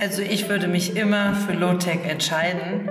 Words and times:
Also 0.00 0.22
ich 0.22 0.48
würde 0.48 0.68
mich 0.68 0.94
immer 0.94 1.34
für 1.34 1.54
Low-Tech 1.54 2.04
entscheiden. 2.04 2.88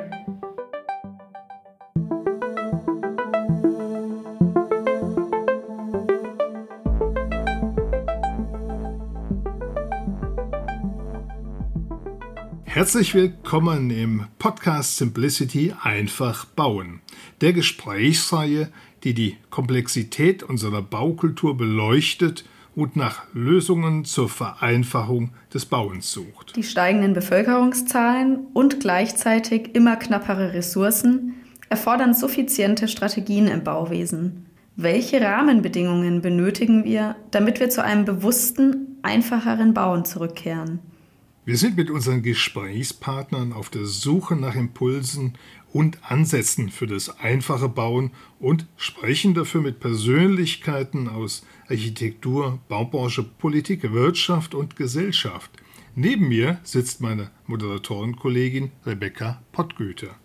Herzlich 12.66 13.16
willkommen 13.16 13.90
im 13.90 14.26
Podcast 14.38 14.98
Simplicity 14.98 15.74
einfach 15.82 16.44
bauen, 16.44 17.00
der 17.40 17.54
Gesprächsreihe, 17.54 18.70
die 19.06 19.14
die 19.14 19.38
Komplexität 19.50 20.44
unserer 20.44 20.82
Baukultur 20.82 21.56
beleuchtet– 21.56 22.44
und 22.78 22.96
nach 22.96 23.24
Lösungen 23.34 24.06
zur 24.06 24.30
Vereinfachung 24.30 25.32
des 25.52 25.66
Bauens 25.66 26.12
sucht. 26.12 26.56
Die 26.56 26.62
steigenden 26.62 27.14
Bevölkerungszahlen 27.14 28.38
und 28.54 28.80
gleichzeitig 28.80 29.74
immer 29.74 29.96
knappere 29.96 30.54
Ressourcen 30.54 31.34
erfordern 31.70 32.14
suffiziente 32.14 32.88
Strategien 32.88 33.48
im 33.48 33.64
Bauwesen. 33.64 34.46
Welche 34.76 35.20
Rahmenbedingungen 35.20 36.22
benötigen 36.22 36.86
wir, 36.86 37.16
damit 37.32 37.60
wir 37.60 37.72
zu 37.72 37.84
einem 37.84 38.06
bewussten, 38.06 39.00
einfacheren 39.02 39.74
Bauen 39.74 40.06
zurückkehren? 40.06 40.78
Wir 41.46 41.58
sind 41.58 41.78
mit 41.78 41.90
unseren 41.90 42.22
Gesprächspartnern 42.22 43.54
auf 43.54 43.72
der 43.72 43.86
Suche 43.86 44.36
nach 44.36 44.54
Impulsen 44.54 45.34
und 45.74 45.98
Ansätzen 46.04 46.70
für 46.70 46.86
das 46.86 47.20
einfache 47.20 47.70
Bauen 47.70 48.12
und 48.40 48.68
sprechen 48.76 49.34
dafür 49.34 49.62
mit 49.62 49.80
Persönlichkeiten 49.80 51.08
aus 51.08 51.44
Architektur, 51.70 52.60
Baubranche, 52.70 53.24
Politik, 53.24 53.92
Wirtschaft 53.92 54.56
und 54.56 54.76
Gesellschaft. 54.76 55.52
Neben 55.96 56.30
mir 56.30 56.60
sitzt 56.64 57.02
meine 57.02 57.32
Moderatorenkollegin 57.48 58.72
Rebecca 58.86 59.42
Pottgüter. 59.52 60.16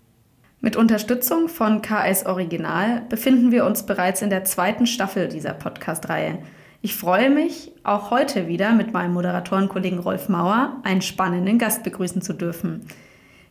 Mit 0.61 0.77
Unterstützung 0.77 1.49
von 1.49 1.81
KS 1.81 2.25
Original 2.25 3.01
befinden 3.09 3.51
wir 3.51 3.65
uns 3.65 3.85
bereits 3.85 4.21
in 4.21 4.29
der 4.29 4.45
zweiten 4.45 4.87
Staffel 4.87 5.27
dieser 5.27 5.53
Podcast-Reihe. 5.53 6.39
Ich 6.81 6.95
freue 6.95 7.29
mich, 7.29 7.71
auch 7.83 8.11
heute 8.11 8.47
wieder 8.47 8.71
mit 8.73 8.93
meinem 8.93 9.13
Moderatorenkollegen 9.13 9.99
Rolf 9.99 10.29
Mauer 10.29 10.79
einen 10.83 11.01
spannenden 11.01 11.57
Gast 11.57 11.83
begrüßen 11.83 12.21
zu 12.21 12.33
dürfen. 12.33 12.85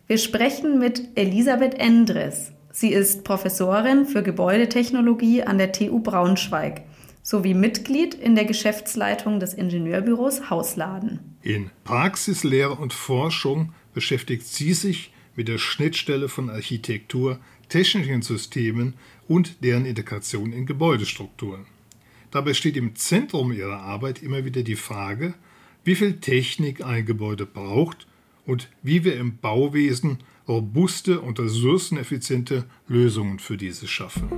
Wir 0.06 0.16
sprechen 0.16 0.78
mit 0.78 1.08
Elisabeth 1.16 1.74
Endres. 1.74 2.52
Sie 2.70 2.92
ist 2.92 3.24
Professorin 3.24 4.06
für 4.06 4.22
Gebäudetechnologie 4.22 5.42
an 5.42 5.58
der 5.58 5.72
TU 5.72 6.00
Braunschweig 6.00 6.82
sowie 7.22 7.54
Mitglied 7.54 8.14
in 8.14 8.34
der 8.34 8.44
Geschäftsleitung 8.44 9.40
des 9.40 9.54
Ingenieurbüros 9.54 10.50
Hausladen. 10.50 11.20
In 11.42 11.70
Praxis, 11.84 12.44
Lehre 12.44 12.74
und 12.74 12.92
Forschung 12.92 13.72
beschäftigt 13.94 14.46
sie 14.46 14.74
sich 14.74 15.12
mit 15.36 15.48
der 15.48 15.58
Schnittstelle 15.58 16.28
von 16.28 16.50
Architektur, 16.50 17.38
technischen 17.68 18.22
Systemen 18.22 18.94
und 19.28 19.62
deren 19.64 19.86
Integration 19.86 20.52
in 20.52 20.66
Gebäudestrukturen. 20.66 21.66
Dabei 22.30 22.54
steht 22.54 22.76
im 22.76 22.96
Zentrum 22.96 23.52
ihrer 23.52 23.80
Arbeit 23.80 24.22
immer 24.22 24.44
wieder 24.44 24.62
die 24.62 24.76
Frage, 24.76 25.34
wie 25.84 25.94
viel 25.94 26.20
Technik 26.20 26.84
ein 26.84 27.06
Gebäude 27.06 27.46
braucht 27.46 28.06
und 28.46 28.68
wie 28.82 29.04
wir 29.04 29.16
im 29.16 29.38
Bauwesen 29.38 30.18
robuste 30.48 31.20
und 31.20 31.38
ressourceneffiziente 31.38 32.64
Lösungen 32.88 33.38
für 33.38 33.56
diese 33.56 33.86
schaffen. 33.86 34.28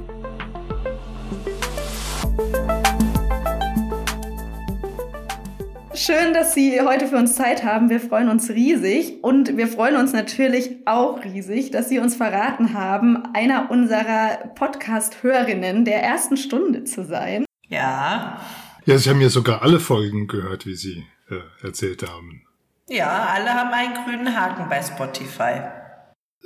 Schön, 6.05 6.35
dass 6.35 6.53
Sie 6.53 6.83
heute 6.83 7.07
für 7.09 7.17
uns 7.17 7.35
Zeit 7.35 7.65
haben. 7.65 7.89
Wir 7.89 7.99
freuen 7.99 8.29
uns 8.29 8.51
riesig 8.51 9.25
und 9.25 9.57
wir 9.57 9.67
freuen 9.67 9.97
uns 9.97 10.13
natürlich 10.13 10.77
auch 10.85 11.25
riesig, 11.25 11.71
dass 11.71 11.89
Sie 11.89 11.99
uns 11.99 12.15
verraten 12.15 12.75
haben, 12.75 13.25
einer 13.33 13.71
unserer 13.71 14.53
Podcast-Hörerinnen 14.55 15.87
der 15.87 16.03
ersten 16.03 16.37
Stunde 16.37 16.85
zu 16.85 17.07
sein. 17.07 17.47
Ja. 17.69 18.39
Ja, 18.85 18.99
Sie 18.99 19.09
haben 19.09 19.23
ja 19.23 19.31
sogar 19.31 19.63
alle 19.63 19.81
Folgen 19.81 20.27
gehört, 20.27 20.67
wie 20.67 20.75
Sie 20.75 21.07
äh, 21.31 21.67
erzählt 21.67 22.03
haben. 22.07 22.43
Ja, 22.91 23.31
alle 23.35 23.55
haben 23.55 23.71
einen 23.73 23.95
grünen 23.95 24.39
Haken 24.39 24.69
bei 24.69 24.83
Spotify. 24.83 25.63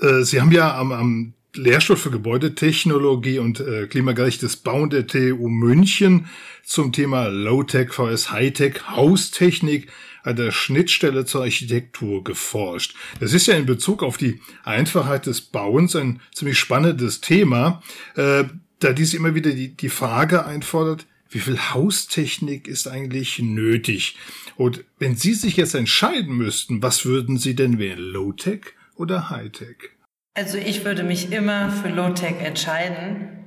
Äh, 0.01 0.23
Sie 0.23 0.41
haben 0.41 0.53
ja 0.53 0.79
am, 0.79 0.93
am 0.93 1.35
Lehrstuhl 1.55 1.97
für 1.97 2.11
Gebäudetechnologie 2.11 3.39
und 3.39 3.61
äh, 3.61 3.87
klimagerechtes 3.87 4.57
Bauen 4.57 4.91
der 4.91 5.07
TU 5.07 5.49
München 5.49 6.27
zum 6.65 6.93
Thema 6.93 7.29
Low-Tech 7.29 7.93
vs 7.93 8.31
High-Tech 8.31 8.89
Haustechnik 8.89 9.89
an 10.23 10.37
der 10.37 10.53
Schnittstelle 10.53 11.25
zur 11.25 11.43
Architektur 11.43 12.23
geforscht. 12.23 12.95
Das 13.19 13.33
ist 13.33 13.47
ja 13.47 13.55
in 13.55 13.67
Bezug 13.67 14.03
auf 14.03 14.19
die 14.19 14.41
Einfachheit 14.65 15.27
des 15.27 15.41
Bauens 15.41 15.97
ein 15.97 16.21
ziemlich 16.35 16.59
spannendes 16.59 17.21
Thema, 17.21 17.83
äh, 18.15 18.45
da 18.81 18.93
dies 18.93 19.15
immer 19.15 19.35
wieder 19.35 19.51
die, 19.51 19.75
die 19.75 19.89
Frage 19.89 20.45
einfordert, 20.45 21.07
wie 21.31 21.41
viel 21.41 21.59
Haustechnik 21.59 22.69
ist 22.69 22.87
eigentlich 22.87 23.39
nötig? 23.39 24.17
Und 24.57 24.85
wenn 24.99 25.17
Sie 25.17 25.35
sich 25.35 25.57
jetzt 25.57 25.75
entscheiden 25.75 26.37
müssten, 26.37 26.83
was 26.83 27.05
würden 27.05 27.39
Sie 27.39 27.55
denn 27.55 27.79
wählen, 27.79 27.99
Low-Tech 27.99 28.61
oder 28.97 29.31
High-Tech? 29.31 29.98
Also 30.39 30.57
ich 30.57 30.85
würde 30.85 31.03
mich 31.03 31.33
immer 31.33 31.69
für 31.69 31.89
Low-Tech 31.89 32.37
entscheiden, 32.45 33.45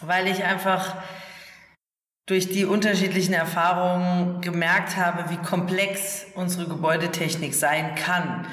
weil 0.00 0.26
ich 0.26 0.42
einfach 0.42 0.96
durch 2.26 2.48
die 2.48 2.64
unterschiedlichen 2.64 3.34
Erfahrungen 3.34 4.40
gemerkt 4.40 4.96
habe, 4.96 5.30
wie 5.30 5.36
komplex 5.36 6.26
unsere 6.34 6.66
Gebäudetechnik 6.66 7.54
sein 7.54 7.94
kann. 7.94 8.48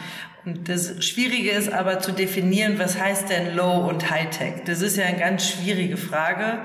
Und 0.46 0.70
das 0.70 1.04
Schwierige 1.04 1.50
ist 1.50 1.74
aber 1.74 2.02
zu 2.02 2.12
definieren, 2.12 2.78
was 2.78 3.00
heißt 3.00 3.31
denn 3.31 3.56
Low 3.56 3.90
und 3.90 4.12
High-Tech? 4.12 4.66
Das 4.68 4.84
ist 4.84 4.98
ja 4.98 5.06
eine 5.06 5.18
ganz 5.18 5.50
schwierige 5.50 5.98
Frage. 5.98 6.59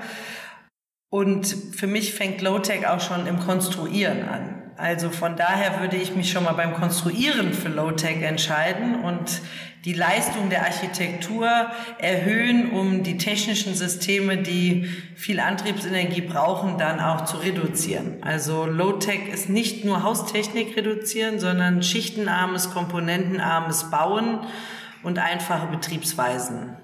Und 1.09 1.47
für 1.47 1.87
mich 1.87 2.13
fängt 2.13 2.43
Low-Tech 2.43 2.85
auch 2.85 3.01
schon 3.01 3.25
im 3.25 3.39
Konstruieren 3.39 4.29
an. 4.29 4.71
Also 4.77 5.09
von 5.09 5.35
daher 5.35 5.79
würde 5.79 5.97
ich 5.97 6.15
mich 6.15 6.31
schon 6.31 6.43
mal 6.43 6.53
beim 6.53 6.75
Konstruieren 6.75 7.53
für 7.53 7.69
Low-Tech 7.69 8.21
entscheiden 8.21 9.03
und 9.03 9.41
die 9.85 9.93
Leistung 9.93 10.49
der 10.49 10.63
Architektur 10.65 11.49
erhöhen, 11.97 12.71
um 12.71 13.01
die 13.03 13.17
technischen 13.17 13.73
Systeme, 13.73 14.37
die 14.37 14.87
viel 15.15 15.39
Antriebsenergie 15.39 16.21
brauchen, 16.21 16.77
dann 16.77 16.99
auch 16.99 17.25
zu 17.25 17.37
reduzieren. 17.37 18.17
Also 18.21 18.65
Low-Tech 18.65 19.29
ist 19.33 19.49
nicht 19.49 19.83
nur 19.83 20.03
Haustechnik 20.03 20.77
reduzieren, 20.77 21.39
sondern 21.39 21.81
schichtenarmes, 21.81 22.71
komponentenarmes 22.71 23.89
Bauen 23.89 24.41
und 25.01 25.17
einfache 25.17 25.67
Betriebsweisen. 25.67 26.77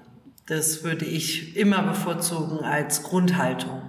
Das 0.46 0.82
würde 0.82 1.04
ich 1.04 1.56
immer 1.56 1.82
bevorzugen 1.82 2.64
als 2.64 3.04
Grundhaltung. 3.04 3.87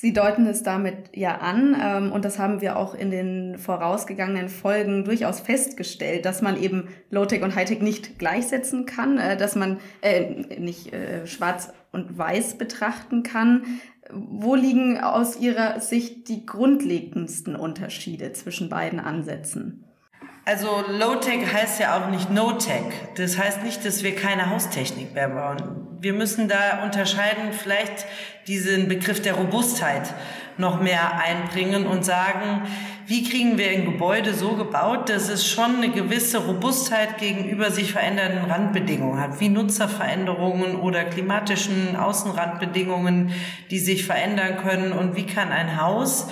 Sie 0.00 0.14
deuten 0.14 0.46
es 0.46 0.62
damit 0.62 1.14
ja 1.14 1.36
an 1.40 1.76
ähm, 1.78 2.10
und 2.10 2.24
das 2.24 2.38
haben 2.38 2.62
wir 2.62 2.78
auch 2.78 2.94
in 2.94 3.10
den 3.10 3.58
vorausgegangenen 3.58 4.48
Folgen 4.48 5.04
durchaus 5.04 5.40
festgestellt, 5.40 6.24
dass 6.24 6.40
man 6.40 6.58
eben 6.58 6.88
Low-Tech 7.10 7.42
und 7.42 7.54
High-Tech 7.54 7.82
nicht 7.82 8.18
gleichsetzen 8.18 8.86
kann, 8.86 9.18
äh, 9.18 9.36
dass 9.36 9.56
man 9.56 9.78
äh, 10.00 10.58
nicht 10.58 10.94
äh, 10.94 11.26
schwarz 11.26 11.74
und 11.92 12.16
weiß 12.16 12.56
betrachten 12.56 13.22
kann. 13.22 13.64
Wo 14.10 14.54
liegen 14.54 14.98
aus 14.98 15.38
Ihrer 15.38 15.80
Sicht 15.80 16.30
die 16.30 16.46
grundlegendsten 16.46 17.54
Unterschiede 17.54 18.32
zwischen 18.32 18.70
beiden 18.70 19.00
Ansätzen? 19.00 19.84
Also 20.50 20.82
Low-Tech 20.88 21.52
heißt 21.52 21.78
ja 21.78 21.96
auch 21.96 22.08
nicht 22.10 22.28
No-Tech. 22.28 22.82
Das 23.14 23.38
heißt 23.38 23.62
nicht, 23.62 23.84
dass 23.84 24.02
wir 24.02 24.16
keine 24.16 24.50
Haustechnik 24.50 25.14
mehr 25.14 25.28
bauen 25.28 25.90
wir 26.00 26.14
müssen 26.14 26.48
da 26.48 26.82
unterscheiden, 26.82 27.52
vielleicht 27.52 28.06
diesen 28.46 28.88
Begriff 28.88 29.20
der 29.20 29.34
Robustheit 29.34 30.14
noch 30.56 30.80
mehr 30.80 31.20
einbringen 31.20 31.86
und 31.86 32.04
sagen, 32.04 32.62
wie 33.06 33.28
kriegen 33.28 33.58
wir 33.58 33.70
ein 33.70 33.84
Gebäude 33.84 34.34
so 34.34 34.52
gebaut, 34.52 35.08
dass 35.08 35.28
es 35.28 35.46
schon 35.46 35.76
eine 35.76 35.90
gewisse 35.90 36.38
Robustheit 36.38 37.18
gegenüber 37.18 37.70
sich 37.70 37.92
verändernden 37.92 38.50
Randbedingungen 38.50 39.20
hat, 39.20 39.40
wie 39.40 39.48
Nutzerveränderungen 39.48 40.76
oder 40.76 41.04
klimatischen 41.04 41.96
Außenrandbedingungen, 41.96 43.32
die 43.70 43.78
sich 43.78 44.06
verändern 44.06 44.58
können 44.58 44.92
und 44.92 45.16
wie 45.16 45.26
kann 45.26 45.50
ein 45.50 45.80
Haus 45.80 46.28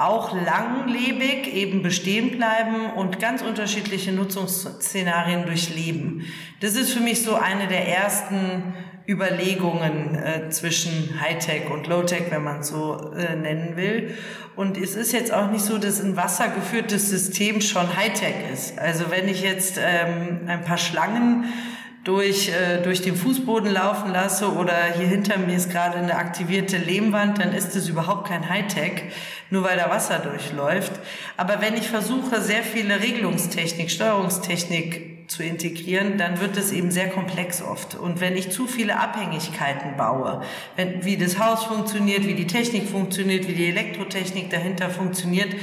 auch 0.00 0.34
langlebig 0.34 1.52
eben 1.52 1.82
bestehen 1.82 2.30
bleiben 2.30 2.90
und 2.96 3.20
ganz 3.20 3.42
unterschiedliche 3.42 4.12
Nutzungsszenarien 4.12 5.44
durchleben. 5.46 6.24
Das 6.60 6.74
ist 6.74 6.92
für 6.92 7.00
mich 7.00 7.22
so 7.22 7.34
eine 7.34 7.68
der 7.68 7.86
ersten 7.86 8.74
Überlegungen 9.06 10.14
äh, 10.14 10.48
zwischen 10.50 11.20
Hightech 11.20 11.68
und 11.70 11.86
Lowtech, 11.86 12.30
wenn 12.30 12.44
man 12.44 12.62
so 12.62 13.12
äh, 13.12 13.34
nennen 13.36 13.76
will. 13.76 14.14
Und 14.56 14.76
es 14.76 14.94
ist 14.94 15.12
jetzt 15.12 15.32
auch 15.32 15.50
nicht 15.50 15.64
so, 15.64 15.78
dass 15.78 16.00
ein 16.00 16.16
wassergeführtes 16.16 17.10
System 17.10 17.60
schon 17.60 17.96
Hightech 17.96 18.50
ist. 18.52 18.78
Also 18.78 19.10
wenn 19.10 19.28
ich 19.28 19.42
jetzt 19.42 19.78
ähm, 19.78 20.40
ein 20.46 20.64
paar 20.64 20.78
Schlangen 20.78 21.44
durch, 22.04 22.48
äh, 22.48 22.82
durch 22.82 23.02
den 23.02 23.14
Fußboden 23.14 23.70
laufen 23.70 24.12
lasse 24.12 24.52
oder 24.52 24.74
hier 24.96 25.06
hinter 25.06 25.38
mir 25.38 25.56
ist 25.56 25.70
gerade 25.70 25.98
eine 25.98 26.16
aktivierte 26.16 26.78
Lehmwand, 26.78 27.38
dann 27.38 27.52
ist 27.52 27.76
es 27.76 27.88
überhaupt 27.88 28.28
kein 28.28 28.48
Hightech, 28.48 29.02
nur 29.50 29.64
weil 29.64 29.76
da 29.76 29.90
Wasser 29.90 30.18
durchläuft. 30.18 30.92
Aber 31.36 31.60
wenn 31.60 31.74
ich 31.74 31.88
versuche, 31.88 32.40
sehr 32.40 32.62
viele 32.62 33.00
Regelungstechnik, 33.00 33.90
Steuerungstechnik 33.90 35.10
zu 35.30 35.44
integrieren, 35.44 36.18
dann 36.18 36.40
wird 36.40 36.56
es 36.56 36.72
eben 36.72 36.90
sehr 36.90 37.08
komplex 37.08 37.62
oft. 37.62 37.94
Und 37.94 38.20
wenn 38.20 38.36
ich 38.36 38.50
zu 38.50 38.66
viele 38.66 38.98
Abhängigkeiten 38.98 39.96
baue, 39.96 40.42
wenn, 40.74 41.04
wie 41.04 41.16
das 41.16 41.38
Haus 41.38 41.64
funktioniert, 41.64 42.26
wie 42.26 42.34
die 42.34 42.48
Technik 42.48 42.88
funktioniert, 42.88 43.46
wie 43.46 43.52
die 43.52 43.68
Elektrotechnik 43.68 44.50
dahinter 44.50 44.90
funktioniert, 44.90 45.54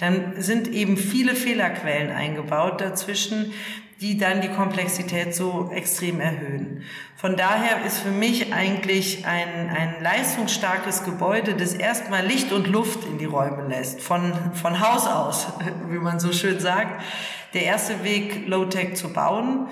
dann 0.00 0.34
sind 0.38 0.66
eben 0.66 0.96
viele 0.96 1.36
Fehlerquellen 1.36 2.10
eingebaut 2.10 2.80
dazwischen, 2.80 3.52
die 4.02 4.18
dann 4.18 4.40
die 4.40 4.48
Komplexität 4.48 5.32
so 5.32 5.70
extrem 5.72 6.18
erhöhen. 6.18 6.82
Von 7.14 7.36
daher 7.36 7.84
ist 7.86 7.98
für 7.98 8.10
mich 8.10 8.52
eigentlich 8.52 9.24
ein, 9.26 9.70
ein 9.70 10.02
leistungsstarkes 10.02 11.04
Gebäude, 11.04 11.54
das 11.54 11.72
erstmal 11.72 12.26
Licht 12.26 12.50
und 12.50 12.66
Luft 12.66 13.04
in 13.04 13.18
die 13.18 13.26
Räume 13.26 13.68
lässt, 13.68 14.00
von, 14.00 14.32
von 14.54 14.80
Haus 14.80 15.06
aus, 15.06 15.46
wie 15.88 15.98
man 15.98 16.18
so 16.18 16.32
schön 16.32 16.58
sagt, 16.58 17.00
der 17.54 17.62
erste 17.62 18.02
Weg, 18.02 18.48
Low-Tech 18.48 18.96
zu 18.96 19.12
bauen 19.12 19.68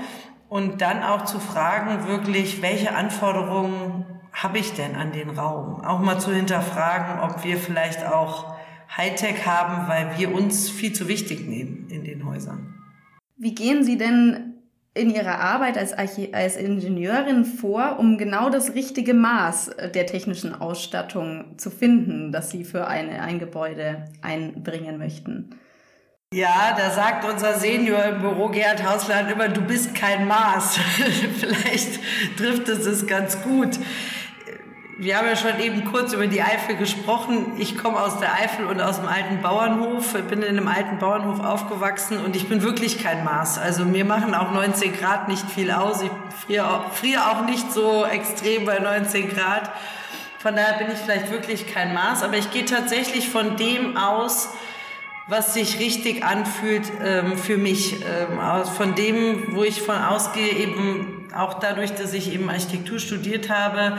und 0.48 0.80
dann 0.80 1.02
auch 1.02 1.24
zu 1.24 1.40
fragen, 1.40 2.06
wirklich, 2.06 2.62
welche 2.62 2.94
Anforderungen 2.94 4.06
habe 4.32 4.58
ich 4.58 4.74
denn 4.74 4.94
an 4.94 5.10
den 5.10 5.30
Raum? 5.30 5.84
Auch 5.84 5.98
mal 5.98 6.20
zu 6.20 6.32
hinterfragen, 6.32 7.18
ob 7.18 7.42
wir 7.42 7.56
vielleicht 7.56 8.06
auch 8.06 8.54
Hightech 8.96 9.44
haben, 9.44 9.88
weil 9.88 10.18
wir 10.18 10.32
uns 10.32 10.70
viel 10.70 10.92
zu 10.92 11.08
wichtig 11.08 11.48
nehmen 11.48 11.88
in 11.88 12.04
den 12.04 12.24
Häusern. 12.24 12.79
Wie 13.42 13.54
gehen 13.54 13.84
Sie 13.84 13.96
denn 13.96 14.52
in 14.92 15.08
Ihrer 15.08 15.38
Arbeit 15.38 15.78
als, 15.78 15.94
Archi 15.94 16.34
als 16.34 16.56
Ingenieurin 16.56 17.46
vor, 17.46 17.98
um 17.98 18.18
genau 18.18 18.50
das 18.50 18.74
richtige 18.74 19.14
Maß 19.14 19.70
der 19.94 20.04
technischen 20.04 20.54
Ausstattung 20.54 21.54
zu 21.56 21.70
finden, 21.70 22.32
das 22.32 22.50
Sie 22.50 22.64
für 22.64 22.86
eine, 22.86 23.22
ein 23.22 23.38
Gebäude 23.38 24.04
einbringen 24.20 24.98
möchten? 24.98 25.54
Ja, 26.34 26.76
da 26.76 26.90
sagt 26.90 27.24
unser 27.24 27.54
Senior 27.54 28.04
im 28.04 28.20
Büro 28.20 28.48
Gerhard 28.48 28.86
Hausland 28.86 29.32
immer, 29.32 29.48
du 29.48 29.62
bist 29.62 29.94
kein 29.94 30.26
Maß. 30.28 30.76
Vielleicht 31.40 31.98
trifft 32.36 32.68
es 32.68 32.84
es 32.84 33.06
ganz 33.06 33.40
gut 33.40 33.78
wir 35.00 35.16
haben 35.16 35.26
ja 35.26 35.34
schon 35.34 35.58
eben 35.60 35.86
kurz 35.86 36.12
über 36.12 36.26
die 36.26 36.42
Eifel 36.42 36.76
gesprochen. 36.76 37.54
Ich 37.56 37.78
komme 37.78 37.98
aus 37.98 38.20
der 38.20 38.34
Eifel 38.34 38.66
und 38.66 38.82
aus 38.82 38.96
dem 38.96 39.08
alten 39.08 39.40
Bauernhof, 39.40 40.12
bin 40.28 40.42
in 40.42 40.58
einem 40.58 40.68
alten 40.68 40.98
Bauernhof 40.98 41.40
aufgewachsen 41.40 42.22
und 42.22 42.36
ich 42.36 42.50
bin 42.50 42.62
wirklich 42.62 43.02
kein 43.02 43.24
Maß. 43.24 43.56
Also 43.56 43.86
mir 43.86 44.04
machen 44.04 44.34
auch 44.34 44.52
19 44.52 44.92
Grad 44.92 45.28
nicht 45.28 45.50
viel 45.50 45.70
aus. 45.70 46.02
Ich 46.02 46.10
friere 46.44 46.68
auch, 46.68 46.92
friere 46.92 47.30
auch 47.30 47.46
nicht 47.46 47.72
so 47.72 48.04
extrem 48.04 48.66
bei 48.66 48.78
19 48.78 49.30
Grad. 49.30 49.70
Von 50.38 50.54
daher 50.54 50.76
bin 50.76 50.88
ich 50.92 50.98
vielleicht 50.98 51.30
wirklich 51.30 51.72
kein 51.72 51.94
Maß, 51.94 52.22
aber 52.22 52.36
ich 52.36 52.50
gehe 52.50 52.66
tatsächlich 52.66 53.30
von 53.30 53.56
dem 53.56 53.96
aus, 53.96 54.50
was 55.28 55.54
sich 55.54 55.78
richtig 55.78 56.24
anfühlt 56.24 56.92
ähm, 57.02 57.38
für 57.38 57.56
mich. 57.56 58.02
Ähm, 58.02 58.38
von 58.76 58.94
dem, 58.94 59.56
wo 59.56 59.64
ich 59.64 59.80
von 59.80 59.96
ausgehe, 59.96 60.52
eben 60.52 61.26
auch 61.34 61.54
dadurch, 61.54 61.94
dass 61.94 62.12
ich 62.12 62.34
eben 62.34 62.50
Architektur 62.50 62.98
studiert 62.98 63.48
habe, 63.48 63.96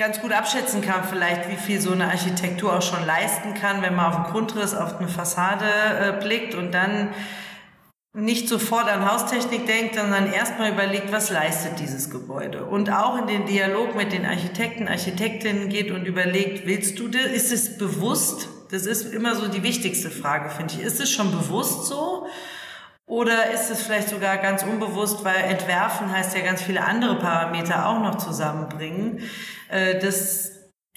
ganz 0.00 0.22
gut 0.22 0.32
abschätzen 0.32 0.80
kann, 0.80 1.04
vielleicht 1.04 1.50
wie 1.50 1.56
viel 1.56 1.78
so 1.78 1.92
eine 1.92 2.06
Architektur 2.06 2.78
auch 2.78 2.82
schon 2.82 3.04
leisten 3.04 3.52
kann, 3.52 3.82
wenn 3.82 3.94
man 3.94 4.06
auf 4.06 4.16
den 4.16 4.32
Grundriss, 4.32 4.74
auf 4.74 4.98
eine 4.98 5.08
Fassade 5.08 5.66
äh, 5.66 6.24
blickt 6.24 6.54
und 6.54 6.72
dann 6.72 7.10
nicht 8.14 8.48
sofort 8.48 8.88
an 8.88 9.08
Haustechnik 9.08 9.66
denkt, 9.66 9.96
sondern 9.96 10.32
erstmal 10.32 10.72
überlegt, 10.72 11.12
was 11.12 11.30
leistet 11.30 11.78
dieses 11.78 12.08
Gebäude. 12.08 12.64
Und 12.64 12.90
auch 12.90 13.18
in 13.18 13.26
den 13.26 13.44
Dialog 13.44 13.94
mit 13.94 14.12
den 14.12 14.24
Architekten, 14.24 14.88
Architektinnen 14.88 15.68
geht 15.68 15.90
und 15.90 16.06
überlegt, 16.06 16.66
willst 16.66 16.98
du 16.98 17.08
das? 17.08 17.26
Ist 17.26 17.52
es 17.52 17.76
bewusst? 17.76 18.48
Das 18.70 18.86
ist 18.86 19.12
immer 19.12 19.34
so 19.34 19.48
die 19.48 19.62
wichtigste 19.62 20.10
Frage, 20.10 20.48
finde 20.48 20.74
ich. 20.74 20.80
Ist 20.80 20.98
es 21.00 21.10
schon 21.10 21.30
bewusst 21.30 21.84
so? 21.84 22.26
Oder 23.10 23.50
ist 23.50 23.72
es 23.72 23.82
vielleicht 23.82 24.08
sogar 24.08 24.38
ganz 24.38 24.62
unbewusst, 24.62 25.24
weil 25.24 25.34
entwerfen 25.34 26.12
heißt 26.12 26.36
ja 26.36 26.44
ganz 26.44 26.62
viele 26.62 26.84
andere 26.84 27.16
Parameter 27.16 27.88
auch 27.88 27.98
noch 27.98 28.18
zusammenbringen, 28.18 29.18
äh, 29.68 29.98
dass 29.98 30.52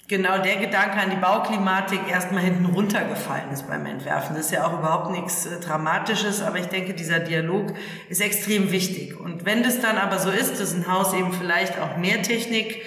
genau 0.06 0.38
der 0.38 0.58
Gedanke 0.58 0.96
an 0.98 1.10
die 1.10 1.16
Bauklimatik 1.16 2.08
erstmal 2.08 2.44
hinten 2.44 2.66
runtergefallen 2.66 3.50
ist 3.50 3.66
beim 3.66 3.84
Entwerfen. 3.84 4.36
Das 4.36 4.46
ist 4.46 4.52
ja 4.52 4.64
auch 4.64 4.78
überhaupt 4.78 5.10
nichts 5.10 5.44
äh, 5.46 5.58
Dramatisches, 5.58 6.40
aber 6.40 6.60
ich 6.60 6.66
denke, 6.66 6.94
dieser 6.94 7.18
Dialog 7.18 7.74
ist 8.08 8.20
extrem 8.20 8.70
wichtig. 8.70 9.18
Und 9.18 9.44
wenn 9.44 9.64
das 9.64 9.80
dann 9.80 9.98
aber 9.98 10.20
so 10.20 10.30
ist, 10.30 10.60
dass 10.60 10.72
ein 10.72 10.86
Haus 10.86 11.14
eben 11.14 11.32
vielleicht 11.32 11.80
auch 11.80 11.96
mehr 11.96 12.22
Technik 12.22 12.80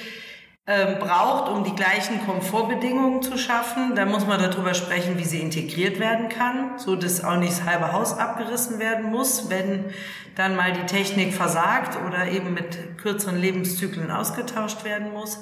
ähm, 0.69 0.99
braucht, 0.99 1.49
um 1.49 1.63
die 1.63 1.73
gleichen 1.73 2.25
Komfortbedingungen 2.25 3.21
zu 3.21 3.37
schaffen. 3.37 3.95
Da 3.95 4.05
muss 4.05 4.27
man 4.27 4.37
darüber 4.37 4.73
sprechen, 4.73 5.17
wie 5.17 5.23
sie 5.23 5.39
integriert 5.39 5.97
werden 5.97 6.27
kann, 6.27 6.77
so 6.77 6.97
dass 6.97 7.23
auch 7.23 7.37
nicht 7.37 7.53
das 7.53 7.63
halbe 7.63 7.93
Haus 7.93 8.17
abgerissen 8.17 8.77
werden 8.77 9.09
muss, 9.09 9.49
wenn 9.49 9.85
dann 10.35 10.57
mal 10.57 10.73
die 10.73 10.85
Technik 10.85 11.33
versagt 11.33 11.97
oder 12.05 12.27
eben 12.27 12.53
mit 12.53 12.97
kürzeren 12.97 13.39
Lebenszyklen 13.39 14.11
ausgetauscht 14.11 14.83
werden 14.83 15.13
muss. 15.13 15.39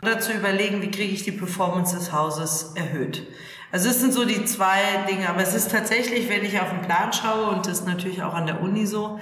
Oder 0.00 0.18
zu 0.18 0.32
überlegen, 0.32 0.80
wie 0.80 0.90
kriege 0.90 1.12
ich 1.12 1.24
die 1.24 1.32
Performance 1.32 1.94
des 1.94 2.12
Hauses 2.12 2.72
erhöht. 2.74 3.26
Also 3.70 3.90
es 3.90 4.00
sind 4.00 4.14
so 4.14 4.24
die 4.24 4.46
zwei 4.46 4.80
Dinge, 5.10 5.28
aber 5.28 5.42
es 5.42 5.54
ist 5.54 5.70
tatsächlich, 5.70 6.30
wenn 6.30 6.42
ich 6.42 6.58
auf 6.58 6.70
den 6.70 6.80
Plan 6.80 7.12
schaue, 7.12 7.48
und 7.48 7.66
das 7.66 7.80
ist 7.80 7.86
natürlich 7.86 8.22
auch 8.22 8.32
an 8.32 8.46
der 8.46 8.62
Uni 8.62 8.86
so, 8.86 9.20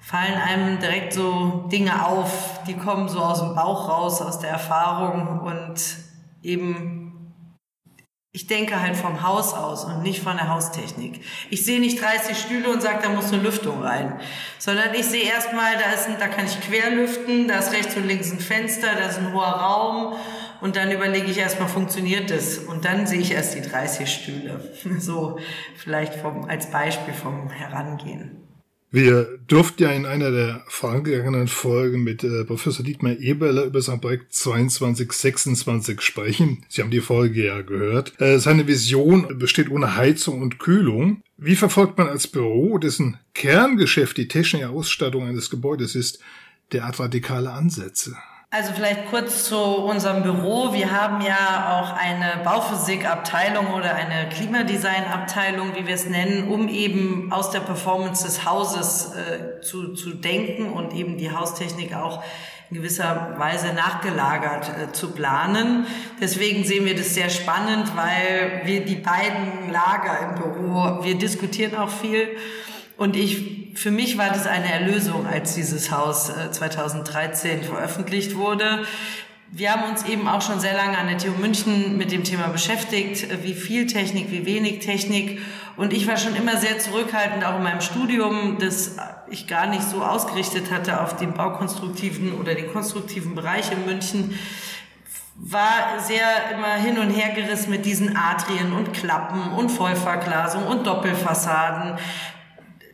fallen 0.00 0.34
einem 0.34 0.78
direkt 0.78 1.12
so 1.12 1.68
Dinge 1.70 2.06
auf, 2.06 2.60
die 2.66 2.76
kommen 2.76 3.08
so 3.08 3.20
aus 3.20 3.40
dem 3.40 3.54
Bauch 3.54 3.88
raus, 3.88 4.22
aus 4.22 4.38
der 4.38 4.50
Erfahrung 4.50 5.40
und 5.40 5.80
eben 6.42 7.08
ich 8.30 8.46
denke 8.46 8.80
halt 8.80 8.94
vom 8.94 9.22
Haus 9.22 9.54
aus 9.54 9.84
und 9.84 10.02
nicht 10.02 10.22
von 10.22 10.36
der 10.36 10.48
Haustechnik. 10.48 11.24
Ich 11.50 11.64
sehe 11.64 11.80
nicht 11.80 12.00
30 12.00 12.38
Stühle 12.38 12.70
und 12.70 12.82
sage, 12.82 13.00
da 13.02 13.08
muss 13.08 13.32
eine 13.32 13.42
Lüftung 13.42 13.82
rein, 13.82 14.20
sondern 14.58 14.94
ich 14.94 15.06
sehe 15.06 15.24
erstmal, 15.24 15.72
da, 15.74 15.92
ist 15.92 16.08
ein, 16.08 16.16
da 16.20 16.28
kann 16.28 16.44
ich 16.44 16.60
querlüften, 16.60 17.48
da 17.48 17.58
ist 17.58 17.72
rechts 17.72 17.96
und 17.96 18.06
links 18.06 18.30
ein 18.30 18.38
Fenster, 18.38 18.94
da 18.96 19.06
ist 19.06 19.18
ein 19.18 19.32
hoher 19.32 19.46
Raum 19.46 20.14
und 20.60 20.76
dann 20.76 20.90
überlege 20.90 21.30
ich 21.30 21.38
erstmal, 21.38 21.68
funktioniert 21.68 22.30
das? 22.30 22.58
Und 22.58 22.84
dann 22.84 23.06
sehe 23.06 23.20
ich 23.20 23.32
erst 23.32 23.54
die 23.54 23.62
30 23.62 24.12
Stühle. 24.12 24.72
So 24.98 25.38
vielleicht 25.76 26.14
vom, 26.14 26.44
als 26.44 26.70
Beispiel 26.70 27.14
vom 27.14 27.50
Herangehen. 27.50 28.47
Wir 28.90 29.38
durften 29.46 29.82
ja 29.82 29.90
in 29.90 30.06
einer 30.06 30.30
der 30.30 30.64
vorangegangenen 30.66 31.48
Folgen 31.48 32.02
mit 32.02 32.24
äh, 32.24 32.44
Professor 32.44 32.82
Dietmar 32.82 33.18
Eberler 33.18 33.64
über 33.64 33.82
sein 33.82 34.00
Projekt 34.00 34.32
2226 34.32 36.00
sprechen. 36.00 36.64
Sie 36.70 36.80
haben 36.80 36.90
die 36.90 37.02
Folge 37.02 37.44
ja 37.44 37.60
gehört. 37.60 38.18
Äh, 38.18 38.38
seine 38.38 38.66
Vision 38.66 39.38
besteht 39.38 39.70
ohne 39.70 39.96
Heizung 39.96 40.40
und 40.40 40.58
Kühlung. 40.58 41.22
Wie 41.36 41.56
verfolgt 41.56 41.98
man 41.98 42.08
als 42.08 42.28
Büro, 42.28 42.78
dessen 42.78 43.18
Kerngeschäft 43.34 44.16
die 44.16 44.28
technische 44.28 44.70
Ausstattung 44.70 45.26
eines 45.26 45.50
Gebäudes 45.50 45.94
ist, 45.94 46.20
derart 46.72 46.98
radikale 46.98 47.52
Ansätze? 47.52 48.16
Also 48.50 48.72
vielleicht 48.72 49.10
kurz 49.10 49.44
zu 49.44 49.58
unserem 49.58 50.22
Büro. 50.22 50.72
Wir 50.72 50.90
haben 50.90 51.20
ja 51.20 51.82
auch 51.82 51.92
eine 51.92 52.42
Bauphysikabteilung 52.44 53.74
oder 53.74 53.94
eine 53.94 54.30
Klimadesignabteilung, 54.30 55.76
wie 55.76 55.86
wir 55.86 55.94
es 55.94 56.06
nennen, 56.06 56.48
um 56.50 56.66
eben 56.70 57.30
aus 57.30 57.50
der 57.50 57.60
Performance 57.60 58.24
des 58.24 58.46
Hauses 58.46 59.12
äh, 59.12 59.60
zu, 59.60 59.92
zu 59.92 60.14
denken 60.14 60.72
und 60.72 60.94
eben 60.94 61.18
die 61.18 61.30
Haustechnik 61.30 61.94
auch 61.94 62.24
in 62.70 62.78
gewisser 62.78 63.34
Weise 63.36 63.74
nachgelagert 63.74 64.70
äh, 64.70 64.92
zu 64.92 65.10
planen. 65.10 65.86
Deswegen 66.18 66.64
sehen 66.64 66.86
wir 66.86 66.96
das 66.96 67.12
sehr 67.12 67.28
spannend, 67.28 67.94
weil 67.96 68.62
wir 68.64 68.82
die 68.82 68.96
beiden 68.96 69.70
Lager 69.70 70.20
im 70.20 70.34
Büro, 70.36 71.04
wir 71.04 71.18
diskutieren 71.18 71.74
auch 71.76 71.90
viel 71.90 72.28
und 72.98 73.14
ich, 73.14 73.70
für 73.74 73.92
mich 73.92 74.18
war 74.18 74.30
das 74.30 74.48
eine 74.48 74.72
Erlösung, 74.72 75.24
als 75.24 75.54
dieses 75.54 75.92
Haus 75.92 76.32
2013 76.50 77.60
äh, 77.60 77.62
veröffentlicht 77.62 78.34
wurde. 78.34 78.82
Wir 79.52 79.72
haben 79.72 79.88
uns 79.88 80.04
eben 80.04 80.26
auch 80.26 80.42
schon 80.42 80.58
sehr 80.58 80.74
lange 80.74 80.98
an 80.98 81.06
der 81.06 81.16
TU 81.16 81.30
München 81.40 81.96
mit 81.96 82.10
dem 82.10 82.24
Thema 82.24 82.48
beschäftigt, 82.48 83.30
äh, 83.30 83.44
wie 83.44 83.54
viel 83.54 83.86
Technik, 83.86 84.32
wie 84.32 84.44
wenig 84.44 84.80
Technik. 84.80 85.40
Und 85.76 85.92
ich 85.92 86.08
war 86.08 86.16
schon 86.16 86.34
immer 86.34 86.56
sehr 86.56 86.80
zurückhaltend, 86.80 87.44
auch 87.44 87.58
in 87.58 87.62
meinem 87.62 87.82
Studium, 87.82 88.58
das 88.58 88.96
ich 89.30 89.46
gar 89.46 89.68
nicht 89.68 89.84
so 89.84 90.02
ausgerichtet 90.02 90.72
hatte 90.72 91.00
auf 91.00 91.14
den 91.14 91.34
baukonstruktiven 91.34 92.34
oder 92.34 92.56
den 92.56 92.72
konstruktiven 92.72 93.36
Bereich 93.36 93.70
in 93.70 93.86
München 93.86 94.36
war 95.40 96.00
sehr 96.00 96.50
immer 96.52 96.74
hin 96.74 96.98
und 96.98 97.10
her 97.10 97.32
gerissen 97.32 97.70
mit 97.70 97.86
diesen 97.86 98.16
Atrien 98.16 98.72
und 98.72 98.92
Klappen 98.92 99.52
und 99.52 99.68
Vollverglasung 99.70 100.66
und 100.66 100.84
Doppelfassaden 100.84 101.96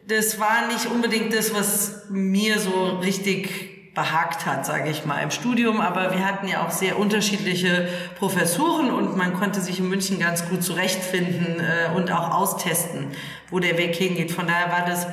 das 0.06 0.38
war 0.38 0.66
nicht 0.68 0.86
unbedingt 0.86 1.32
das, 1.32 1.54
was 1.54 2.06
mir 2.10 2.58
so 2.58 2.98
richtig 2.98 3.94
behagt 3.94 4.44
hat, 4.44 4.66
sage 4.66 4.90
ich 4.90 5.04
mal, 5.04 5.22
im 5.22 5.30
Studium. 5.30 5.80
Aber 5.80 6.12
wir 6.12 6.26
hatten 6.26 6.48
ja 6.48 6.66
auch 6.66 6.70
sehr 6.70 6.98
unterschiedliche 6.98 7.88
Professuren 8.18 8.90
und 8.90 9.16
man 9.16 9.34
konnte 9.34 9.60
sich 9.60 9.78
in 9.78 9.88
München 9.88 10.18
ganz 10.18 10.48
gut 10.48 10.62
zurechtfinden 10.62 11.60
äh, 11.60 11.94
und 11.94 12.10
auch 12.10 12.30
austesten, 12.32 13.12
wo 13.50 13.60
der 13.60 13.78
Weg 13.78 13.94
hingeht. 13.94 14.32
Von 14.32 14.46
daher 14.46 14.70
war 14.72 14.84
das 14.84 15.06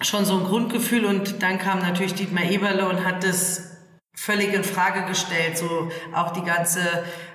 schon 0.00 0.24
so 0.24 0.38
ein 0.38 0.44
Grundgefühl 0.44 1.04
und 1.04 1.42
dann 1.42 1.58
kam 1.58 1.80
natürlich 1.80 2.14
Dietmar 2.14 2.44
Eberle 2.44 2.88
und 2.88 3.04
hat 3.04 3.24
das 3.24 3.67
völlig 4.20 4.52
in 4.52 4.64
Frage 4.64 5.04
gestellt, 5.04 5.56
so 5.56 5.90
auch 6.12 6.32
die 6.32 6.42
ganze 6.42 6.80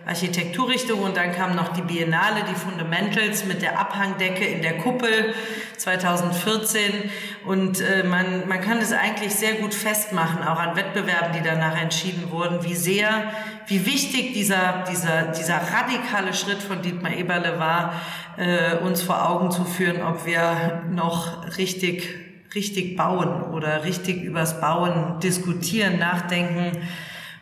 Architekturrichtung. 0.05 1.01
Und 1.01 1.15
dann 1.15 1.31
kam 1.31 1.55
noch 1.55 1.69
die 1.69 1.81
Biennale, 1.81 2.43
die 2.49 2.55
Fundamentals 2.55 3.45
mit 3.45 3.61
der 3.61 3.79
Abhangdecke 3.79 4.45
in 4.45 4.61
der 4.61 4.77
Kuppel 4.77 5.33
2014 5.77 7.09
und 7.45 7.81
äh, 7.81 8.03
man, 8.03 8.47
man 8.47 8.61
kann 8.61 8.77
es 8.77 8.93
eigentlich 8.93 9.33
sehr 9.33 9.53
gut 9.55 9.73
festmachen, 9.73 10.43
auch 10.43 10.59
an 10.59 10.75
Wettbewerben, 10.75 11.33
die 11.33 11.41
danach 11.43 11.81
entschieden 11.81 12.31
wurden, 12.31 12.63
wie 12.63 12.75
sehr, 12.75 13.31
wie 13.67 13.85
wichtig 13.85 14.33
dieser, 14.33 14.83
dieser, 14.89 15.23
dieser 15.31 15.55
radikale 15.55 16.33
Schritt 16.33 16.61
von 16.61 16.81
Dietmar 16.81 17.13
Eberle 17.13 17.59
war, 17.59 18.01
äh, 18.37 18.77
uns 18.77 19.01
vor 19.01 19.29
Augen 19.29 19.51
zu 19.51 19.65
führen, 19.65 20.01
ob 20.01 20.25
wir 20.25 20.83
noch 20.89 21.57
richtig 21.57 22.22
richtig 22.55 22.95
bauen 22.95 23.53
oder 23.53 23.83
richtig 23.83 24.23
übers 24.23 24.59
Bauen 24.61 25.19
diskutieren, 25.21 25.99
nachdenken. 25.99 26.77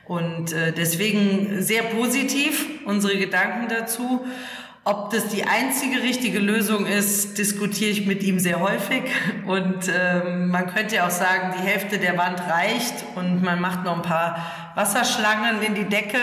Und 0.05 0.51
äh, 0.51 0.73
deswegen 0.73 1.61
sehr 1.61 1.83
positiv 1.83 2.65
unsere 2.85 3.17
Gedanken 3.17 3.67
dazu. 3.69 4.25
Ob 4.83 5.11
das 5.11 5.27
die 5.27 5.43
einzige 5.43 6.01
richtige 6.01 6.39
Lösung 6.39 6.87
ist, 6.87 7.37
diskutiere 7.37 7.91
ich 7.91 8.07
mit 8.07 8.23
ihm 8.23 8.39
sehr 8.39 8.59
häufig. 8.59 9.03
Und 9.45 9.91
ähm, 9.95 10.49
man 10.49 10.67
könnte 10.73 10.95
ja 10.95 11.05
auch 11.05 11.11
sagen, 11.11 11.53
die 11.55 11.63
Hälfte 11.63 11.99
der 11.99 12.17
Wand 12.17 12.41
reicht 12.41 13.05
und 13.15 13.43
man 13.43 13.61
macht 13.61 13.83
noch 13.83 13.97
ein 13.97 14.01
paar 14.01 14.73
Wasserschlangen 14.73 15.61
in 15.61 15.75
die 15.75 15.85
Decke. 15.85 16.17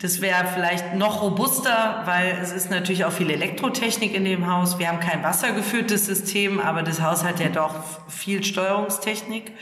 Das 0.00 0.20
wäre 0.20 0.46
vielleicht 0.52 0.94
noch 0.94 1.22
robuster, 1.22 2.02
weil 2.04 2.38
es 2.42 2.52
ist 2.52 2.70
natürlich 2.70 3.04
auch 3.04 3.12
viel 3.12 3.30
Elektrotechnik 3.30 4.14
in 4.14 4.24
dem 4.24 4.50
Haus. 4.50 4.78
Wir 4.78 4.88
haben 4.88 5.00
kein 5.00 5.22
wassergeführtes 5.22 6.06
System, 6.06 6.58
aber 6.58 6.82
das 6.82 7.02
Haus 7.02 7.22
hat 7.22 7.38
ja 7.38 7.48
doch 7.48 8.08
viel 8.08 8.42
Steuerungstechnik. 8.42 9.52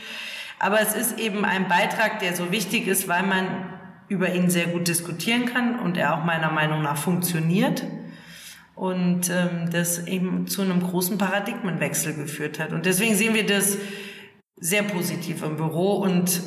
Aber 0.59 0.79
es 0.79 0.95
ist 0.95 1.19
eben 1.19 1.45
ein 1.45 1.67
Beitrag, 1.67 2.19
der 2.19 2.35
so 2.35 2.51
wichtig 2.51 2.87
ist, 2.87 3.07
weil 3.07 3.23
man 3.23 3.45
über 4.07 4.33
ihn 4.33 4.49
sehr 4.49 4.67
gut 4.67 4.87
diskutieren 4.87 5.45
kann 5.45 5.79
und 5.79 5.97
er 5.97 6.15
auch 6.15 6.23
meiner 6.23 6.51
Meinung 6.51 6.81
nach 6.81 6.97
funktioniert 6.97 7.83
und 8.75 9.29
ähm, 9.29 9.69
das 9.71 10.07
eben 10.07 10.47
zu 10.47 10.61
einem 10.61 10.81
großen 10.81 11.17
Paradigmenwechsel 11.17 12.13
geführt 12.13 12.59
hat. 12.59 12.71
Und 12.71 12.85
deswegen 12.85 13.15
sehen 13.15 13.33
wir 13.33 13.45
das 13.45 13.77
sehr 14.55 14.83
positiv 14.83 15.43
im 15.43 15.57
Büro 15.57 15.95
und 15.95 16.41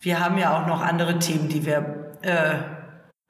wir 0.00 0.18
haben 0.20 0.36
ja 0.36 0.60
auch 0.60 0.66
noch 0.66 0.82
andere 0.82 1.18
Themen, 1.20 1.48
die 1.48 1.64
wir 1.64 2.18
äh, 2.22 2.81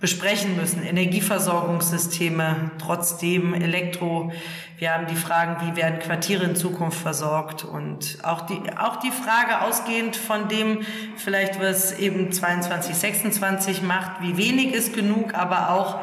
besprechen 0.02 0.56
müssen. 0.56 0.82
Energieversorgungssysteme, 0.82 2.73
trotzdem 2.78 3.54
Elektro. 3.54 4.32
Wir 4.76 4.92
haben 4.92 5.06
die 5.06 5.14
Fragen, 5.14 5.64
wie 5.64 5.76
werden 5.76 6.00
Quartiere 6.00 6.42
in 6.42 6.56
Zukunft 6.56 6.99
versorgt 6.99 7.62
und 7.62 8.18
auch 8.25 8.40
die, 8.40 8.61
auch 8.76 8.97
die 8.97 9.12
Frage 9.12 9.61
ausgehend 9.61 10.16
von 10.16 10.49
dem, 10.49 10.80
vielleicht 11.16 11.61
was 11.61 11.97
eben 12.00 12.32
22, 12.32 12.97
26 12.97 13.82
macht, 13.82 14.21
wie 14.23 14.37
wenig 14.37 14.75
ist 14.75 14.92
genug, 14.92 15.35
aber 15.35 15.71
auch, 15.71 16.00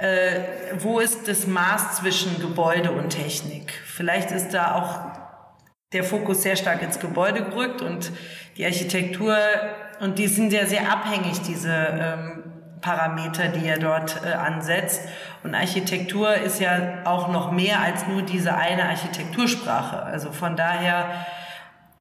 äh, 0.00 0.40
wo 0.80 0.98
ist 0.98 1.28
das 1.28 1.46
Maß 1.46 1.98
zwischen 1.98 2.40
Gebäude 2.40 2.90
und 2.90 3.10
Technik? 3.10 3.72
Vielleicht 3.86 4.32
ist 4.32 4.50
da 4.54 4.74
auch 4.74 4.98
der 5.92 6.02
Fokus 6.02 6.42
sehr 6.42 6.56
stark 6.56 6.82
ins 6.82 6.98
Gebäude 6.98 7.44
gerückt 7.44 7.80
und 7.80 8.10
die 8.56 8.64
Architektur, 8.64 9.38
und 10.00 10.18
die 10.18 10.26
sind 10.26 10.52
ja 10.52 10.66
sehr 10.66 10.90
abhängig, 10.90 11.42
diese 11.42 11.70
ähm, 11.70 12.45
Parameter, 12.80 13.48
die 13.48 13.66
er 13.66 13.78
dort 13.78 14.22
äh, 14.24 14.32
ansetzt. 14.32 15.02
Und 15.42 15.54
Architektur 15.54 16.34
ist 16.34 16.60
ja 16.60 17.02
auch 17.04 17.28
noch 17.28 17.52
mehr 17.52 17.80
als 17.80 18.06
nur 18.06 18.22
diese 18.22 18.54
eine 18.56 18.84
Architektursprache. 18.84 20.02
Also 20.02 20.32
von 20.32 20.56
daher 20.56 21.26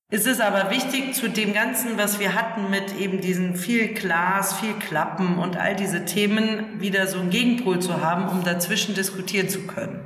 ist 0.10 0.28
es 0.28 0.40
aber 0.40 0.70
wichtig, 0.70 1.14
zu 1.14 1.30
dem 1.30 1.54
Ganzen, 1.54 1.98
was 1.98 2.20
wir 2.20 2.36
hatten 2.36 2.70
mit 2.70 2.96
eben 2.96 3.22
diesen 3.22 3.56
viel 3.56 3.94
Glas, 3.94 4.54
viel 4.60 4.74
Klappen 4.74 5.40
und 5.40 5.58
all 5.58 5.76
diese 5.76 6.06
Themen, 6.06 6.80
wieder 6.80 7.08
so 7.08 7.20
einen 7.20 7.32
Gegenpol 7.32 7.80
zu 7.80 8.02
haben, 8.02 8.28
um 8.28 8.44
dazwischen 8.44 8.94
diskutieren 8.94 9.50
zu 9.50 9.66
können. 9.66 10.02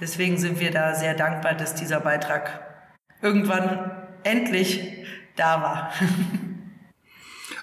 Deswegen 0.00 0.38
sind 0.38 0.58
wir 0.60 0.70
da 0.70 0.94
sehr 0.94 1.14
dankbar, 1.14 1.54
dass 1.54 1.74
dieser 1.74 2.00
Beitrag 2.00 2.60
irgendwann 3.22 3.90
endlich 4.24 5.04
da 5.36 5.62
war. 5.62 5.92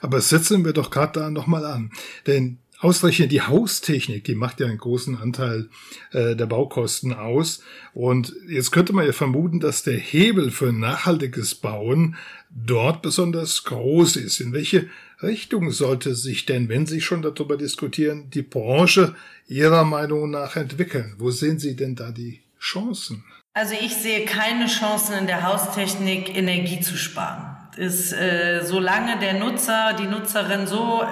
Aber 0.04 0.20
setzen 0.20 0.66
wir 0.66 0.74
doch 0.74 0.92
gerade 0.92 1.18
da 1.18 1.30
nochmal 1.30 1.66
an. 1.66 1.90
Denn 2.28 2.58
ausgerechnet 2.82 3.32
die 3.32 3.42
Haustechnik, 3.42 4.26
die 4.26 4.36
macht 4.36 4.60
ja 4.60 4.68
einen 4.68 4.78
großen 4.78 5.18
Anteil 5.18 5.70
äh, 6.12 6.36
der 6.36 6.46
Baukosten 6.46 7.14
aus. 7.14 7.64
Und 7.94 8.36
jetzt 8.50 8.72
könnte 8.72 8.92
man 8.92 9.06
ja 9.06 9.14
vermuten, 9.14 9.62
dass 9.62 9.84
der 9.84 9.98
Hebel 9.98 10.52
für 10.52 10.74
nachhaltiges 10.74 11.56
Bauen 11.56 12.18
dort 12.50 13.02
besonders 13.02 13.64
groß 13.64 14.18
ist. 14.18 14.42
In 14.42 14.52
welche 14.52 14.90
Richtung 15.22 15.72
sollte 15.72 16.16
sich 16.16 16.46
denn, 16.46 16.68
wenn 16.68 16.86
Sie 16.86 17.00
schon 17.00 17.22
darüber 17.22 17.56
diskutieren, 17.56 18.30
die 18.30 18.42
Branche 18.42 19.16
Ihrer 19.48 19.86
Meinung 19.86 20.32
nach 20.32 20.58
entwickeln? 20.58 21.16
Wo 21.18 21.32
sehen 21.32 21.60
Sie 21.60 21.78
denn 21.78 21.96
da 21.96 22.12
die 22.12 22.42
Chancen? 22.60 23.24
Also 23.54 23.74
ich 23.80 23.96
sehe 23.96 24.26
keine 24.26 24.66
Chancen 24.66 25.18
in 25.20 25.28
der 25.28 25.44
Haustechnik, 25.44 26.36
Energie 26.36 26.82
zu 26.82 26.98
sparen 26.98 27.53
ist, 27.78 28.14
äh, 28.14 28.62
solange 28.64 29.18
der 29.18 29.34
Nutzer, 29.34 29.94
die 29.94 30.08
Nutzerin 30.08 30.68
so 30.68 31.04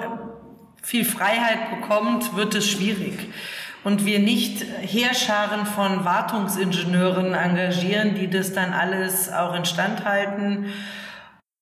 viel 0.82 1.04
Freiheit 1.04 1.70
bekommt, 1.70 2.36
wird 2.36 2.54
es 2.54 2.68
schwierig. 2.68 3.32
Und 3.84 4.04
wir 4.04 4.20
nicht 4.20 4.64
Heerscharen 4.80 5.66
von 5.66 6.04
Wartungsingenieuren 6.04 7.34
engagieren, 7.34 8.14
die 8.14 8.30
das 8.30 8.52
dann 8.52 8.72
alles 8.72 9.32
auch 9.32 9.54
instand 9.54 10.04
halten 10.04 10.72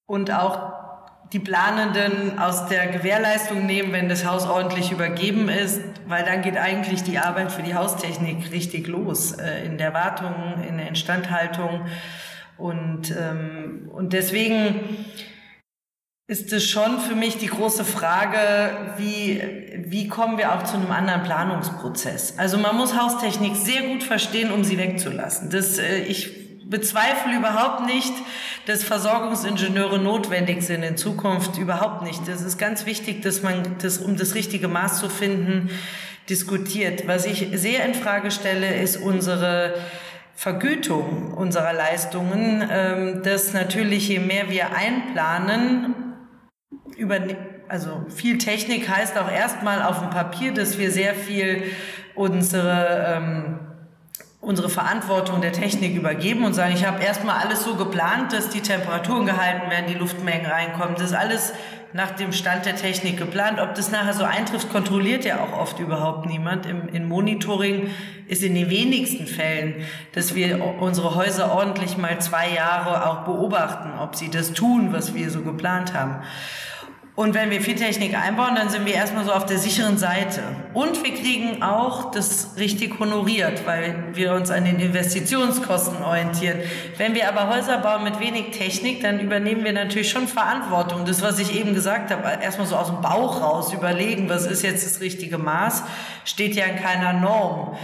und 0.07 0.30
auch 0.30 0.80
die 1.33 1.38
Planenden 1.38 2.38
aus 2.38 2.66
der 2.66 2.88
Gewährleistung 2.88 3.64
nehmen, 3.64 3.92
wenn 3.92 4.09
das 4.09 4.26
Haus 4.26 4.47
ordentlich 4.47 4.90
übergeben 4.90 5.49
ist, 5.49 5.80
weil 6.07 6.25
dann 6.25 6.42
geht 6.42 6.57
eigentlich 6.57 7.04
die 7.04 7.19
Arbeit 7.19 7.52
für 7.52 7.62
die 7.62 7.75
Haustechnik 7.75 8.50
richtig 8.50 8.88
los, 8.88 9.33
äh, 9.33 9.64
in 9.64 9.78
der 9.78 9.95
Wartung, 9.95 10.35
in 10.69 10.76
der 10.76 10.88
Instandhaltung. 10.88 11.87
Und, 12.61 13.14
ähm, 13.19 13.90
und 13.93 14.12
deswegen 14.12 15.07
ist 16.26 16.52
es 16.52 16.64
schon 16.64 17.00
für 17.00 17.17
mich 17.17 17.38
die 17.38 17.49
große 17.49 17.85
Frage, 17.85 18.38
wie, 18.99 19.43
wie 19.87 20.07
kommen 20.07 20.38
wir 20.38 20.55
auch 20.55 20.62
zu 20.62 20.76
einem 20.76 20.93
anderen 20.93 21.25
Planungsprozess? 21.25 22.35
Also 22.38 22.57
man 22.57 22.76
muss 22.76 22.97
Haustechnik 22.97 23.57
sehr 23.57 23.83
gut 23.83 24.05
verstehen, 24.05 24.52
um 24.52 24.62
sie 24.62 24.79
wegzulassen. 24.79 25.50
Das, 25.50 25.79
äh, 25.79 26.02
ich 26.02 26.40
bezweifle 26.71 27.37
überhaupt 27.37 27.87
nicht, 27.87 28.12
dass 28.67 28.85
Versorgungsingenieure 28.85 29.99
notwendig 29.99 30.62
sind 30.62 30.85
in 30.85 30.97
Zukunft. 30.97 31.59
Überhaupt 31.59 32.02
nicht. 32.02 32.29
Das 32.29 32.43
ist 32.43 32.59
ganz 32.59 32.87
wichtig, 32.87 33.23
dass 33.23 33.43
man 33.43 33.76
das, 33.83 33.99
um 33.99 34.17
das 34.17 34.37
richtige 34.37 34.69
Maß 34.69 35.00
zu 35.00 35.09
finden, 35.09 35.71
diskutiert. 36.29 37.09
Was 37.09 37.26
ich 37.26 37.49
sehr 37.55 37.85
in 37.85 37.95
Frage 37.95 38.31
stelle, 38.31 38.81
ist 38.81 38.99
unsere 38.99 39.75
Vergütung 40.40 41.35
unserer 41.35 41.75
Leistungen, 41.75 42.66
ähm, 42.73 43.23
dass 43.23 43.52
natürlich 43.52 44.09
je 44.09 44.20
mehr 44.20 44.49
wir 44.49 44.75
einplanen, 44.75 45.94
über, 46.97 47.18
also 47.68 48.06
viel 48.09 48.38
Technik 48.38 48.88
heißt 48.88 49.18
auch 49.18 49.30
erstmal 49.30 49.82
auf 49.82 50.00
dem 50.00 50.09
Papier, 50.09 50.54
dass 50.54 50.78
wir 50.78 50.90
sehr 50.90 51.14
viel 51.14 51.64
unsere 52.14 53.18
ähm, 53.18 53.59
unsere 54.40 54.70
Verantwortung 54.70 55.40
der 55.40 55.52
Technik 55.52 55.94
übergeben 55.94 56.44
und 56.44 56.54
sagen, 56.54 56.73
ich 56.75 56.87
habe 56.87 57.02
erstmal 57.02 57.38
alles 57.38 57.62
so 57.64 57.75
geplant, 57.75 58.32
dass 58.32 58.49
die 58.49 58.62
Temperaturen 58.62 59.26
gehalten 59.26 59.70
werden, 59.70 59.87
die 59.87 59.94
Luftmengen 59.94 60.47
reinkommen. 60.47 60.94
Das 60.94 61.11
ist 61.11 61.16
alles 61.16 61.52
nach 61.92 62.12
dem 62.12 62.32
Stand 62.32 62.66
der 62.66 62.76
Technik 62.76 63.18
geplant. 63.18 63.61
Ob 63.61 63.75
das 63.75 63.90
nachher 63.90 64.14
so 64.14 64.25
eintrifft, 64.25 64.70
kontrolliert 64.70 65.25
ja 65.25 65.40
auch 65.40 65.59
oft 65.59 65.78
überhaupt 65.78 66.26
niemand. 66.26 66.64
Im, 66.64 66.88
Im 66.88 67.09
Monitoring 67.09 67.90
ist 68.28 68.42
in 68.42 68.54
den 68.54 68.70
wenigsten 68.70 69.26
Fällen, 69.26 69.85
dass 70.12 70.35
wir 70.35 70.64
unsere 70.80 71.14
Häuser 71.16 71.52
ordentlich 71.52 71.99
mal 71.99 72.18
zwei 72.20 72.49
Jahre 72.50 73.09
auch 73.09 73.25
beobachten, 73.25 73.99
ob 73.99 74.14
sie 74.14 74.30
das 74.30 74.52
tun, 74.52 74.92
was 74.92 75.14
wir 75.14 75.30
so 75.30 75.42
geplant 75.42 75.92
haben. 75.92 76.23
Und 77.17 77.35
wenn 77.35 77.50
wir 77.50 77.61
viel 77.61 77.75
Technik 77.75 78.17
einbauen, 78.17 78.55
dann 78.55 78.71
sind 78.71 78.87
wir 78.87 78.95
erstmal 78.95 79.25
so 79.25 79.33
auf 79.33 79.45
der 79.45 79.59
sicheren 79.59 79.99
Seite. 79.99 80.43
Und 80.73 81.05
wir 81.05 81.12
kriegen 81.12 81.62
auch 81.62 82.12
das 82.12 82.55
richtig 82.57 82.99
honoriert, 83.00 83.67
weil 83.67 84.14
wir 84.14 84.33
uns 84.33 84.50
an 84.50 84.64
den 84.64 84.79
Investitionskosten 84.79 86.02
orientieren. 86.02 86.61
Wenn 86.97 87.14
wir 87.14 87.29
aber 87.29 87.55
Häuser 87.55 87.79
bauen 87.79 88.05
mit 88.05 88.21
wenig 88.21 88.52
Technik, 88.57 89.02
dann 89.02 89.19
übernehmen 89.19 89.64
wir 89.64 89.73
natürlich 89.73 90.09
schon 90.09 90.29
Verantwortung. 90.29 91.05
Das, 91.05 91.21
was 91.21 91.40
ich 91.40 91.59
eben 91.59 91.75
gesagt 91.75 92.11
habe, 92.11 92.43
erstmal 92.43 92.69
so 92.69 92.76
aus 92.76 92.87
dem 92.87 93.00
Bauch 93.00 93.43
raus 93.43 93.73
überlegen, 93.73 94.29
was 94.29 94.47
ist 94.47 94.62
jetzt 94.62 94.87
das 94.87 95.00
richtige 95.00 95.37
Maß, 95.37 95.83
steht 96.25 96.55
ja 96.55 96.64
in 96.67 96.76
keiner 96.76 97.12
Norm. 97.12 97.76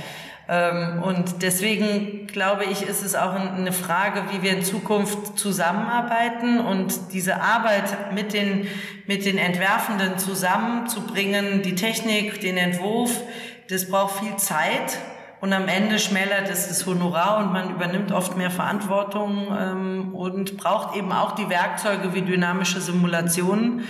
Ähm, 0.48 1.02
und 1.02 1.42
deswegen 1.42 2.26
glaube 2.26 2.64
ich, 2.64 2.82
ist 2.82 3.04
es 3.04 3.14
auch 3.14 3.34
eine 3.34 3.72
Frage, 3.72 4.24
wie 4.30 4.42
wir 4.42 4.52
in 4.52 4.62
Zukunft 4.62 5.38
zusammenarbeiten 5.38 6.60
und 6.60 7.12
diese 7.12 7.40
Arbeit 7.40 8.14
mit 8.14 8.32
den, 8.32 8.68
mit 9.06 9.24
den 9.24 9.38
Entwerfenden 9.38 10.18
zusammenzubringen, 10.18 11.62
die 11.62 11.74
Technik, 11.74 12.40
den 12.40 12.56
Entwurf, 12.56 13.22
das 13.68 13.88
braucht 13.88 14.20
viel 14.20 14.36
Zeit 14.36 14.98
Und 15.40 15.52
am 15.52 15.68
Ende 15.68 15.98
schmälert 15.98 16.48
es 16.48 16.68
das 16.68 16.86
Honorar 16.86 17.38
und 17.38 17.52
man 17.52 17.70
übernimmt 17.70 18.10
oft 18.10 18.36
mehr 18.36 18.50
Verantwortung 18.50 19.48
ähm, 19.56 20.14
und 20.14 20.56
braucht 20.56 20.96
eben 20.96 21.12
auch 21.12 21.34
die 21.34 21.48
Werkzeuge 21.50 22.14
wie 22.14 22.22
dynamische 22.22 22.80
Simulationen, 22.80 23.84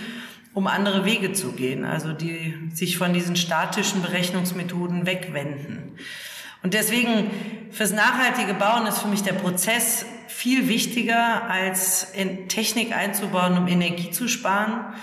um 0.53 0.67
andere 0.67 1.05
Wege 1.05 1.31
zu 1.31 1.53
gehen, 1.53 1.85
also 1.85 2.11
die 2.13 2.53
sich 2.73 2.97
von 2.97 3.13
diesen 3.13 3.35
statischen 3.35 4.01
Berechnungsmethoden 4.01 5.05
wegwenden. 5.05 5.95
Und 6.63 6.73
deswegen 6.73 7.31
fürs 7.71 7.91
nachhaltige 7.91 8.53
Bauen 8.53 8.87
ist 8.87 8.99
für 8.99 9.07
mich 9.07 9.23
der 9.23 9.33
Prozess 9.33 10.05
viel 10.27 10.67
wichtiger, 10.67 11.49
als 11.49 12.11
in 12.13 12.47
Technik 12.49 12.95
einzubauen, 12.95 13.57
um 13.57 13.67
Energie 13.67 14.11
zu 14.11 14.27
sparen. 14.27 14.93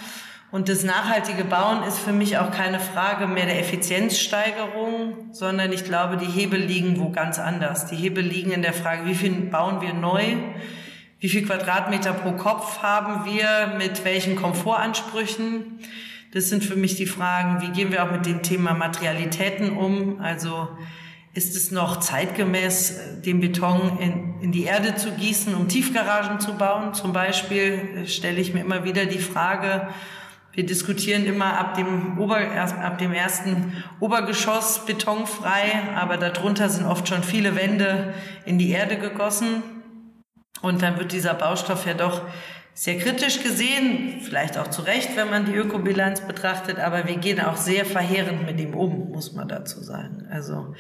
Und 0.55 0.69
das 0.69 0.85
nachhaltige 0.85 1.45
Bauen 1.45 1.83
ist 1.83 1.99
für 1.99 2.13
mich 2.13 2.39
auch 2.39 2.53
keine 2.53 2.79
Frage 2.79 3.27
mehr 3.27 3.47
der 3.47 3.59
Effizienzsteigerung, 3.59 5.33
sondern 5.33 5.73
ich 5.73 5.85
glaube, 5.85 6.17
die 6.17 6.31
Hebel 6.31 6.61
liegen 6.61 7.01
wo 7.01 7.11
ganz 7.11 7.41
anders. 7.41 7.87
Die 7.87 7.97
Hebel 7.97 8.23
liegen 8.23 8.53
in 8.53 8.63
der 8.63 8.73
Frage, 8.73 9.07
wie 9.07 9.17
viel 9.17 9.33
bauen 9.33 9.81
wir 9.81 9.95
neu? 9.95 10.23
Wie 11.19 11.29
viel 11.29 11.45
Quadratmeter 11.45 12.13
pro 12.13 12.33
Kopf 12.33 12.83
haben 12.83 13.25
wir? 13.25 13.75
Mit 13.79 14.05
welchen 14.05 14.37
Komfortansprüchen? 14.37 15.81
Das 16.33 16.49
sind 16.49 16.65
für 16.65 16.77
mich 16.77 16.95
die 16.95 17.07
Fragen, 17.07 17.61
wie 17.63 17.73
gehen 17.73 17.91
wir 17.91 18.05
auch 18.05 18.13
mit 18.13 18.25
dem 18.27 18.43
Thema 18.43 18.75
Materialitäten 18.75 19.77
um? 19.77 20.21
Also, 20.21 20.69
ist 21.35 21.57
es 21.57 21.73
noch 21.73 21.99
zeitgemäß, 21.99 23.21
den 23.25 23.41
Beton 23.41 23.99
in, 23.99 24.41
in 24.41 24.53
die 24.53 24.65
Erde 24.65 24.95
zu 24.95 25.11
gießen, 25.11 25.55
um 25.55 25.69
Tiefgaragen 25.69 26.39
zu 26.39 26.55
bauen? 26.55 26.95
Zum 26.95 27.13
Beispiel 27.13 28.05
äh, 28.05 28.07
stelle 28.07 28.41
ich 28.41 28.55
mir 28.55 28.61
immer 28.61 28.85
wieder 28.85 29.07
die 29.07 29.19
Frage, 29.19 29.89
wir 30.53 30.65
diskutieren 30.65 31.27
immer 31.27 31.59
ab 31.59 31.75
dem, 31.75 32.17
Ober, 32.17 32.39
ab 32.39 32.99
dem 32.99 33.13
ersten 33.13 33.83
Obergeschoss 33.99 34.87
betonfrei, 34.87 35.73
aber 35.97 36.17
darunter 36.17 36.69
sind 36.69 36.87
oft 36.87 37.09
schon 37.09 37.25
viele 37.25 37.57
Wände 37.57 38.15
in 38.45 38.57
die 38.57 38.71
Erde 38.71 38.97
gegossen. 38.97 39.65
Und 40.63 40.81
dann 40.81 40.97
wird 40.97 41.11
dieser 41.11 41.35
Baustoff 41.35 41.87
ja 41.87 41.95
doch 41.95 42.23
sehr 42.75 42.99
kritisch 42.99 43.41
gesehen, 43.43 44.21
vielleicht 44.21 44.59
auch 44.59 44.69
zu 44.69 44.83
Recht, 44.83 45.17
wenn 45.17 45.31
man 45.31 45.47
die 45.47 45.55
Ökobilanz 45.55 46.23
betrachtet, 46.23 46.81
aber 46.81 47.07
wir 47.07 47.17
gehen 47.17 47.41
auch 47.41 47.57
sehr 47.57 47.85
verheerend 47.85 48.45
mit 48.47 48.59
ihm 48.61 48.75
um, 48.75 49.13
muss 49.13 49.33
man 49.33 49.47
dazu 49.47 49.81
sagen. 49.81 50.27
Also 50.29 50.75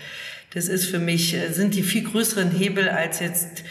das 0.53 0.67
ist 0.67 0.87
für 0.87 0.99
mich, 0.99 1.35
äh, 1.35 1.53
sind 1.53 1.75
die 1.75 1.85
viel 1.85 2.03
größeren 2.03 2.51
Hebel, 2.51 2.89
als 2.89 3.21
jetzt 3.21 3.63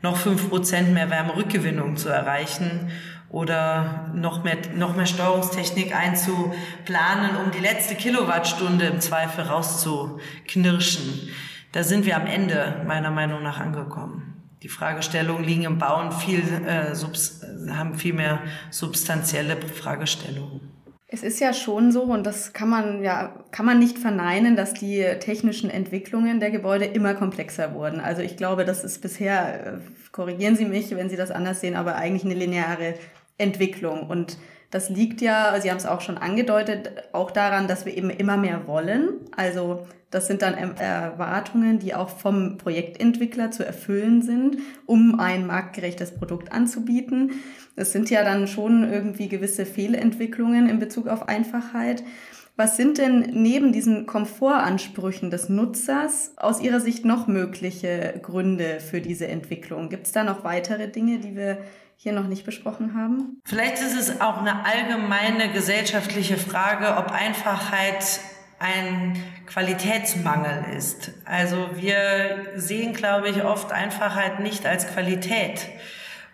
noch 0.00 0.16
fünf 0.16 0.48
Prozent 0.48 0.94
mehr 0.94 1.10
Wärmerückgewinnung 1.10 1.98
zu 1.98 2.08
erreichen 2.08 2.90
oder 3.28 4.10
noch 4.14 4.42
mehr, 4.42 4.56
noch 4.74 4.96
mehr 4.96 5.06
Steuerungstechnik 5.06 5.94
einzuplanen, 5.94 7.36
um 7.44 7.50
die 7.50 7.60
letzte 7.60 7.94
Kilowattstunde 7.94 8.86
im 8.86 9.00
Zweifel 9.00 9.44
rauszuknirschen. 9.44 11.28
Da 11.72 11.82
sind 11.82 12.06
wir 12.06 12.16
am 12.16 12.26
Ende 12.26 12.82
meiner 12.86 13.10
Meinung 13.10 13.42
nach 13.42 13.60
angekommen 13.60 14.35
die 14.66 14.72
Fragestellungen 14.72 15.44
liegen 15.44 15.62
im 15.62 15.78
Bauen 15.78 16.10
viel, 16.10 16.40
äh, 16.40 16.92
haben 17.70 17.94
viel 17.94 18.12
mehr 18.12 18.40
substanzielle 18.70 19.56
Fragestellungen. 19.56 20.60
Es 21.06 21.22
ist 21.22 21.38
ja 21.38 21.54
schon 21.54 21.92
so, 21.92 22.02
und 22.02 22.26
das 22.26 22.52
kann 22.52 22.68
man 22.68 23.00
ja, 23.04 23.44
kann 23.52 23.64
man 23.64 23.78
nicht 23.78 23.96
verneinen, 23.96 24.56
dass 24.56 24.74
die 24.74 25.04
technischen 25.20 25.70
Entwicklungen 25.70 26.40
der 26.40 26.50
Gebäude 26.50 26.84
immer 26.84 27.14
komplexer 27.14 27.74
wurden. 27.74 28.00
Also 28.00 28.22
ich 28.22 28.36
glaube, 28.36 28.64
das 28.64 28.82
ist 28.82 29.02
bisher, 29.02 29.66
äh, 29.66 29.78
korrigieren 30.10 30.56
Sie 30.56 30.64
mich, 30.64 30.90
wenn 30.96 31.08
Sie 31.08 31.16
das 31.16 31.30
anders 31.30 31.60
sehen, 31.60 31.76
aber 31.76 31.94
eigentlich 31.94 32.24
eine 32.24 32.34
lineare 32.34 32.94
Entwicklung. 33.38 34.08
Und 34.08 34.36
das 34.76 34.90
liegt 34.90 35.22
ja, 35.22 35.58
Sie 35.58 35.70
haben 35.70 35.78
es 35.78 35.86
auch 35.86 36.02
schon 36.02 36.18
angedeutet, 36.18 36.90
auch 37.12 37.30
daran, 37.30 37.66
dass 37.66 37.86
wir 37.86 37.96
eben 37.96 38.10
immer 38.10 38.36
mehr 38.36 38.66
wollen. 38.66 39.14
Also 39.34 39.86
das 40.10 40.26
sind 40.26 40.42
dann 40.42 40.52
Erwartungen, 40.52 41.78
die 41.78 41.94
auch 41.94 42.10
vom 42.10 42.58
Projektentwickler 42.58 43.50
zu 43.50 43.64
erfüllen 43.64 44.20
sind, 44.20 44.58
um 44.84 45.18
ein 45.18 45.46
marktgerechtes 45.46 46.10
Produkt 46.10 46.52
anzubieten. 46.52 47.40
Es 47.74 47.92
sind 47.92 48.10
ja 48.10 48.22
dann 48.22 48.48
schon 48.48 48.84
irgendwie 48.92 49.28
gewisse 49.28 49.64
Fehlentwicklungen 49.64 50.68
in 50.68 50.78
Bezug 50.78 51.08
auf 51.08 51.26
Einfachheit. 51.26 52.04
Was 52.56 52.76
sind 52.76 52.98
denn 52.98 53.30
neben 53.32 53.72
diesen 53.72 54.04
Komfortansprüchen 54.04 55.30
des 55.30 55.48
Nutzers 55.48 56.32
aus 56.36 56.60
Ihrer 56.60 56.80
Sicht 56.80 57.06
noch 57.06 57.28
mögliche 57.28 58.20
Gründe 58.20 58.80
für 58.80 59.00
diese 59.00 59.26
Entwicklung? 59.26 59.88
Gibt 59.88 60.06
es 60.06 60.12
da 60.12 60.22
noch 60.22 60.44
weitere 60.44 60.88
Dinge, 60.88 61.18
die 61.18 61.34
wir 61.34 61.56
hier 61.96 62.12
noch 62.12 62.26
nicht 62.26 62.44
besprochen 62.44 62.94
haben? 62.94 63.40
Vielleicht 63.44 63.80
ist 63.82 63.96
es 63.98 64.20
auch 64.20 64.38
eine 64.38 64.64
allgemeine 64.64 65.50
gesellschaftliche 65.50 66.36
Frage, 66.36 66.96
ob 66.96 67.10
Einfachheit 67.10 68.20
ein 68.58 69.22
Qualitätsmangel 69.46 70.74
ist. 70.76 71.10
Also 71.24 71.68
wir 71.74 72.52
sehen, 72.54 72.94
glaube 72.94 73.28
ich, 73.28 73.44
oft 73.44 73.72
Einfachheit 73.72 74.40
nicht 74.40 74.66
als 74.66 74.86
Qualität. 74.88 75.68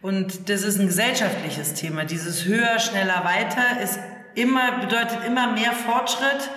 Und 0.01 0.48
das 0.48 0.62
ist 0.62 0.79
ein 0.79 0.87
gesellschaftliches 0.88 1.75
Thema. 1.75 2.05
Dieses 2.05 2.44
höher, 2.44 2.79
schneller, 2.79 3.25
weiter 3.25 3.81
ist 3.81 3.98
immer, 4.35 4.79
bedeutet 4.81 5.25
immer 5.27 5.53
mehr 5.53 5.72
Fortschritt, 5.72 6.51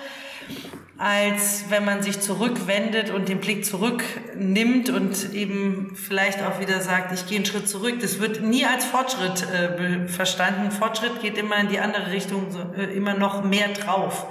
als 0.98 1.64
wenn 1.68 1.84
man 1.84 2.02
sich 2.02 2.20
zurückwendet 2.20 3.10
und 3.10 3.28
den 3.28 3.38
Blick 3.38 3.64
zurücknimmt 3.64 4.88
und 4.88 5.34
eben 5.34 5.94
vielleicht 5.94 6.42
auch 6.42 6.58
wieder 6.58 6.80
sagt, 6.80 7.12
ich 7.12 7.26
gehe 7.26 7.36
einen 7.36 7.44
Schritt 7.44 7.68
zurück. 7.68 7.96
Das 8.00 8.18
wird 8.18 8.42
nie 8.42 8.64
als 8.64 8.86
Fortschritt 8.86 9.46
äh, 9.50 10.08
verstanden. 10.08 10.70
Fortschritt 10.70 11.20
geht 11.20 11.36
immer 11.36 11.58
in 11.58 11.68
die 11.68 11.80
andere 11.80 12.12
Richtung, 12.12 12.46
äh, 12.76 12.84
immer 12.96 13.14
noch 13.14 13.44
mehr 13.44 13.68
drauf. 13.68 14.26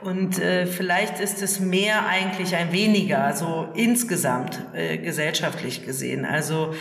Und 0.00 0.38
äh, 0.40 0.66
vielleicht 0.66 1.20
ist 1.20 1.42
es 1.42 1.60
mehr 1.60 2.06
eigentlich 2.06 2.56
ein 2.56 2.72
weniger, 2.72 3.32
so 3.32 3.68
insgesamt 3.74 4.60
äh, 4.74 4.98
gesellschaftlich 4.98 5.86
gesehen. 5.86 6.24
Also 6.24 6.74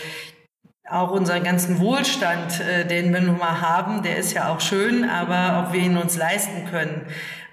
auch 0.89 1.11
unseren 1.11 1.43
ganzen 1.43 1.79
Wohlstand, 1.79 2.59
äh, 2.59 2.85
den 2.85 3.13
wir 3.13 3.21
nun 3.21 3.37
mal 3.37 3.61
haben, 3.61 4.03
der 4.03 4.17
ist 4.17 4.33
ja 4.33 4.51
auch 4.51 4.59
schön, 4.59 5.07
aber 5.07 5.65
ob 5.65 5.73
wir 5.73 5.81
ihn 5.81 5.97
uns 5.97 6.17
leisten 6.17 6.65
können, 6.69 7.05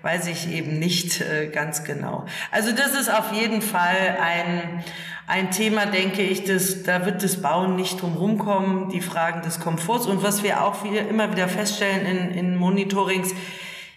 weiß 0.02 0.28
ich 0.28 0.50
eben 0.50 0.78
nicht 0.78 1.20
äh, 1.20 1.48
ganz 1.48 1.84
genau. 1.84 2.26
Also 2.50 2.72
das 2.72 2.94
ist 2.94 3.12
auf 3.12 3.32
jeden 3.32 3.62
Fall 3.62 4.18
ein, 4.20 4.84
ein 5.26 5.50
Thema, 5.50 5.86
denke 5.86 6.22
ich, 6.22 6.44
das, 6.44 6.82
da 6.82 7.04
wird 7.06 7.22
das 7.22 7.42
Bauen 7.42 7.76
nicht 7.76 8.00
drum 8.00 8.16
rumkommen, 8.16 8.88
die 8.90 9.00
Fragen 9.00 9.42
des 9.42 9.60
Komforts. 9.60 10.06
Und 10.06 10.22
was 10.22 10.42
wir 10.42 10.64
auch 10.64 10.84
wieder, 10.84 11.08
immer 11.08 11.30
wieder 11.30 11.48
feststellen 11.48 12.06
in, 12.06 12.30
in 12.30 12.56
Monitorings, 12.56 13.34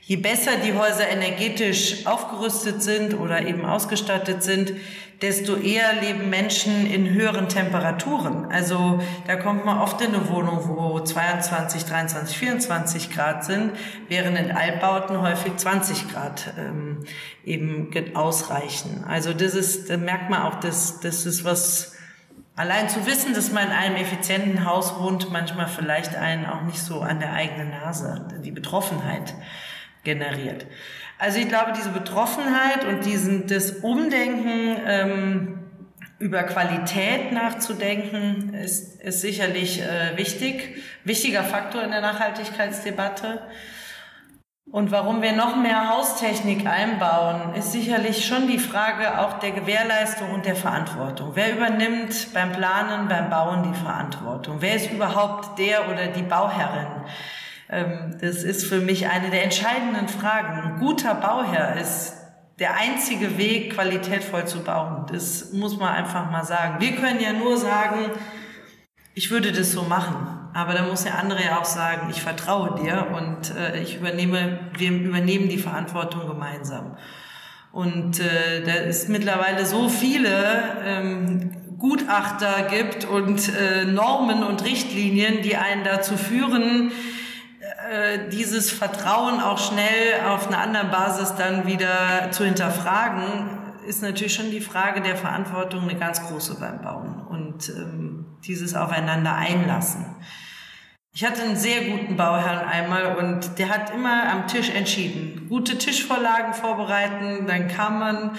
Je 0.05 0.17
besser 0.17 0.51
die 0.57 0.73
Häuser 0.73 1.07
energetisch 1.07 2.05
aufgerüstet 2.05 2.83
sind 2.83 3.17
oder 3.17 3.47
eben 3.47 3.65
ausgestattet 3.65 4.43
sind, 4.43 4.73
desto 5.23 5.55
eher 5.55 6.01
leben 6.01 6.29
Menschen 6.29 6.85
in 6.85 7.09
höheren 7.09 7.47
Temperaturen. 7.47 8.51
Also 8.51 8.99
da 9.25 9.37
kommt 9.37 9.63
man 9.63 9.79
oft 9.79 10.01
in 10.01 10.13
eine 10.13 10.29
Wohnung, 10.29 10.67
wo 10.67 10.99
22, 10.99 11.85
23, 11.85 12.37
24 12.37 13.09
Grad 13.09 13.45
sind, 13.45 13.71
während 14.09 14.37
in 14.37 14.51
Altbauten 14.51 15.21
häufig 15.21 15.55
20 15.55 16.09
Grad 16.09 16.53
ähm, 16.59 17.05
eben 17.45 17.89
ausreichen. 18.15 19.05
Also 19.07 19.33
das 19.33 19.55
ist, 19.55 19.89
da 19.89 19.95
merkt 19.95 20.29
man 20.29 20.41
auch, 20.41 20.59
dass 20.59 20.99
das 20.99 21.25
ist 21.25 21.45
was, 21.45 21.95
allein 22.57 22.89
zu 22.89 23.05
wissen, 23.07 23.33
dass 23.33 23.49
man 23.49 23.67
in 23.67 23.71
einem 23.71 23.95
effizienten 23.95 24.65
Haus 24.65 24.99
wohnt, 24.99 25.31
manchmal 25.31 25.67
vielleicht 25.67 26.15
einen 26.17 26.45
auch 26.45 26.63
nicht 26.63 26.79
so 26.79 26.99
an 26.99 27.21
der 27.21 27.31
eigenen 27.31 27.69
Nase, 27.69 28.27
die 28.43 28.51
Betroffenheit 28.51 29.33
generiert. 30.03 30.65
Also 31.23 31.39
ich 31.39 31.47
glaube, 31.47 31.71
diese 31.71 31.87
Betroffenheit 31.87 32.83
und 32.83 33.05
diesen, 33.05 33.47
das 33.47 33.71
Umdenken 33.71 34.75
ähm, 34.85 35.59
über 36.19 36.43
Qualität 36.43 37.31
nachzudenken, 37.31 38.53
ist, 38.53 39.01
ist 39.01 39.21
sicherlich 39.21 39.81
äh, 39.81 40.17
wichtig, 40.17 40.83
wichtiger 41.05 41.43
Faktor 41.45 41.81
in 41.81 41.91
der 41.91 42.01
Nachhaltigkeitsdebatte. 42.01 43.41
Und 44.69 44.91
warum 44.91 45.21
wir 45.21 45.31
noch 45.31 45.55
mehr 45.55 45.95
Haustechnik 45.95 46.67
einbauen, 46.67 47.55
ist 47.55 47.71
sicherlich 47.71 48.25
schon 48.25 48.49
die 48.49 48.59
Frage 48.59 49.19
auch 49.19 49.39
der 49.39 49.51
Gewährleistung 49.51 50.29
und 50.31 50.45
der 50.45 50.57
Verantwortung. 50.57 51.31
Wer 51.35 51.53
übernimmt 51.53 52.33
beim 52.33 52.51
Planen, 52.51 53.07
beim 53.07 53.29
Bauen 53.29 53.71
die 53.71 53.79
Verantwortung? 53.79 54.57
Wer 54.59 54.75
ist 54.75 54.91
überhaupt 54.91 55.57
der 55.57 55.89
oder 55.89 56.07
die 56.07 56.23
Bauherrin? 56.23 57.05
Ähm, 57.73 58.17
das 58.21 58.43
ist 58.43 58.65
für 58.65 58.79
mich 58.79 59.07
eine 59.07 59.29
der 59.29 59.43
entscheidenden 59.43 60.07
Fragen. 60.07 60.61
Ein 60.61 60.79
guter 60.79 61.15
Bauherr 61.15 61.75
ist 61.81 62.13
der 62.59 62.77
einzige 62.77 63.37
Weg, 63.37 63.73
qualitätvoll 63.73 64.45
zu 64.45 64.63
bauen. 64.63 65.07
Das 65.11 65.51
muss 65.53 65.77
man 65.77 65.89
einfach 65.89 66.29
mal 66.29 66.43
sagen. 66.43 66.79
Wir 66.79 66.95
können 66.95 67.19
ja 67.19 67.33
nur 67.33 67.57
sagen, 67.57 68.11
ich 69.15 69.31
würde 69.31 69.51
das 69.51 69.71
so 69.71 69.83
machen. 69.83 70.39
Aber 70.53 70.73
da 70.73 70.83
muss 70.83 71.03
der 71.03 71.17
andere 71.17 71.43
ja 71.43 71.59
auch 71.59 71.65
sagen, 71.65 72.09
ich 72.11 72.21
vertraue 72.21 72.79
dir 72.79 73.07
und 73.15 73.55
äh, 73.55 73.81
ich 73.81 73.97
übernehme, 73.97 74.59
wir 74.77 74.91
übernehmen 74.91 75.49
die 75.49 75.57
Verantwortung 75.57 76.27
gemeinsam. 76.27 76.95
Und 77.71 78.19
äh, 78.19 78.61
da 78.63 78.73
ist 78.73 79.09
mittlerweile 79.09 79.65
so 79.65 79.89
viele 79.89 80.29
ähm, 80.85 81.77
Gutachter 81.79 82.67
gibt 82.69 83.05
und 83.05 83.49
äh, 83.49 83.85
Normen 83.85 84.43
und 84.43 84.63
Richtlinien, 84.63 85.41
die 85.41 85.57
einen 85.57 85.83
dazu 85.83 86.17
führen, 86.17 86.91
äh, 87.89 88.29
dieses 88.29 88.71
Vertrauen 88.71 89.41
auch 89.41 89.59
schnell 89.59 90.21
auf 90.27 90.47
einer 90.47 90.59
anderen 90.59 90.89
Basis 90.89 91.35
dann 91.35 91.67
wieder 91.67 92.31
zu 92.31 92.45
hinterfragen, 92.45 93.59
ist 93.87 94.01
natürlich 94.01 94.33
schon 94.33 94.51
die 94.51 94.61
Frage 94.61 95.01
der 95.01 95.15
Verantwortung 95.15 95.83
eine 95.83 95.99
ganz 95.99 96.21
große 96.21 96.59
beim 96.59 96.81
Bauen 96.81 97.21
und 97.27 97.69
ähm, 97.69 98.25
dieses 98.45 98.75
Aufeinander 98.75 99.35
einlassen. 99.35 100.05
Ich 101.15 101.23
hatte 101.23 101.43
einen 101.43 101.57
sehr 101.57 101.81
guten 101.91 102.15
Bauherrn 102.15 102.67
einmal 102.67 103.17
und 103.17 103.59
der 103.59 103.69
hat 103.69 103.93
immer 103.93 104.31
am 104.31 104.47
Tisch 104.47 104.71
entschieden. 104.71 105.45
Gute 105.47 105.77
Tischvorlagen 105.77 106.55
vorbereiten, 106.55 107.45
dann 107.45 107.67
kam 107.67 107.99
man, 107.99 108.31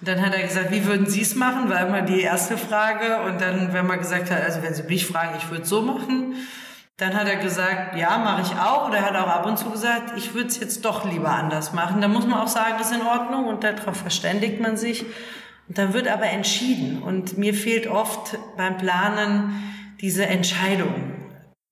dann 0.00 0.24
hat 0.24 0.34
er 0.34 0.42
gesagt, 0.42 0.70
wie 0.70 0.86
würden 0.86 1.06
Sie 1.06 1.20
es 1.20 1.34
machen, 1.34 1.68
war 1.68 1.86
immer 1.86 2.00
die 2.00 2.22
erste 2.22 2.56
Frage. 2.56 3.22
Und 3.26 3.42
dann, 3.42 3.74
wenn 3.74 3.86
man 3.86 3.98
gesagt 3.98 4.30
hat, 4.30 4.42
also 4.42 4.62
wenn 4.62 4.72
Sie 4.72 4.84
mich 4.84 5.06
fragen, 5.06 5.34
ich 5.36 5.50
würde 5.50 5.64
es 5.64 5.68
so 5.68 5.82
machen, 5.82 6.36
dann 6.96 7.14
hat 7.14 7.26
er 7.26 7.36
gesagt, 7.36 7.96
ja, 7.96 8.18
mache 8.18 8.42
ich 8.42 8.58
auch. 8.58 8.88
Oder 8.88 8.98
er 8.98 9.06
hat 9.06 9.16
auch 9.16 9.28
ab 9.28 9.46
und 9.46 9.58
zu 9.58 9.70
gesagt, 9.70 10.12
ich 10.16 10.34
würde 10.34 10.48
es 10.48 10.60
jetzt 10.60 10.84
doch 10.84 11.10
lieber 11.10 11.30
anders 11.30 11.72
machen. 11.72 12.00
Dann 12.00 12.12
muss 12.12 12.26
man 12.26 12.38
auch 12.38 12.48
sagen, 12.48 12.74
das 12.78 12.90
ist 12.90 12.96
in 12.96 13.06
Ordnung 13.06 13.46
und 13.46 13.64
darauf 13.64 13.96
verständigt 13.96 14.60
man 14.60 14.76
sich. 14.76 15.04
Und 15.68 15.78
dann 15.78 15.94
wird 15.94 16.08
aber 16.08 16.26
entschieden. 16.26 17.02
Und 17.02 17.38
mir 17.38 17.54
fehlt 17.54 17.86
oft 17.86 18.38
beim 18.56 18.76
Planen 18.76 19.74
diese 20.00 20.26
Entscheidung 20.26 21.12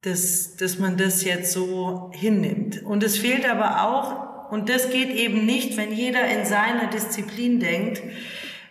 dass, 0.02 0.56
dass 0.56 0.78
man 0.78 0.96
das 0.96 1.24
jetzt 1.24 1.52
so 1.52 2.10
hinnimmt. 2.14 2.82
Und 2.82 3.02
es 3.02 3.18
fehlt 3.18 3.48
aber 3.48 3.82
auch, 3.84 4.50
und 4.50 4.68
das 4.68 4.90
geht 4.90 5.10
eben 5.10 5.44
nicht, 5.44 5.76
wenn 5.76 5.92
jeder 5.92 6.24
in 6.26 6.44
seiner 6.44 6.86
Disziplin 6.88 7.60
denkt, 7.60 8.02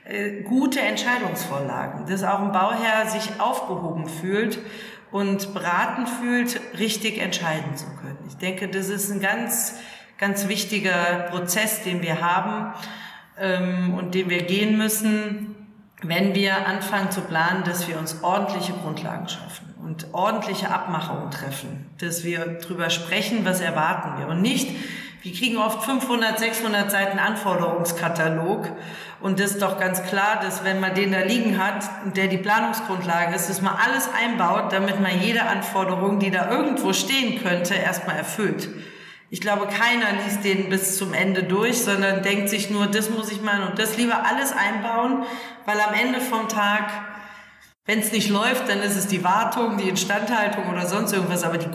äh, 0.05 0.41
gute 0.41 0.79
Entscheidungsvorlagen, 0.81 2.07
dass 2.07 2.23
auch 2.23 2.41
ein 2.41 2.51
Bauherr 2.51 3.07
sich 3.07 3.39
aufgehoben 3.39 4.07
fühlt 4.07 4.59
und 5.11 5.53
beraten 5.53 6.07
fühlt, 6.07 6.59
richtig 6.77 7.19
entscheiden 7.19 7.75
zu 7.75 7.85
können. 8.01 8.17
Ich 8.27 8.37
denke, 8.37 8.67
das 8.67 8.89
ist 8.89 9.11
ein 9.11 9.19
ganz, 9.19 9.75
ganz 10.17 10.47
wichtiger 10.47 11.27
Prozess, 11.31 11.83
den 11.83 12.01
wir 12.01 12.21
haben 12.21 12.73
ähm, 13.37 13.93
und 13.95 14.13
den 14.13 14.29
wir 14.29 14.43
gehen 14.43 14.77
müssen, 14.77 15.55
wenn 16.01 16.33
wir 16.33 16.67
anfangen 16.67 17.11
zu 17.11 17.21
planen, 17.21 17.63
dass 17.63 17.87
wir 17.87 17.97
uns 17.99 18.23
ordentliche 18.23 18.73
Grundlagen 18.73 19.27
schaffen 19.27 19.73
und 19.83 20.13
ordentliche 20.13 20.71
Abmachungen 20.71 21.29
treffen, 21.31 21.89
dass 21.99 22.23
wir 22.23 22.59
drüber 22.59 22.89
sprechen, 22.89 23.43
was 23.43 23.59
erwarten 23.59 24.19
wir 24.19 24.27
und 24.27 24.41
nicht, 24.41 24.69
wir 25.21 25.33
kriegen 25.33 25.57
oft 25.57 25.83
500, 25.83 26.39
600 26.39 26.89
Seiten 26.89 27.19
Anforderungskatalog 27.19 28.69
und 29.19 29.39
das 29.39 29.51
ist 29.51 29.61
doch 29.61 29.79
ganz 29.79 30.03
klar, 30.03 30.39
dass 30.41 30.63
wenn 30.63 30.79
man 30.79 30.95
den 30.95 31.11
da 31.11 31.19
liegen 31.19 31.63
hat, 31.63 31.83
der 32.15 32.27
die 32.27 32.37
Planungsgrundlage 32.37 33.35
ist, 33.35 33.49
dass 33.49 33.61
man 33.61 33.75
alles 33.75 34.09
einbaut, 34.13 34.71
damit 34.71 35.01
man 35.01 35.19
jede 35.19 35.43
Anforderung, 35.43 36.19
die 36.19 36.31
da 36.31 36.49
irgendwo 36.49 36.93
stehen 36.93 37.41
könnte, 37.43 37.75
erstmal 37.75 38.15
erfüllt. 38.15 38.69
Ich 39.29 39.41
glaube, 39.41 39.67
keiner 39.67 40.23
liest 40.23 40.43
den 40.43 40.69
bis 40.69 40.97
zum 40.97 41.13
Ende 41.13 41.43
durch, 41.43 41.79
sondern 41.79 42.23
denkt 42.23 42.49
sich 42.49 42.69
nur, 42.69 42.87
das 42.87 43.09
muss 43.09 43.31
ich 43.31 43.41
mal 43.41 43.63
und 43.63 43.77
das 43.77 43.97
lieber 43.97 44.25
alles 44.25 44.53
einbauen, 44.53 45.23
weil 45.65 45.79
am 45.81 45.93
Ende 45.93 46.21
vom 46.21 46.47
Tag 46.47 46.89
wenn 47.89 48.01
es 48.01 48.11
nicht 48.11 48.29
läuft, 48.29 48.69
dann 48.69 48.83
ist 48.83 48.95
es 48.95 49.07
die 49.07 49.23
Wartung, 49.23 49.77
die 49.77 49.89
Instandhaltung 49.89 50.69
oder 50.71 50.85
sonst 50.85 51.11
irgendwas, 51.11 51.43
aber 51.43 51.57
die 51.57 51.71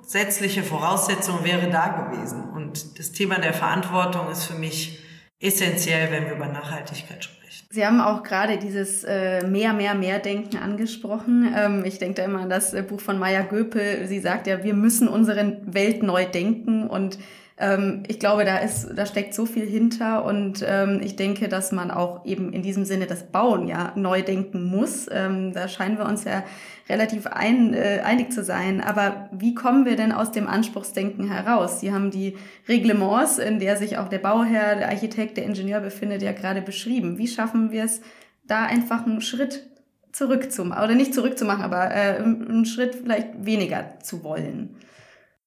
grundsätzliche 0.00 0.62
Voraussetzung 0.62 1.44
wäre 1.44 1.70
da 1.70 1.88
gewesen. 1.88 2.44
Und 2.50 2.98
das 2.98 3.12
Thema 3.12 3.38
der 3.38 3.52
Verantwortung 3.52 4.30
ist 4.30 4.44
für 4.44 4.58
mich 4.58 4.98
essentiell, 5.38 6.10
wenn 6.10 6.26
wir 6.26 6.32
über 6.34 6.46
Nachhaltigkeit 6.46 7.22
sprechen. 7.22 7.66
Sie 7.72 7.86
haben 7.86 8.00
auch 8.00 8.24
gerade 8.24 8.58
dieses 8.58 9.04
äh, 9.04 9.46
mehr, 9.46 9.72
mehr, 9.72 9.94
mehr 9.94 10.18
Denken 10.18 10.56
angesprochen. 10.56 11.54
Ähm, 11.56 11.84
ich 11.84 11.98
denke 11.98 12.14
da 12.14 12.24
immer 12.24 12.40
an 12.40 12.50
das 12.50 12.74
äh, 12.74 12.82
Buch 12.82 13.00
von 13.00 13.18
Maya 13.18 13.42
Göpel. 13.42 14.08
Sie 14.08 14.18
sagt 14.18 14.48
ja, 14.48 14.64
wir 14.64 14.74
müssen 14.74 15.06
unsere 15.06 15.58
Welt 15.66 16.02
neu 16.02 16.24
denken 16.24 16.88
und 16.88 17.18
ähm, 17.60 18.02
ich 18.08 18.18
glaube, 18.18 18.44
da 18.44 18.56
ist, 18.58 18.88
da 18.96 19.04
steckt 19.04 19.34
so 19.34 19.44
viel 19.44 19.66
hinter 19.66 20.24
und 20.24 20.64
ähm, 20.66 21.00
ich 21.02 21.16
denke, 21.16 21.48
dass 21.48 21.72
man 21.72 21.90
auch 21.90 22.24
eben 22.24 22.52
in 22.52 22.62
diesem 22.62 22.86
Sinne 22.86 23.06
das 23.06 23.24
Bauen 23.24 23.68
ja 23.68 23.92
neu 23.96 24.22
denken 24.22 24.64
muss. 24.64 25.06
Ähm, 25.12 25.52
da 25.52 25.68
scheinen 25.68 25.98
wir 25.98 26.06
uns 26.06 26.24
ja 26.24 26.42
relativ 26.88 27.26
ein, 27.26 27.74
äh, 27.74 28.00
einig 28.02 28.32
zu 28.32 28.42
sein. 28.42 28.80
Aber 28.80 29.28
wie 29.30 29.54
kommen 29.54 29.84
wir 29.84 29.96
denn 29.96 30.10
aus 30.10 30.32
dem 30.32 30.48
Anspruchsdenken 30.48 31.30
heraus? 31.30 31.80
Sie 31.80 31.92
haben 31.92 32.10
die 32.10 32.36
Reglements, 32.66 33.38
in 33.38 33.58
der 33.60 33.76
sich 33.76 33.98
auch 33.98 34.08
der 34.08 34.18
Bauherr, 34.18 34.76
der 34.76 34.88
Architekt, 34.88 35.36
der 35.36 35.44
Ingenieur 35.44 35.80
befindet, 35.80 36.22
ja 36.22 36.32
gerade 36.32 36.62
beschrieben. 36.62 37.18
Wie 37.18 37.28
schaffen 37.28 37.70
wir 37.72 37.84
es, 37.84 38.00
da 38.44 38.64
einfach 38.64 39.06
einen 39.06 39.20
Schritt 39.20 39.68
zurückzumachen, 40.12 40.82
oder 40.82 40.94
nicht 40.94 41.14
zurückzumachen, 41.14 41.62
aber 41.62 41.94
äh, 41.94 42.16
einen 42.16 42.64
Schritt 42.64 42.94
vielleicht 42.94 43.44
weniger 43.44 43.98
zu 44.02 44.24
wollen? 44.24 44.76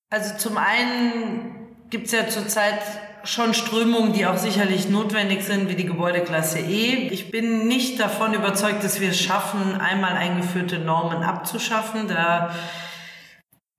Also 0.10 0.38
zum 0.38 0.58
einen 0.58 1.62
gibt 1.89 2.08
es 2.08 2.12
ja 2.12 2.28
zurzeit 2.28 2.80
schon 3.24 3.54
Strömungen, 3.54 4.13
die 4.13 4.26
auch 4.26 4.38
sicherlich 4.38 4.89
notwendig 4.89 5.43
sind, 5.43 5.69
wie 5.69 5.76
die 5.76 5.86
Gebäudeklasse 5.86 6.60
E. 6.60 7.08
Ich 7.10 7.32
bin 7.32 7.67
nicht 7.67 8.00
davon 8.00 8.34
überzeugt, 8.34 8.84
dass 8.84 9.00
wir 9.00 9.10
es 9.10 9.19
schaffen, 9.19 9.80
einmal 9.80 10.13
eingeführte 10.13 10.80
Normen 10.80 11.24
abzuschaffen. 11.24 12.08
Da 12.08 12.54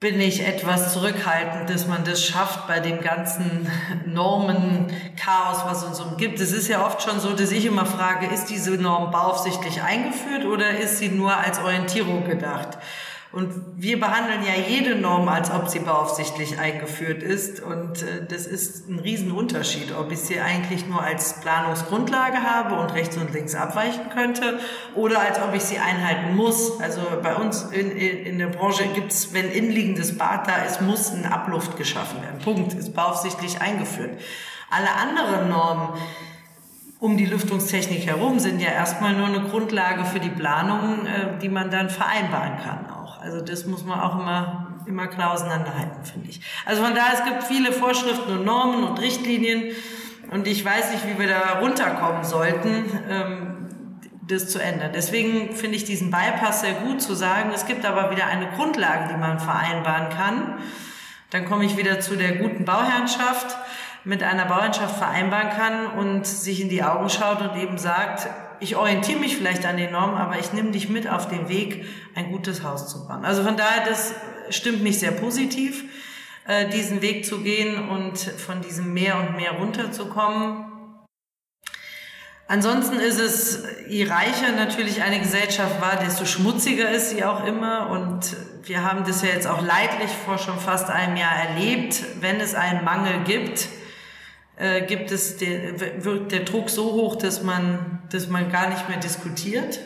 bin 0.00 0.20
ich 0.20 0.46
etwas 0.46 0.92
zurückhaltend, 0.92 1.70
dass 1.70 1.86
man 1.86 2.04
das 2.04 2.24
schafft 2.24 2.66
bei 2.66 2.80
dem 2.80 3.00
ganzen 3.00 3.70
Normenchaos, 4.06 5.64
was 5.64 5.84
uns 5.84 6.00
umgibt. 6.00 6.40
Es 6.40 6.52
ist 6.52 6.68
ja 6.68 6.84
oft 6.84 7.02
schon 7.02 7.20
so, 7.20 7.32
dass 7.32 7.50
ich 7.52 7.64
immer 7.64 7.86
frage, 7.86 8.26
ist 8.26 8.46
diese 8.46 8.72
Norm 8.72 9.10
bauaufsichtlich 9.10 9.82
eingeführt 9.82 10.44
oder 10.44 10.78
ist 10.78 10.98
sie 10.98 11.08
nur 11.08 11.34
als 11.34 11.58
Orientierung 11.58 12.24
gedacht? 12.24 12.78
Und 13.34 13.50
wir 13.76 13.98
behandeln 13.98 14.42
ja 14.46 14.54
jede 14.54 14.94
Norm, 14.94 15.28
als 15.28 15.50
ob 15.50 15.68
sie 15.68 15.80
beaufsichtlich 15.80 16.58
eingeführt 16.60 17.20
ist. 17.20 17.60
Und 17.60 18.02
äh, 18.02 18.24
das 18.28 18.46
ist 18.46 18.88
ein 18.88 19.00
Riesenunterschied, 19.00 19.92
ob 19.92 20.12
ich 20.12 20.20
sie 20.20 20.40
eigentlich 20.40 20.86
nur 20.86 21.02
als 21.02 21.40
Planungsgrundlage 21.40 22.42
habe 22.42 22.76
und 22.76 22.94
rechts 22.94 23.16
und 23.16 23.32
links 23.32 23.56
abweichen 23.56 24.08
könnte 24.14 24.60
oder 24.94 25.20
als 25.20 25.40
ob 25.42 25.52
ich 25.52 25.62
sie 25.62 25.78
einhalten 25.78 26.36
muss. 26.36 26.80
Also 26.80 27.00
bei 27.22 27.34
uns 27.34 27.62
in, 27.72 27.90
in 27.90 28.38
der 28.38 28.46
Branche 28.46 28.84
gibt 28.94 29.10
es, 29.10 29.34
wenn 29.34 29.50
innenliegendes 29.50 30.16
Bad 30.16 30.46
da 30.46 30.62
ist, 30.64 30.80
muss 30.80 31.10
ein 31.10 31.26
Abluft 31.26 31.76
geschaffen 31.76 32.22
werden. 32.22 32.38
Punkt. 32.38 32.74
Ist 32.74 32.94
beaufsichtlich 32.94 33.60
eingeführt. 33.60 34.20
Alle 34.70 34.92
anderen 34.92 35.48
Normen, 35.48 35.88
um 37.00 37.16
die 37.16 37.26
Lüftungstechnik 37.26 38.06
herum 38.06 38.38
sind 38.38 38.60
ja 38.60 38.70
erstmal 38.70 39.14
nur 39.14 39.26
eine 39.26 39.40
Grundlage 39.40 40.04
für 40.04 40.20
die 40.20 40.30
Planung, 40.30 41.04
äh, 41.06 41.38
die 41.42 41.48
man 41.48 41.70
dann 41.70 41.90
vereinbaren 41.90 42.58
kann. 42.62 42.93
Also 43.24 43.40
das 43.40 43.64
muss 43.64 43.86
man 43.86 43.98
auch 44.00 44.20
immer, 44.20 44.74
immer 44.84 45.06
klar 45.06 45.32
auseinanderhalten, 45.32 46.04
finde 46.04 46.28
ich. 46.28 46.42
Also 46.66 46.84
von 46.84 46.94
daher, 46.94 47.14
es 47.14 47.24
gibt 47.24 47.44
viele 47.44 47.72
Vorschriften 47.72 48.30
und 48.30 48.44
Normen 48.44 48.84
und 48.84 49.00
Richtlinien 49.00 49.74
und 50.30 50.46
ich 50.46 50.62
weiß 50.62 50.92
nicht, 50.92 51.08
wie 51.08 51.18
wir 51.18 51.28
da 51.28 51.58
runterkommen 51.60 52.22
sollten, 52.22 52.84
ähm, 53.08 53.68
das 54.28 54.50
zu 54.50 54.58
ändern. 54.58 54.90
Deswegen 54.94 55.54
finde 55.54 55.76
ich 55.76 55.84
diesen 55.84 56.10
Bypass 56.10 56.60
sehr 56.60 56.74
gut 56.74 57.00
zu 57.00 57.14
sagen, 57.14 57.50
es 57.54 57.64
gibt 57.64 57.86
aber 57.86 58.10
wieder 58.10 58.26
eine 58.26 58.50
Grundlage, 58.50 59.08
die 59.14 59.18
man 59.18 59.40
vereinbaren 59.40 60.10
kann. 60.10 60.58
Dann 61.30 61.46
komme 61.46 61.64
ich 61.64 61.78
wieder 61.78 62.00
zu 62.00 62.16
der 62.16 62.36
guten 62.36 62.66
Bauherrschaft 62.66 63.56
mit 64.04 64.22
einer 64.22 64.44
Bauernschaft 64.44 64.96
vereinbaren 64.96 65.48
kann 65.48 65.86
und 65.86 66.26
sich 66.26 66.60
in 66.60 66.68
die 66.68 66.82
Augen 66.82 67.08
schaut 67.08 67.40
und 67.40 67.56
eben 67.56 67.78
sagt, 67.78 68.28
ich 68.64 68.76
orientiere 68.76 69.20
mich 69.20 69.36
vielleicht 69.36 69.66
an 69.66 69.76
den 69.76 69.92
Normen, 69.92 70.16
aber 70.16 70.38
ich 70.38 70.54
nehme 70.54 70.70
dich 70.70 70.88
mit 70.88 71.06
auf 71.06 71.28
den 71.28 71.50
Weg, 71.50 71.84
ein 72.14 72.32
gutes 72.32 72.62
Haus 72.62 72.88
zu 72.88 73.06
bauen. 73.06 73.24
Also 73.24 73.44
von 73.44 73.58
daher, 73.58 73.84
das 73.86 74.14
stimmt 74.48 74.82
mich 74.82 74.98
sehr 74.98 75.10
positiv, 75.10 75.84
äh, 76.48 76.68
diesen 76.70 77.02
Weg 77.02 77.26
zu 77.26 77.42
gehen 77.42 77.90
und 77.90 78.18
von 78.18 78.62
diesem 78.62 78.94
mehr 78.94 79.18
und 79.18 79.36
mehr 79.36 79.52
runterzukommen. 79.52 80.64
Ansonsten 82.48 83.00
ist 83.00 83.20
es, 83.20 83.64
je 83.88 84.06
reicher 84.06 84.52
natürlich 84.56 85.02
eine 85.02 85.18
Gesellschaft 85.18 85.80
war, 85.82 85.96
desto 85.96 86.24
schmutziger 86.24 86.90
ist 86.90 87.10
sie 87.10 87.22
auch 87.22 87.46
immer. 87.46 87.90
Und 87.90 88.34
wir 88.62 88.82
haben 88.82 89.04
das 89.06 89.22
ja 89.22 89.28
jetzt 89.28 89.46
auch 89.46 89.62
leidlich 89.62 90.10
vor 90.24 90.38
schon 90.38 90.58
fast 90.58 90.88
einem 90.88 91.16
Jahr 91.16 91.34
erlebt. 91.34 92.02
Wenn 92.20 92.40
es 92.40 92.54
einen 92.54 92.84
Mangel 92.84 93.24
gibt, 93.24 93.68
äh, 94.56 94.82
gibt 94.86 95.10
es 95.10 95.36
den, 95.36 95.80
wird 96.04 96.32
der 96.32 96.40
Druck 96.40 96.70
so 96.70 96.92
hoch, 96.92 97.16
dass 97.16 97.42
man, 97.42 98.02
dass 98.10 98.28
man 98.28 98.50
gar 98.50 98.68
nicht 98.68 98.88
mehr 98.88 98.98
diskutiert. 98.98 99.80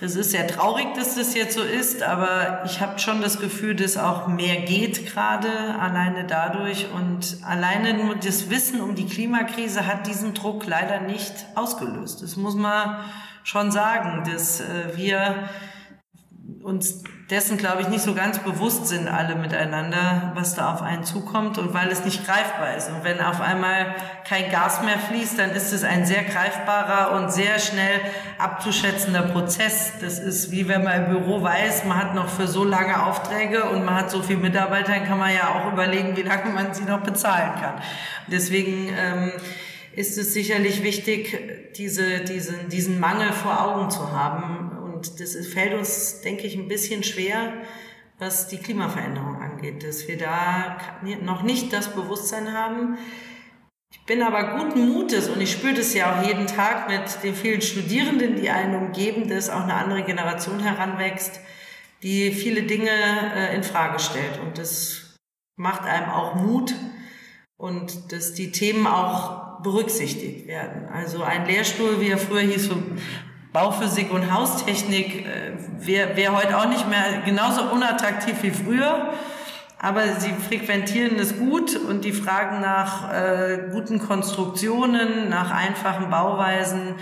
Das 0.00 0.16
ist 0.16 0.32
sehr 0.32 0.48
traurig, 0.48 0.94
dass 0.96 1.14
das 1.14 1.34
jetzt 1.34 1.54
so 1.54 1.62
ist, 1.62 2.02
aber 2.02 2.62
ich 2.66 2.80
habe 2.80 2.98
schon 2.98 3.20
das 3.20 3.38
Gefühl, 3.38 3.76
dass 3.76 3.96
auch 3.96 4.26
mehr 4.26 4.62
geht 4.62 5.06
gerade 5.06 5.48
alleine 5.78 6.26
dadurch 6.26 6.86
und 6.92 7.38
alleine 7.44 7.94
nur 7.94 8.16
das 8.16 8.50
Wissen 8.50 8.80
um 8.80 8.96
die 8.96 9.06
Klimakrise 9.06 9.86
hat 9.86 10.08
diesen 10.08 10.34
Druck 10.34 10.66
leider 10.66 11.00
nicht 11.00 11.32
ausgelöst. 11.54 12.22
Das 12.22 12.36
muss 12.36 12.56
man 12.56 13.04
schon 13.44 13.70
sagen, 13.70 14.28
dass 14.28 14.60
äh, 14.60 14.96
wir 14.96 15.48
uns 16.62 17.04
dessen, 17.30 17.56
glaube 17.56 17.80
ich, 17.80 17.88
nicht 17.88 18.02
so 18.02 18.14
ganz 18.14 18.38
bewusst 18.38 18.86
sind 18.86 19.08
alle 19.08 19.34
miteinander, 19.34 20.32
was 20.34 20.54
da 20.54 20.74
auf 20.74 20.82
einen 20.82 21.04
zukommt 21.04 21.56
und 21.56 21.72
weil 21.72 21.88
es 21.88 22.04
nicht 22.04 22.26
greifbar 22.26 22.76
ist. 22.76 22.90
Und 22.90 23.02
wenn 23.02 23.20
auf 23.20 23.40
einmal 23.40 23.94
kein 24.28 24.50
Gas 24.50 24.82
mehr 24.82 24.98
fließt, 24.98 25.38
dann 25.38 25.50
ist 25.50 25.72
es 25.72 25.84
ein 25.84 26.04
sehr 26.04 26.22
greifbarer 26.24 27.16
und 27.16 27.32
sehr 27.32 27.58
schnell 27.58 28.00
abzuschätzender 28.38 29.22
Prozess. 29.22 29.92
Das 30.00 30.18
ist 30.18 30.50
wie 30.50 30.68
wenn 30.68 30.84
man 30.84 31.04
im 31.04 31.10
Büro 31.10 31.42
weiß, 31.42 31.86
man 31.86 31.98
hat 31.98 32.14
noch 32.14 32.28
für 32.28 32.46
so 32.46 32.62
lange 32.62 33.02
Aufträge 33.02 33.64
und 33.64 33.84
man 33.84 33.94
hat 33.94 34.10
so 34.10 34.22
viele 34.22 34.40
Mitarbeiter, 34.40 34.92
dann 34.92 35.04
kann 35.04 35.18
man 35.18 35.32
ja 35.32 35.48
auch 35.54 35.72
überlegen, 35.72 36.16
wie 36.16 36.22
lange 36.22 36.50
man 36.50 36.74
sie 36.74 36.84
noch 36.84 37.00
bezahlen 37.00 37.52
kann. 37.58 37.74
Deswegen 38.26 38.90
ähm, 38.98 39.32
ist 39.96 40.18
es 40.18 40.34
sicherlich 40.34 40.82
wichtig, 40.82 41.72
diese, 41.76 42.20
diesen, 42.20 42.68
diesen 42.68 43.00
Mangel 43.00 43.32
vor 43.32 43.64
Augen 43.64 43.90
zu 43.90 44.12
haben. 44.12 44.73
Und 45.04 45.20
das 45.20 45.36
fällt 45.46 45.74
uns, 45.74 46.20
denke 46.22 46.46
ich, 46.46 46.56
ein 46.56 46.68
bisschen 46.68 47.02
schwer, 47.02 47.52
was 48.18 48.48
die 48.48 48.58
Klimaveränderung 48.58 49.36
angeht, 49.36 49.86
dass 49.86 50.08
wir 50.08 50.16
da 50.16 50.78
noch 51.22 51.42
nicht 51.42 51.72
das 51.72 51.94
Bewusstsein 51.94 52.52
haben. 52.52 52.96
Ich 53.90 54.04
bin 54.06 54.22
aber 54.22 54.58
guten 54.58 54.88
Mutes 54.88 55.28
und 55.28 55.40
ich 55.40 55.52
spüre 55.52 55.74
das 55.74 55.94
ja 55.94 56.12
auch 56.18 56.26
jeden 56.26 56.46
Tag 56.46 56.88
mit 56.88 57.22
den 57.22 57.34
vielen 57.34 57.60
Studierenden, 57.60 58.36
die 58.36 58.50
einen 58.50 58.74
umgeben, 58.74 59.28
dass 59.28 59.50
auch 59.50 59.62
eine 59.62 59.74
andere 59.74 60.02
Generation 60.02 60.60
heranwächst, 60.60 61.40
die 62.02 62.32
viele 62.32 62.62
Dinge 62.62 62.90
äh, 62.90 63.54
in 63.54 63.62
Frage 63.62 63.98
stellt. 63.98 64.40
Und 64.40 64.58
das 64.58 65.18
macht 65.56 65.84
einem 65.84 66.10
auch 66.10 66.34
Mut 66.34 66.74
und 67.56 68.12
dass 68.12 68.34
die 68.34 68.52
Themen 68.52 68.86
auch 68.86 69.62
berücksichtigt 69.62 70.46
werden. 70.46 70.88
Also 70.88 71.22
ein 71.22 71.46
Lehrstuhl, 71.46 72.00
wie 72.00 72.08
er 72.08 72.18
früher 72.18 72.40
hieß, 72.40 72.70
Bauphysik 73.54 74.12
und 74.12 74.34
Haustechnik, 74.34 75.26
äh, 75.26 75.52
wäre 75.78 76.16
wär 76.16 76.36
heute 76.36 76.58
auch 76.58 76.68
nicht 76.68 76.88
mehr 76.90 77.22
genauso 77.24 77.62
unattraktiv 77.70 78.34
wie 78.42 78.50
früher. 78.50 79.12
Aber 79.78 80.02
sie 80.18 80.32
frequentieren 80.32 81.20
es 81.20 81.38
gut 81.38 81.76
und 81.76 82.04
die 82.04 82.12
fragen 82.12 82.60
nach 82.60 83.12
äh, 83.12 83.58
guten 83.70 84.00
Konstruktionen, 84.00 85.28
nach 85.28 85.52
einfachen 85.52 86.10
Bauweisen. 86.10 86.96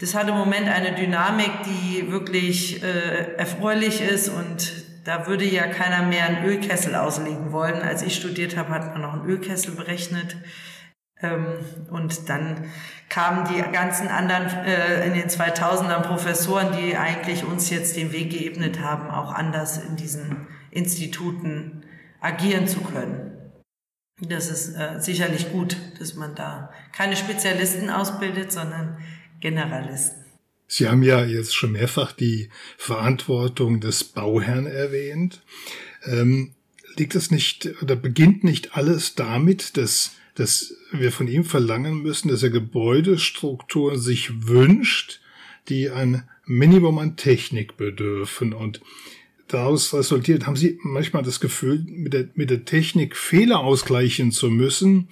Das 0.00 0.16
hat 0.16 0.28
im 0.28 0.34
Moment 0.34 0.68
eine 0.68 0.92
Dynamik, 0.92 1.52
die 1.64 2.10
wirklich 2.10 2.82
äh, 2.82 3.36
erfreulich 3.36 4.00
ist 4.00 4.28
und 4.28 4.72
da 5.04 5.28
würde 5.28 5.44
ja 5.44 5.68
keiner 5.68 6.02
mehr 6.02 6.26
einen 6.26 6.44
Ölkessel 6.46 6.96
auslegen 6.96 7.52
wollen. 7.52 7.80
Als 7.80 8.02
ich 8.02 8.16
studiert 8.16 8.56
habe, 8.56 8.70
hat 8.70 8.92
man 8.92 9.02
noch 9.02 9.12
einen 9.12 9.26
Ölkessel 9.26 9.76
berechnet. 9.76 10.36
Ähm, 11.22 11.58
und 11.90 12.28
dann 12.28 12.70
kamen 13.08 13.48
die 13.48 13.62
ganzen 13.72 14.08
anderen 14.08 14.48
äh, 14.66 15.06
in 15.06 15.14
den 15.14 15.28
2000ern 15.28 16.02
Professoren, 16.02 16.76
die 16.76 16.96
eigentlich 16.96 17.44
uns 17.44 17.70
jetzt 17.70 17.96
den 17.96 18.12
Weg 18.12 18.30
geebnet 18.30 18.80
haben, 18.80 19.10
auch 19.10 19.32
anders 19.32 19.78
in 19.78 19.96
diesen 19.96 20.46
Instituten 20.70 21.84
agieren 22.20 22.68
zu 22.68 22.80
können. 22.80 23.32
Das 24.20 24.50
ist 24.50 24.74
äh, 24.74 24.98
sicherlich 24.98 25.52
gut, 25.52 25.76
dass 25.98 26.14
man 26.14 26.34
da 26.34 26.70
keine 26.92 27.16
Spezialisten 27.16 27.90
ausbildet, 27.90 28.50
sondern 28.52 28.98
Generalisten. 29.40 30.24
Sie 30.68 30.88
haben 30.88 31.02
ja 31.02 31.24
jetzt 31.24 31.54
schon 31.54 31.72
mehrfach 31.72 32.12
die 32.12 32.50
Verantwortung 32.76 33.80
des 33.80 34.04
Bauherrn 34.04 34.66
erwähnt. 34.66 35.42
Ähm, 36.04 36.54
liegt 36.96 37.14
es 37.14 37.30
nicht 37.30 37.70
oder 37.82 37.94
beginnt 37.94 38.42
nicht 38.42 38.76
alles 38.76 39.14
damit, 39.14 39.76
dass, 39.76 40.12
dass 40.34 40.74
wir 40.92 41.12
von 41.12 41.28
ihm 41.28 41.44
verlangen 41.44 42.02
müssen, 42.02 42.28
dass 42.28 42.42
er 42.42 42.50
Gebäudestrukturen 42.50 43.98
sich 43.98 44.48
wünscht, 44.48 45.20
die 45.68 45.90
ein 45.90 46.22
Minimum 46.44 46.98
an 46.98 47.16
Technik 47.16 47.76
bedürfen 47.76 48.52
und 48.52 48.80
daraus 49.48 49.92
resultiert, 49.94 50.46
haben 50.46 50.56
Sie 50.56 50.78
manchmal 50.82 51.22
das 51.22 51.40
Gefühl, 51.40 51.84
mit 51.88 52.12
der, 52.12 52.28
mit 52.34 52.50
der 52.50 52.64
Technik 52.64 53.16
Fehler 53.16 53.60
ausgleichen 53.60 54.32
zu 54.32 54.50
müssen, 54.50 55.08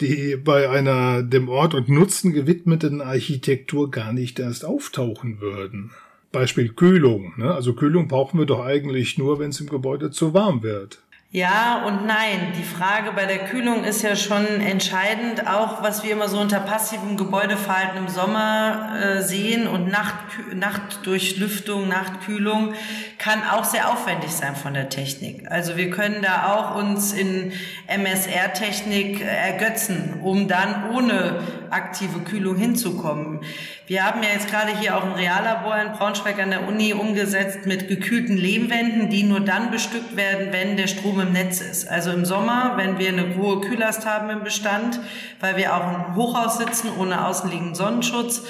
die 0.00 0.36
bei 0.36 0.70
einer 0.70 1.22
dem 1.22 1.48
Ort 1.48 1.74
und 1.74 1.88
Nutzen 1.88 2.32
gewidmeten 2.32 3.00
Architektur 3.00 3.90
gar 3.90 4.12
nicht 4.12 4.38
erst 4.38 4.64
auftauchen 4.64 5.40
würden. 5.40 5.90
Beispiel 6.30 6.68
Kühlung. 6.68 7.34
Ne? 7.36 7.52
Also 7.52 7.74
Kühlung 7.74 8.06
brauchen 8.06 8.38
wir 8.38 8.46
doch 8.46 8.64
eigentlich 8.64 9.18
nur, 9.18 9.38
wenn 9.38 9.50
es 9.50 9.60
im 9.60 9.68
Gebäude 9.68 10.10
zu 10.10 10.34
warm 10.34 10.62
wird. 10.62 11.00
Ja 11.30 11.84
und 11.86 12.06
nein. 12.06 12.54
Die 12.56 12.62
Frage 12.62 13.12
bei 13.12 13.26
der 13.26 13.40
Kühlung 13.40 13.84
ist 13.84 14.00
ja 14.00 14.16
schon 14.16 14.46
entscheidend, 14.62 15.46
auch 15.46 15.82
was 15.82 16.02
wir 16.02 16.12
immer 16.12 16.26
so 16.26 16.40
unter 16.40 16.58
passivem 16.58 17.18
Gebäudeverhalten 17.18 17.98
im 17.98 18.08
Sommer 18.08 18.96
äh, 18.98 19.20
sehen 19.20 19.66
und 19.66 19.90
Nacht, 19.90 20.14
Nachtdurchlüftung, 20.54 21.86
Nachtkühlung 21.86 22.72
kann 23.18 23.42
auch 23.46 23.64
sehr 23.64 23.90
aufwendig 23.90 24.30
sein 24.30 24.56
von 24.56 24.72
der 24.72 24.88
Technik. 24.88 25.50
Also 25.50 25.76
wir 25.76 25.90
können 25.90 26.22
da 26.22 26.54
auch 26.54 26.76
uns 26.76 27.12
in 27.12 27.52
MSR-Technik 27.88 29.20
ergötzen, 29.20 30.20
um 30.22 30.48
dann 30.48 30.90
ohne 30.94 31.42
aktive 31.68 32.20
Kühlung 32.20 32.56
hinzukommen. 32.56 33.40
Wir 33.88 34.04
haben 34.04 34.22
ja 34.22 34.28
jetzt 34.28 34.50
gerade 34.50 34.78
hier 34.78 34.98
auch 34.98 35.02
ein 35.02 35.12
Reallabor 35.12 35.74
in 35.78 35.92
Braunschweig 35.92 36.38
an 36.42 36.50
der 36.50 36.68
Uni 36.68 36.92
umgesetzt 36.92 37.64
mit 37.64 37.88
gekühlten 37.88 38.36
Lehmwänden, 38.36 39.08
die 39.08 39.22
nur 39.22 39.40
dann 39.40 39.70
bestückt 39.70 40.14
werden, 40.14 40.48
wenn 40.50 40.76
der 40.76 40.88
Strom 40.88 41.18
im 41.20 41.32
Netz 41.32 41.62
ist. 41.62 41.88
Also 41.88 42.10
im 42.10 42.26
Sommer, 42.26 42.74
wenn 42.76 42.98
wir 42.98 43.08
eine 43.08 43.34
hohe 43.38 43.62
Kühllast 43.62 44.04
haben 44.04 44.28
im 44.28 44.44
Bestand, 44.44 45.00
weil 45.40 45.56
wir 45.56 45.74
auch 45.74 45.90
im 45.90 46.16
Hochhaus 46.16 46.58
sitzen 46.58 46.90
ohne 46.98 47.24
außenliegenden 47.24 47.74
Sonnenschutz, 47.74 48.42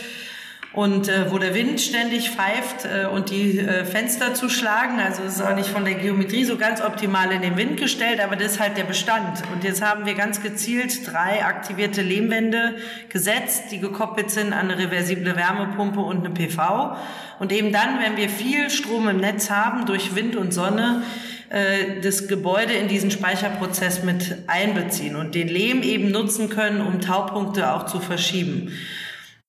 und 0.72 1.08
äh, 1.08 1.30
wo 1.30 1.38
der 1.38 1.54
Wind 1.54 1.80
ständig 1.80 2.30
pfeift 2.30 2.84
äh, 2.84 3.06
und 3.06 3.30
die 3.30 3.58
äh, 3.58 3.84
Fenster 3.86 4.34
zu 4.34 4.50
schlagen. 4.50 5.00
Also 5.00 5.22
es 5.22 5.36
ist 5.36 5.42
auch 5.42 5.54
nicht 5.54 5.70
von 5.70 5.84
der 5.84 5.94
Geometrie 5.94 6.44
so 6.44 6.56
ganz 6.56 6.82
optimal 6.82 7.32
in 7.32 7.40
den 7.40 7.56
Wind 7.56 7.78
gestellt, 7.78 8.20
aber 8.20 8.36
das 8.36 8.52
ist 8.52 8.60
halt 8.60 8.76
der 8.76 8.84
Bestand. 8.84 9.42
Und 9.52 9.64
jetzt 9.64 9.82
haben 9.82 10.04
wir 10.04 10.14
ganz 10.14 10.42
gezielt 10.42 11.10
drei 11.10 11.44
aktivierte 11.44 12.02
Lehmwände 12.02 12.76
gesetzt, 13.08 13.64
die 13.70 13.80
gekoppelt 13.80 14.30
sind 14.30 14.52
an 14.52 14.70
eine 14.70 14.78
reversible 14.78 15.36
Wärmepumpe 15.36 16.00
und 16.00 16.24
eine 16.24 16.34
PV. 16.34 16.96
Und 17.38 17.50
eben 17.50 17.72
dann, 17.72 18.00
wenn 18.00 18.16
wir 18.18 18.28
viel 18.28 18.68
Strom 18.68 19.08
im 19.08 19.18
Netz 19.18 19.50
haben 19.50 19.86
durch 19.86 20.14
Wind 20.14 20.36
und 20.36 20.52
Sonne, 20.52 21.02
äh, 21.48 22.00
das 22.02 22.28
Gebäude 22.28 22.74
in 22.74 22.88
diesen 22.88 23.10
Speicherprozess 23.10 24.02
mit 24.02 24.36
einbeziehen 24.48 25.16
und 25.16 25.34
den 25.34 25.48
Lehm 25.48 25.82
eben 25.82 26.10
nutzen 26.10 26.50
können, 26.50 26.82
um 26.82 27.00
Taupunkte 27.00 27.72
auch 27.72 27.86
zu 27.86 28.00
verschieben. 28.00 28.72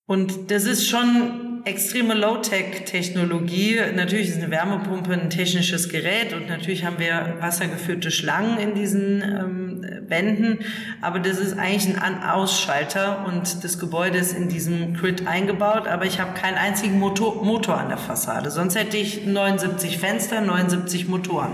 Und 0.10 0.50
das 0.50 0.64
ist 0.64 0.90
schon 0.90 1.62
extreme 1.66 2.16
Low-Tech-Technologie. 2.16 3.80
Natürlich 3.96 4.30
ist 4.30 4.38
eine 4.38 4.50
Wärmepumpe 4.50 5.14
ein 5.14 5.30
technisches 5.30 5.88
Gerät 5.88 6.34
und 6.34 6.48
natürlich 6.48 6.84
haben 6.84 6.98
wir 6.98 7.36
wassergeführte 7.42 8.10
Schlangen 8.10 8.58
in 8.58 8.74
diesen 8.74 9.22
ähm, 9.22 9.86
Wänden, 10.08 10.66
aber 11.00 11.20
das 11.20 11.38
ist 11.38 11.60
eigentlich 11.60 11.96
ein 11.96 12.02
An-Ausschalter 12.02 13.24
und 13.28 13.64
das 13.64 13.78
Gebäude 13.78 14.18
ist 14.18 14.36
in 14.36 14.50
diesem 14.50 14.96
Grid 14.96 15.28
eingebaut, 15.28 15.88
aber 15.88 16.06
ich 16.06 16.20
habe 16.20 16.34
keinen 16.34 16.58
einzigen 16.58 16.98
Motor, 16.98 17.46
Motor 17.46 17.78
an 17.78 17.90
der 17.90 18.00
Fassade. 18.00 18.50
Sonst 18.50 18.76
hätte 18.76 18.98
ich 18.98 19.28
79 19.28 20.00
Fenster, 20.00 20.42
79 20.42 21.08
Motoren. 21.08 21.54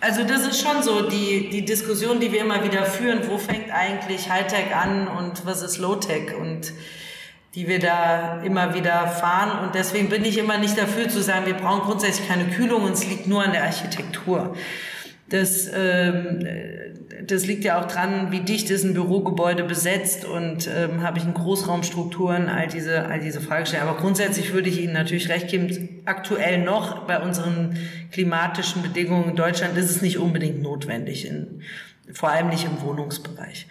Also 0.00 0.22
das 0.22 0.46
ist 0.46 0.62
schon 0.62 0.84
so 0.84 1.08
die, 1.08 1.48
die 1.50 1.64
Diskussion, 1.64 2.20
die 2.20 2.30
wir 2.30 2.42
immer 2.42 2.62
wieder 2.62 2.84
führen. 2.84 3.22
Wo 3.26 3.36
fängt 3.36 3.72
eigentlich 3.72 4.30
Hightech 4.30 4.76
an 4.76 5.08
und 5.08 5.44
was 5.44 5.62
ist 5.62 5.78
Low-Tech? 5.78 6.36
Und 6.40 6.72
die 7.54 7.66
wir 7.66 7.80
da 7.80 8.42
immer 8.42 8.74
wieder 8.74 9.08
fahren. 9.08 9.64
Und 9.64 9.74
deswegen 9.74 10.08
bin 10.08 10.24
ich 10.24 10.38
immer 10.38 10.58
nicht 10.58 10.78
dafür 10.78 11.08
zu 11.08 11.22
sagen, 11.22 11.46
wir 11.46 11.54
brauchen 11.54 11.82
grundsätzlich 11.82 12.28
keine 12.28 12.44
Kühlung 12.44 12.84
und 12.84 12.92
es 12.92 13.06
liegt 13.06 13.26
nur 13.26 13.42
an 13.42 13.52
der 13.52 13.64
Architektur. 13.64 14.54
Das, 15.28 15.68
ähm, 15.72 16.44
das 17.24 17.46
liegt 17.46 17.64
ja 17.64 17.80
auch 17.80 17.86
dran, 17.86 18.32
wie 18.32 18.40
dicht 18.40 18.70
ist 18.70 18.84
ein 18.84 18.94
Bürogebäude 18.94 19.64
besetzt 19.64 20.24
und 20.24 20.68
ähm, 20.68 21.02
habe 21.02 21.18
ich 21.18 21.24
in 21.24 21.34
Großraumstrukturen, 21.34 22.48
all 22.48 22.66
diese, 22.66 23.06
all 23.06 23.20
diese 23.20 23.40
Fragestellungen. 23.40 23.92
Aber 23.92 24.00
grundsätzlich 24.00 24.52
würde 24.52 24.68
ich 24.68 24.80
Ihnen 24.80 24.92
natürlich 24.92 25.28
recht 25.28 25.48
geben, 25.48 26.02
aktuell 26.04 26.58
noch 26.62 27.06
bei 27.06 27.20
unseren 27.20 27.76
klimatischen 28.10 28.82
Bedingungen 28.82 29.30
in 29.30 29.36
Deutschland 29.36 29.76
ist 29.76 29.90
es 29.90 30.02
nicht 30.02 30.18
unbedingt 30.18 30.62
notwendig, 30.62 31.26
in, 31.26 31.62
vor 32.12 32.30
allem 32.30 32.48
nicht 32.48 32.64
im 32.64 32.80
Wohnungsbereich. 32.80 33.66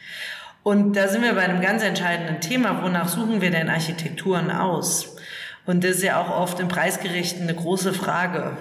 Und 0.64 0.96
da 0.96 1.08
sind 1.08 1.24
wir 1.24 1.34
bei 1.34 1.42
einem 1.42 1.62
ganz 1.62 1.84
entscheidenden 1.84 2.42
Thema. 2.42 2.84
Wonach 2.84 3.08
suchen 3.08 3.42
wir 3.42 3.52
denn 3.52 3.70
Architekturen 3.70 4.52
aus? 4.52 5.16
Und 5.66 5.84
das 5.84 5.98
ist 5.98 6.04
ja 6.04 6.20
auch 6.22 6.30
oft 6.30 6.60
im 6.60 6.68
Preisgerichten 6.68 7.44
eine 7.44 7.56
große 7.56 7.94
Frage. 7.94 8.58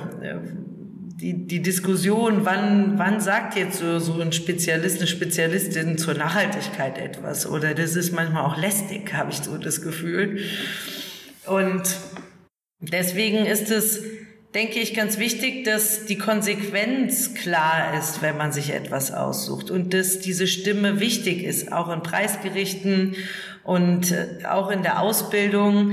Die, 1.20 1.46
die 1.46 1.62
Diskussion, 1.62 2.44
wann, 2.44 2.98
wann 2.98 3.20
sagt 3.20 3.56
jetzt 3.56 3.78
so, 3.78 3.98
so 3.98 4.20
ein 4.20 4.32
Spezialist, 4.32 4.98
eine 4.98 5.08
Spezialistin 5.08 5.98
zur 5.98 6.14
Nachhaltigkeit 6.14 6.98
etwas? 6.98 7.46
Oder 7.46 7.74
das 7.74 7.96
ist 7.96 8.12
manchmal 8.12 8.44
auch 8.44 8.56
lästig, 8.56 9.12
habe 9.14 9.30
ich 9.30 9.38
so 9.38 9.58
das 9.58 9.82
Gefühl. 9.82 10.38
Und 11.46 11.82
deswegen 12.80 13.46
ist 13.46 13.70
es 13.70 14.00
denke 14.58 14.80
ich, 14.80 14.92
ganz 14.92 15.18
wichtig, 15.18 15.62
dass 15.62 16.06
die 16.06 16.18
Konsequenz 16.18 17.34
klar 17.34 17.96
ist, 17.96 18.22
wenn 18.22 18.36
man 18.36 18.50
sich 18.50 18.74
etwas 18.74 19.12
aussucht 19.12 19.70
und 19.70 19.94
dass 19.94 20.18
diese 20.18 20.48
Stimme 20.48 20.98
wichtig 20.98 21.44
ist, 21.44 21.72
auch 21.72 21.88
in 21.92 22.02
Preisgerichten 22.02 23.14
und 23.62 24.10
äh, 24.10 24.44
auch 24.48 24.70
in 24.70 24.82
der 24.82 25.00
Ausbildung 25.00 25.92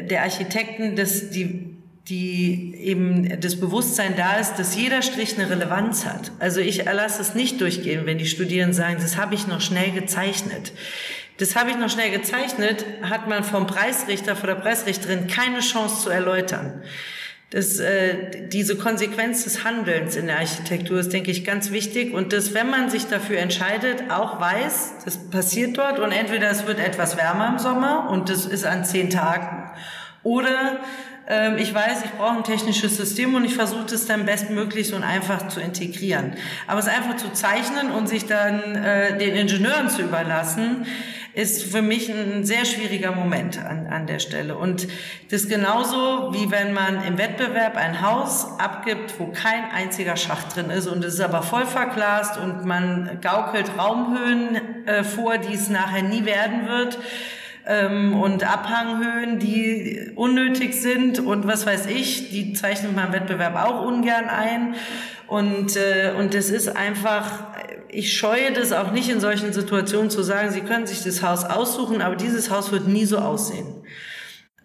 der 0.00 0.22
Architekten, 0.22 0.96
dass 0.96 1.28
die 1.30 1.74
die 2.08 2.74
eben 2.74 3.38
das 3.40 3.60
Bewusstsein 3.60 4.14
da 4.16 4.36
ist, 4.38 4.54
dass 4.54 4.74
jeder 4.74 5.02
Strich 5.02 5.38
eine 5.38 5.50
Relevanz 5.50 6.06
hat. 6.06 6.32
Also 6.38 6.60
ich 6.60 6.82
lasse 6.86 7.20
es 7.20 7.34
nicht 7.34 7.60
durchgehen, 7.60 8.06
wenn 8.06 8.16
die 8.16 8.24
Studierenden 8.24 8.72
sagen, 8.72 8.96
das 8.98 9.18
habe 9.18 9.34
ich 9.34 9.46
noch 9.46 9.60
schnell 9.60 9.90
gezeichnet. 9.90 10.72
Das 11.36 11.54
habe 11.54 11.68
ich 11.68 11.76
noch 11.76 11.90
schnell 11.90 12.10
gezeichnet, 12.10 12.86
hat 13.02 13.28
man 13.28 13.44
vom 13.44 13.66
Preisrichter, 13.66 14.36
vor 14.36 14.46
der 14.46 14.54
Preisrichterin 14.54 15.26
keine 15.26 15.60
Chance 15.60 16.04
zu 16.04 16.08
erläutern. 16.08 16.82
Das, 17.50 17.78
äh, 17.78 18.46
diese 18.48 18.76
Konsequenz 18.76 19.44
des 19.44 19.64
Handelns 19.64 20.16
in 20.16 20.26
der 20.26 20.38
Architektur 20.38 21.00
ist, 21.00 21.14
denke 21.14 21.30
ich, 21.30 21.44
ganz 21.44 21.70
wichtig. 21.70 22.12
Und 22.12 22.34
dass, 22.34 22.52
wenn 22.52 22.68
man 22.68 22.90
sich 22.90 23.06
dafür 23.06 23.38
entscheidet, 23.38 24.10
auch 24.10 24.38
weiß, 24.38 24.96
das 25.04 25.30
passiert 25.30 25.78
dort 25.78 25.98
und 25.98 26.12
entweder 26.12 26.50
es 26.50 26.66
wird 26.66 26.78
etwas 26.78 27.16
wärmer 27.16 27.48
im 27.48 27.58
Sommer 27.58 28.10
und 28.10 28.28
das 28.28 28.44
ist 28.44 28.66
an 28.66 28.84
zehn 28.84 29.08
Tagen 29.08 29.70
oder 30.22 30.80
ähm, 31.26 31.56
ich 31.58 31.72
weiß, 31.72 32.04
ich 32.04 32.10
brauche 32.12 32.36
ein 32.36 32.44
technisches 32.44 32.96
System 32.96 33.34
und 33.34 33.44
ich 33.44 33.54
versuche 33.54 33.94
es 33.94 34.06
dann 34.06 34.26
bestmöglich 34.26 34.92
und 34.94 35.04
einfach 35.04 35.48
zu 35.48 35.60
integrieren. 35.60 36.32
Aber 36.66 36.80
es 36.80 36.88
einfach 36.88 37.16
zu 37.16 37.32
zeichnen 37.32 37.90
und 37.90 38.08
sich 38.08 38.26
dann 38.26 38.74
äh, 38.74 39.16
den 39.18 39.34
Ingenieuren 39.34 39.88
zu 39.88 40.02
überlassen, 40.02 40.86
ist 41.38 41.62
für 41.62 41.82
mich 41.82 42.10
ein 42.10 42.44
sehr 42.44 42.64
schwieriger 42.64 43.12
Moment 43.12 43.64
an, 43.64 43.86
an 43.86 44.08
der 44.08 44.18
Stelle. 44.18 44.56
Und 44.56 44.88
das 45.30 45.42
ist 45.42 45.48
genauso, 45.48 46.32
wie 46.32 46.50
wenn 46.50 46.72
man 46.72 47.04
im 47.04 47.16
Wettbewerb 47.16 47.76
ein 47.76 48.02
Haus 48.02 48.58
abgibt, 48.58 49.14
wo 49.20 49.26
kein 49.26 49.70
einziger 49.72 50.16
Schacht 50.16 50.56
drin 50.56 50.70
ist 50.70 50.88
und 50.88 51.04
es 51.04 51.14
ist 51.14 51.20
aber 51.20 51.42
voll 51.42 51.64
verglast 51.64 52.38
und 52.38 52.64
man 52.64 53.20
gaukelt 53.20 53.70
Raumhöhen 53.78 54.86
äh, 54.86 55.04
vor, 55.04 55.38
die 55.38 55.54
es 55.54 55.68
nachher 55.68 56.02
nie 56.02 56.24
werden 56.24 56.66
wird 56.66 56.98
ähm, 57.66 58.20
und 58.20 58.42
Abhanghöhen, 58.42 59.38
die 59.38 60.10
unnötig 60.16 60.74
sind 60.74 61.20
und 61.20 61.46
was 61.46 61.66
weiß 61.66 61.86
ich, 61.86 62.30
die 62.30 62.52
zeichnet 62.54 62.96
man 62.96 63.08
im 63.08 63.12
Wettbewerb 63.12 63.54
auch 63.54 63.86
ungern 63.86 64.28
ein. 64.28 64.74
Und, 65.28 65.76
äh, 65.76 66.14
und 66.18 66.32
das 66.32 66.48
ist 66.48 66.74
einfach, 66.74 67.48
ich 67.88 68.16
scheue 68.16 68.52
das 68.52 68.72
auch 68.72 68.92
nicht 68.92 69.08
in 69.08 69.20
solchen 69.20 69.52
Situationen 69.52 70.10
zu 70.10 70.22
sagen, 70.22 70.50
Sie 70.50 70.60
können 70.60 70.86
sich 70.86 71.02
das 71.02 71.22
Haus 71.22 71.44
aussuchen, 71.44 72.02
aber 72.02 72.16
dieses 72.16 72.50
Haus 72.50 72.70
wird 72.72 72.86
nie 72.86 73.04
so 73.04 73.18
aussehen 73.18 73.66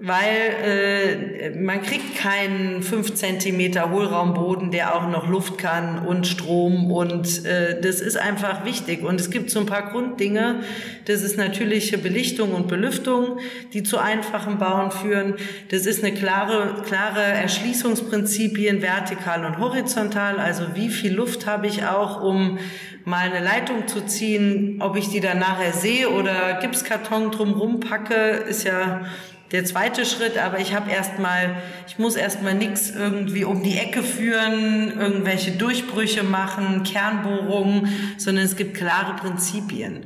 weil 0.05 0.19
äh, 0.65 1.49
man 1.51 1.81
kriegt 1.81 2.17
keinen 2.17 2.83
fünf 2.83 3.13
Zentimeter 3.13 3.89
Hohlraumboden, 3.89 4.69
der 4.69 4.95
auch 4.95 5.07
noch 5.07 5.29
Luft 5.29 5.57
kann 5.57 6.05
und 6.05 6.27
Strom 6.27 6.91
und 6.91 7.45
äh, 7.45 7.79
das 7.79 8.01
ist 8.01 8.17
einfach 8.17 8.65
wichtig. 8.65 9.01
Und 9.01 9.21
es 9.21 9.29
gibt 9.29 9.49
so 9.49 9.61
ein 9.61 9.65
paar 9.65 9.91
Grunddinge, 9.91 10.59
das 11.05 11.21
ist 11.21 11.37
natürliche 11.37 11.97
Belichtung 11.97 12.51
und 12.51 12.67
Belüftung, 12.67 13.39
die 13.71 13.83
zu 13.83 13.97
einfachen 13.97 14.57
Bauen 14.57 14.91
führen. 14.91 15.35
Das 15.71 15.85
ist 15.85 16.03
eine 16.03 16.13
klare, 16.13 16.83
klare 16.85 17.21
Erschließungsprinzipien 17.21 18.81
vertikal 18.81 19.45
und 19.45 19.57
horizontal, 19.57 20.37
also 20.37 20.65
wie 20.73 20.89
viel 20.89 21.13
Luft 21.13 21.47
habe 21.47 21.67
ich 21.67 21.85
auch, 21.85 22.21
um 22.21 22.59
mal 23.05 23.31
eine 23.31 23.43
Leitung 23.43 23.87
zu 23.87 24.05
ziehen, 24.05 24.81
ob 24.81 24.97
ich 24.97 25.09
die 25.09 25.21
dann 25.21 25.39
nachher 25.39 25.71
sehe 25.71 26.09
oder 26.09 26.59
Gipskarton 26.61 27.31
drumrum 27.31 27.79
packe, 27.79 28.13
ist 28.13 28.65
ja 28.65 29.05
der 29.53 29.65
zweite 29.65 30.03
Schritt, 30.03 30.37
aber 30.39 30.59
ich 30.59 30.73
habe 30.73 30.89
erstmal, 30.89 31.55
ich 31.87 31.99
muss 31.99 32.15
erstmal 32.15 32.55
nichts 32.55 32.89
irgendwie 32.89 33.45
um 33.45 33.61
die 33.61 33.77
Ecke 33.77 34.01
führen, 34.01 34.99
irgendwelche 34.99 35.51
Durchbrüche 35.51 36.23
machen, 36.23 36.81
Kernbohrungen, 36.83 37.87
sondern 38.17 38.45
es 38.45 38.55
gibt 38.55 38.73
klare 38.73 39.15
Prinzipien. 39.15 40.05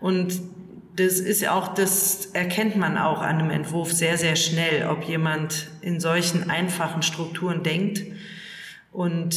Und 0.00 0.40
das 0.96 1.20
ist 1.20 1.46
auch, 1.46 1.74
das 1.74 2.30
erkennt 2.32 2.76
man 2.76 2.96
auch 2.96 3.20
an 3.20 3.38
einem 3.38 3.50
Entwurf 3.50 3.92
sehr, 3.92 4.16
sehr 4.16 4.34
schnell, 4.34 4.88
ob 4.88 5.04
jemand 5.04 5.68
in 5.82 6.00
solchen 6.00 6.48
einfachen 6.48 7.02
Strukturen 7.02 7.62
denkt. 7.62 8.02
Und 8.92 9.36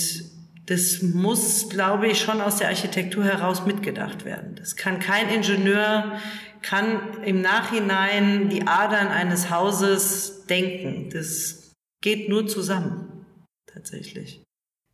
das 0.69 1.01
muss, 1.01 1.67
glaube 1.69 2.07
ich, 2.07 2.21
schon 2.21 2.41
aus 2.41 2.57
der 2.57 2.69
Architektur 2.69 3.25
heraus 3.25 3.65
mitgedacht 3.65 4.23
werden. 4.23 4.55
Das 4.55 4.75
kann 4.75 4.99
kein 4.99 5.27
Ingenieur 5.29 6.19
kann 6.61 7.23
im 7.23 7.41
Nachhinein 7.41 8.49
die 8.49 8.67
Adern 8.67 9.07
eines 9.07 9.49
Hauses 9.49 10.45
denken. 10.47 11.09
Das 11.11 11.73
geht 12.01 12.29
nur 12.29 12.47
zusammen, 12.47 13.25
tatsächlich. 13.65 14.43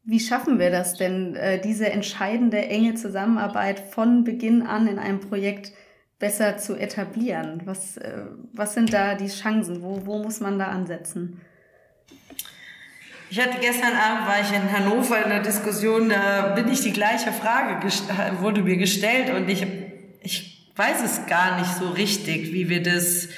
Wie 0.03 0.19
schaffen 0.19 0.59
wir 0.59 0.69
das 0.69 0.95
denn, 0.95 1.35
äh, 1.35 1.59
diese 1.59 1.89
entscheidende 1.89 2.57
enge 2.57 2.93
Zusammenarbeit 2.93 3.79
von 3.79 4.23
Beginn 4.23 4.61
an 4.61 4.88
in 4.88 4.99
einem 4.99 5.19
Projekt 5.19 5.71
besser 6.19 6.57
zu 6.57 6.75
etablieren? 6.75 7.63
Was, 7.65 7.97
äh, 7.97 8.25
was 8.53 8.75
sind 8.75 8.93
da 8.93 9.15
die 9.15 9.27
Chancen? 9.27 9.81
Wo, 9.81 10.05
wo 10.05 10.19
muss 10.19 10.39
man 10.39 10.59
da 10.59 10.67
ansetzen? 10.67 11.41
Ich 13.29 13.39
hatte 13.39 13.57
gestern 13.59 13.93
Abend 13.93 14.27
war 14.27 14.39
ich 14.39 14.51
in 14.51 14.71
Hannover 14.71 15.23
in 15.23 15.29
der 15.29 15.41
Diskussion, 15.41 16.09
da 16.09 16.53
bin 16.55 16.67
ich 16.71 16.81
die 16.81 16.93
gleiche 16.93 17.31
Frage 17.31 17.79
wurde 18.39 18.61
mir 18.61 18.77
gestellt 18.77 19.31
und 19.31 19.49
ich 19.49 19.65
ich 20.21 20.71
weiß 20.75 21.03
es 21.03 21.25
gar 21.27 21.59
nicht 21.59 21.73
so 21.75 21.89
richtig, 21.89 22.51
wie 22.51 22.69
wir 22.69 22.83
das 22.83 23.29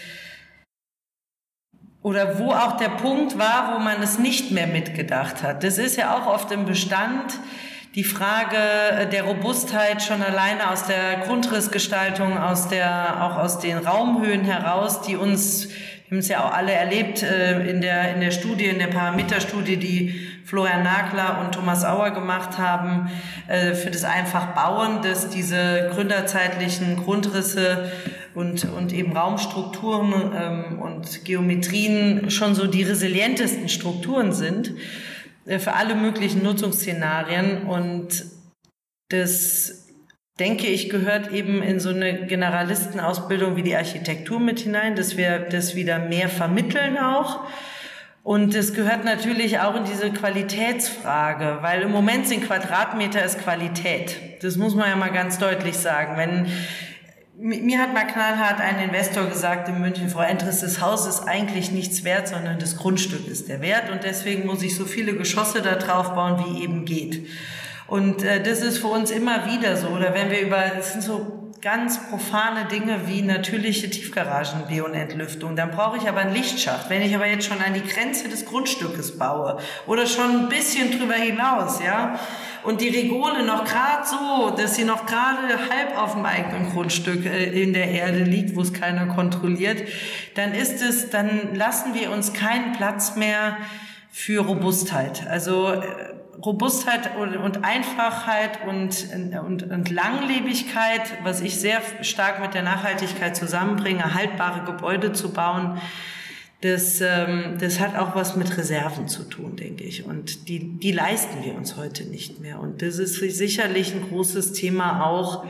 oder 2.01 2.39
wo 2.39 2.51
auch 2.51 2.77
der 2.77 2.89
Punkt 2.89 3.37
war, 3.37 3.75
wo 3.75 3.79
man 3.79 4.01
es 4.01 4.17
nicht 4.17 4.51
mehr 4.51 4.67
mitgedacht 4.67 5.43
hat. 5.43 5.63
Das 5.63 5.77
ist 5.77 5.97
ja 5.97 6.17
auch 6.17 6.27
oft 6.27 6.51
im 6.51 6.65
Bestand 6.65 7.37
die 7.95 8.03
Frage 8.03 9.07
der 9.11 9.23
Robustheit 9.23 10.01
schon 10.01 10.21
alleine 10.21 10.69
aus 10.69 10.85
der 10.85 11.17
Grundrissgestaltung, 11.25 12.37
aus 12.37 12.69
der, 12.69 13.23
auch 13.23 13.37
aus 13.37 13.59
den 13.59 13.79
Raumhöhen 13.79 14.45
heraus, 14.45 15.01
die 15.01 15.17
uns, 15.17 15.67
haben 16.09 16.19
es 16.19 16.29
ja 16.29 16.45
auch 16.45 16.53
alle 16.53 16.71
erlebt 16.71 17.21
äh, 17.21 17.69
in 17.69 17.81
der, 17.81 18.13
in 18.13 18.21
der 18.21 18.31
Studie, 18.31 18.65
in 18.65 18.79
der 18.79 18.87
Parameterstudie, 18.87 19.75
die 19.77 20.27
Florian 20.45 20.83
Nagler 20.83 21.41
und 21.43 21.53
Thomas 21.53 21.83
Auer 21.83 22.11
gemacht 22.11 22.57
haben, 22.57 23.09
äh, 23.47 23.73
für 23.73 23.91
das 23.91 24.05
einfach 24.05 24.55
Bauen, 24.55 25.01
dass 25.01 25.29
diese 25.29 25.89
gründerzeitlichen 25.93 26.95
Grundrisse 26.95 27.91
und, 28.33 28.63
und 28.65 28.93
eben 28.93 29.17
Raumstrukturen 29.17 30.31
ähm, 30.33 30.79
und 30.79 31.25
Geometrien 31.25 32.31
schon 32.31 32.55
so 32.55 32.67
die 32.67 32.83
resilientesten 32.83 33.67
Strukturen 33.67 34.31
sind 34.31 34.75
äh, 35.45 35.59
für 35.59 35.73
alle 35.73 35.95
möglichen 35.95 36.41
Nutzungsszenarien. 36.41 37.63
Und 37.63 38.23
das 39.09 39.86
denke 40.39 40.67
ich, 40.67 40.89
gehört 40.89 41.31
eben 41.31 41.63
in 41.63 41.79
so 41.79 41.89
eine 41.89 42.25
Generalistenausbildung 42.25 43.55
wie 43.55 43.63
die 43.63 43.75
Architektur 43.75 44.39
mit 44.39 44.59
hinein, 44.59 44.95
dass 44.95 45.17
wir 45.17 45.39
das 45.39 45.75
wieder 45.75 45.99
mehr 45.99 46.29
vermitteln 46.29 46.97
auch 46.97 47.47
und 48.27 48.53
es 48.55 48.73
gehört 48.73 49.05
natürlich 49.05 49.59
auch 49.59 49.73
in 49.77 49.85
diese 49.85 50.11
Qualitätsfrage, 50.11 51.59
weil 51.61 51.83
im 51.83 51.91
Moment 51.91 52.27
sind 52.27 52.43
Quadratmeter 52.45 53.23
ist 53.23 53.39
Qualität. 53.39 54.43
Das 54.43 54.57
muss 54.57 54.75
man 54.75 54.89
ja 54.89 54.97
mal 54.97 55.13
ganz 55.13 55.39
deutlich 55.39 55.77
sagen. 55.77 56.17
Wenn 56.17 56.51
mir 57.37 57.79
hat 57.79 57.93
mal 57.93 58.03
knallhart 58.03 58.59
ein 58.59 58.79
Investor 58.79 59.27
gesagt 59.27 59.69
in 59.69 59.79
München, 59.79 60.09
Frau 60.09 60.23
Entres, 60.23 60.59
das 60.59 60.81
Haus 60.81 61.07
ist 61.07 61.21
eigentlich 61.21 61.71
nichts 61.71 62.03
wert, 62.03 62.27
sondern 62.27 62.59
das 62.59 62.75
Grundstück 62.75 63.29
ist 63.29 63.47
der 63.47 63.61
Wert 63.61 63.89
und 63.89 64.03
deswegen 64.03 64.45
muss 64.45 64.61
ich 64.61 64.75
so 64.75 64.83
viele 64.83 65.13
Geschosse 65.13 65.61
da 65.61 65.75
drauf 65.75 66.13
bauen, 66.13 66.43
wie 66.45 66.63
eben 66.63 66.83
geht. 66.83 67.25
Und 67.87 68.23
äh, 68.23 68.43
das 68.43 68.61
ist 68.61 68.79
für 68.79 68.87
uns 68.87 69.11
immer 69.11 69.45
wieder 69.45 69.77
so. 69.77 69.87
Oder 69.87 70.13
wenn 70.13 70.29
wir 70.29 70.41
über, 70.41 70.75
es 70.77 70.93
sind 70.93 71.03
so 71.03 71.47
ganz 71.61 72.09
profane 72.09 72.65
Dinge 72.65 73.07
wie 73.07 73.21
natürliche 73.21 73.89
Tiefgaragen, 73.89 74.63
und 74.81 74.93
Entlüftung. 74.93 75.55
Dann 75.55 75.71
brauche 75.71 75.97
ich 75.97 76.07
aber 76.07 76.19
einen 76.19 76.33
Lichtschacht. 76.33 76.89
Wenn 76.89 77.01
ich 77.01 77.15
aber 77.15 77.25
jetzt 77.25 77.47
schon 77.47 77.61
an 77.61 77.73
die 77.73 77.81
Grenze 77.81 78.29
des 78.29 78.45
Grundstückes 78.45 79.17
baue 79.17 79.57
oder 79.87 80.05
schon 80.05 80.43
ein 80.43 80.49
bisschen 80.49 80.97
drüber 80.97 81.15
hinaus, 81.15 81.81
ja, 81.83 82.19
und 82.63 82.81
die 82.81 82.89
Regole 82.89 83.45
noch 83.45 83.63
gerade 83.63 84.05
so, 84.05 84.49
dass 84.55 84.75
sie 84.75 84.83
noch 84.83 85.05
gerade 85.05 85.47
halb 85.69 85.97
auf 85.97 86.13
dem 86.13 86.25
eigenen 86.25 86.71
Grundstück 86.71 87.25
äh, 87.25 87.61
in 87.61 87.73
der 87.73 87.89
Erde 87.89 88.23
liegt, 88.23 88.55
wo 88.55 88.61
es 88.61 88.73
keiner 88.73 89.07
kontrolliert, 89.07 89.87
dann 90.35 90.53
ist 90.53 90.81
es, 90.81 91.09
dann 91.09 91.55
lassen 91.55 91.93
wir 91.93 92.11
uns 92.11 92.33
keinen 92.33 92.73
Platz 92.73 93.15
mehr 93.15 93.57
für 94.11 94.41
Robustheit. 94.41 95.25
Also 95.27 95.71
äh, 95.71 95.81
Robustheit 96.45 97.15
und 97.17 97.63
Einfachheit 97.63 98.59
und, 98.67 99.07
und, 99.43 99.63
und 99.63 99.89
Langlebigkeit, 99.89 101.01
was 101.23 101.41
ich 101.41 101.59
sehr 101.59 101.81
stark 102.01 102.41
mit 102.41 102.53
der 102.53 102.63
Nachhaltigkeit 102.63 103.35
zusammenbringe, 103.35 104.13
haltbare 104.13 104.65
Gebäude 104.65 105.13
zu 105.13 105.31
bauen, 105.31 105.79
das, 106.61 107.01
ähm, 107.01 107.57
das 107.59 107.79
hat 107.79 107.95
auch 107.95 108.15
was 108.15 108.35
mit 108.35 108.57
Reserven 108.57 109.07
zu 109.07 109.23
tun, 109.23 109.55
denke 109.55 109.83
ich. 109.83 110.05
Und 110.05 110.47
die, 110.49 110.79
die 110.79 110.91
leisten 110.91 111.43
wir 111.43 111.55
uns 111.55 111.77
heute 111.77 112.05
nicht 112.05 112.39
mehr. 112.39 112.59
Und 112.59 112.81
das 112.81 112.97
ist 112.97 113.15
sicherlich 113.15 113.93
ein 113.93 114.07
großes 114.09 114.53
Thema 114.53 115.05
auch. 115.05 115.45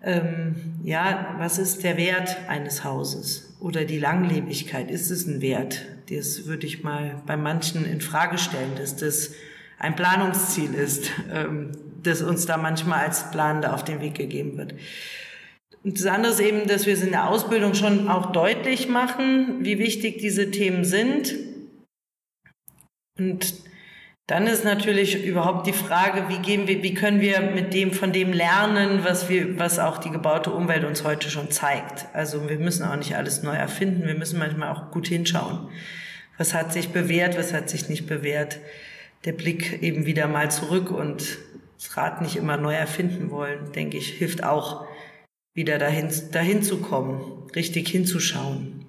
Ähm, 0.00 0.54
ja, 0.84 1.34
was 1.38 1.58
ist 1.58 1.82
der 1.82 1.96
Wert 1.96 2.36
eines 2.46 2.84
Hauses 2.84 3.56
oder 3.58 3.84
die 3.84 3.98
Langlebigkeit? 3.98 4.92
Ist 4.92 5.10
es 5.10 5.26
ein 5.26 5.40
Wert? 5.40 5.86
Das 6.08 6.46
würde 6.46 6.68
ich 6.68 6.84
mal 6.84 7.20
bei 7.26 7.36
manchen 7.36 7.84
in 7.84 8.00
Frage 8.00 8.38
stellen, 8.38 8.76
dass 8.76 8.94
das 8.94 9.32
ein 9.78 9.96
Planungsziel 9.96 10.74
ist, 10.74 11.10
ähm, 11.32 11.72
das 12.02 12.22
uns 12.22 12.46
da 12.46 12.56
manchmal 12.56 13.04
als 13.04 13.30
Planende 13.30 13.72
auf 13.72 13.84
den 13.84 14.00
Weg 14.00 14.14
gegeben 14.14 14.56
wird. 14.56 14.74
Und 15.84 15.98
das 15.98 16.06
andere 16.06 16.32
ist 16.32 16.40
eben, 16.40 16.66
dass 16.66 16.86
wir 16.86 16.94
es 16.94 17.02
in 17.02 17.10
der 17.10 17.28
Ausbildung 17.28 17.74
schon 17.74 18.08
auch 18.08 18.32
deutlich 18.32 18.88
machen, 18.88 19.64
wie 19.64 19.78
wichtig 19.78 20.18
diese 20.18 20.50
Themen 20.50 20.84
sind. 20.84 21.34
Und 23.18 23.54
dann 24.26 24.46
ist 24.46 24.64
natürlich 24.64 25.24
überhaupt 25.24 25.66
die 25.66 25.72
Frage, 25.72 26.28
wie 26.28 26.38
gehen 26.38 26.68
wir, 26.68 26.82
wie 26.82 26.94
können 26.94 27.20
wir 27.20 27.40
mit 27.40 27.72
dem, 27.72 27.92
von 27.92 28.12
dem 28.12 28.32
lernen, 28.32 29.04
was 29.04 29.28
wir, 29.28 29.58
was 29.58 29.78
auch 29.78 29.98
die 29.98 30.10
gebaute 30.10 30.50
Umwelt 30.50 30.84
uns 30.84 31.04
heute 31.04 31.30
schon 31.30 31.50
zeigt. 31.50 32.06
Also 32.12 32.48
wir 32.48 32.58
müssen 32.58 32.84
auch 32.84 32.96
nicht 32.96 33.16
alles 33.16 33.42
neu 33.42 33.54
erfinden, 33.54 34.06
wir 34.06 34.14
müssen 34.14 34.38
manchmal 34.38 34.70
auch 34.70 34.90
gut 34.90 35.06
hinschauen 35.06 35.68
was 36.38 36.54
hat 36.54 36.72
sich 36.72 36.90
bewährt, 36.90 37.36
was 37.36 37.52
hat 37.52 37.68
sich 37.68 37.88
nicht 37.90 38.06
bewährt. 38.06 38.60
Der 39.24 39.32
Blick 39.32 39.82
eben 39.82 40.06
wieder 40.06 40.28
mal 40.28 40.50
zurück 40.50 40.90
und 40.90 41.38
das 41.76 41.96
Rad 41.96 42.22
nicht 42.22 42.36
immer 42.36 42.56
neu 42.56 42.74
erfinden 42.74 43.30
wollen, 43.30 43.72
denke 43.72 43.96
ich, 43.96 44.10
hilft 44.10 44.42
auch, 44.42 44.86
wieder 45.54 45.78
dahin, 45.78 46.12
dahin 46.30 46.62
zu 46.62 46.80
kommen, 46.80 47.50
richtig 47.54 47.88
hinzuschauen. 47.88 48.86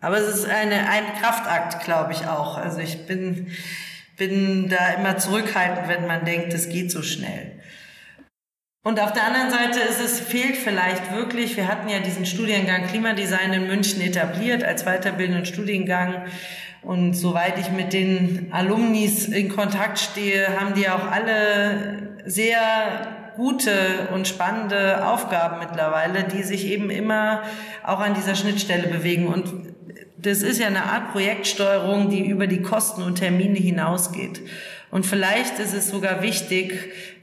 Aber 0.00 0.18
es 0.18 0.34
ist 0.34 0.46
eine, 0.46 0.88
ein 0.88 1.04
Kraftakt, 1.20 1.84
glaube 1.84 2.12
ich 2.12 2.26
auch. 2.26 2.56
Also 2.56 2.80
ich 2.80 3.06
bin, 3.06 3.52
bin 4.16 4.68
da 4.68 4.94
immer 4.94 5.16
zurückhaltend, 5.16 5.88
wenn 5.88 6.06
man 6.06 6.24
denkt, 6.24 6.52
es 6.52 6.68
geht 6.68 6.90
so 6.90 7.02
schnell. 7.02 7.60
Und 8.86 9.00
auf 9.00 9.14
der 9.14 9.26
anderen 9.26 9.48
Seite 9.50 9.80
ist 9.80 9.98
es, 9.98 10.20
fehlt 10.20 10.58
vielleicht 10.58 11.10
wirklich, 11.10 11.56
wir 11.56 11.68
hatten 11.68 11.88
ja 11.88 12.00
diesen 12.00 12.26
Studiengang 12.26 12.86
Klimadesign 12.86 13.54
in 13.54 13.66
München 13.66 14.02
etabliert 14.02 14.62
als 14.62 14.84
weiterbildenden 14.84 15.46
Studiengang. 15.46 16.26
Und 16.82 17.14
soweit 17.14 17.58
ich 17.58 17.70
mit 17.70 17.94
den 17.94 18.48
Alumnis 18.52 19.26
in 19.26 19.48
Kontakt 19.48 19.98
stehe, 19.98 20.60
haben 20.60 20.74
die 20.74 20.90
auch 20.90 21.10
alle 21.10 22.20
sehr 22.26 23.32
gute 23.36 23.72
und 24.12 24.28
spannende 24.28 25.08
Aufgaben 25.08 25.60
mittlerweile, 25.60 26.24
die 26.24 26.42
sich 26.42 26.66
eben 26.66 26.90
immer 26.90 27.42
auch 27.82 28.00
an 28.00 28.12
dieser 28.12 28.34
Schnittstelle 28.34 28.88
bewegen. 28.88 29.28
Und 29.28 29.50
das 30.18 30.42
ist 30.42 30.60
ja 30.60 30.66
eine 30.66 30.82
Art 30.84 31.12
Projektsteuerung, 31.12 32.10
die 32.10 32.28
über 32.28 32.46
die 32.46 32.60
Kosten 32.60 33.02
und 33.02 33.14
Termine 33.14 33.58
hinausgeht. 33.58 34.42
Und 34.94 35.04
vielleicht 35.04 35.58
ist 35.58 35.74
es 35.74 35.88
sogar 35.88 36.22
wichtig, 36.22 36.72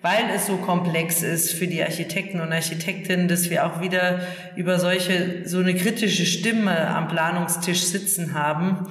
weil 0.01 0.25
es 0.35 0.45
so 0.45 0.57
komplex 0.57 1.23
ist 1.23 1.53
für 1.53 1.67
die 1.67 1.81
Architekten 1.81 2.41
und 2.41 2.51
Architektinnen, 2.51 3.29
dass 3.29 3.49
wir 3.49 3.65
auch 3.65 3.79
wieder 3.79 4.19
über 4.57 4.77
solche, 4.77 5.43
so 5.47 5.59
eine 5.59 5.73
kritische 5.73 6.25
Stimme 6.25 6.89
am 6.89 7.07
Planungstisch 7.07 7.83
sitzen 7.83 8.33
haben. 8.33 8.87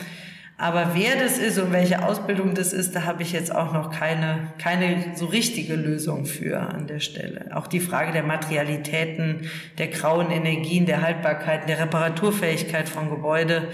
Aber 0.56 0.92
wer 0.94 1.22
das 1.22 1.36
ist 1.36 1.58
und 1.58 1.72
welche 1.72 2.02
Ausbildung 2.02 2.54
das 2.54 2.72
ist, 2.72 2.96
da 2.96 3.04
habe 3.04 3.22
ich 3.22 3.32
jetzt 3.32 3.54
auch 3.54 3.74
noch 3.74 3.90
keine, 3.90 4.48
keine 4.56 5.14
so 5.14 5.26
richtige 5.26 5.74
Lösung 5.74 6.24
für 6.24 6.60
an 6.60 6.86
der 6.86 7.00
Stelle. 7.00 7.54
Auch 7.54 7.66
die 7.66 7.80
Frage 7.80 8.12
der 8.12 8.22
Materialitäten, 8.22 9.50
der 9.76 9.88
grauen 9.88 10.30
Energien, 10.30 10.86
der 10.86 11.02
Haltbarkeit, 11.02 11.68
der 11.68 11.80
Reparaturfähigkeit 11.80 12.88
von 12.88 13.10
Gebäude, 13.10 13.68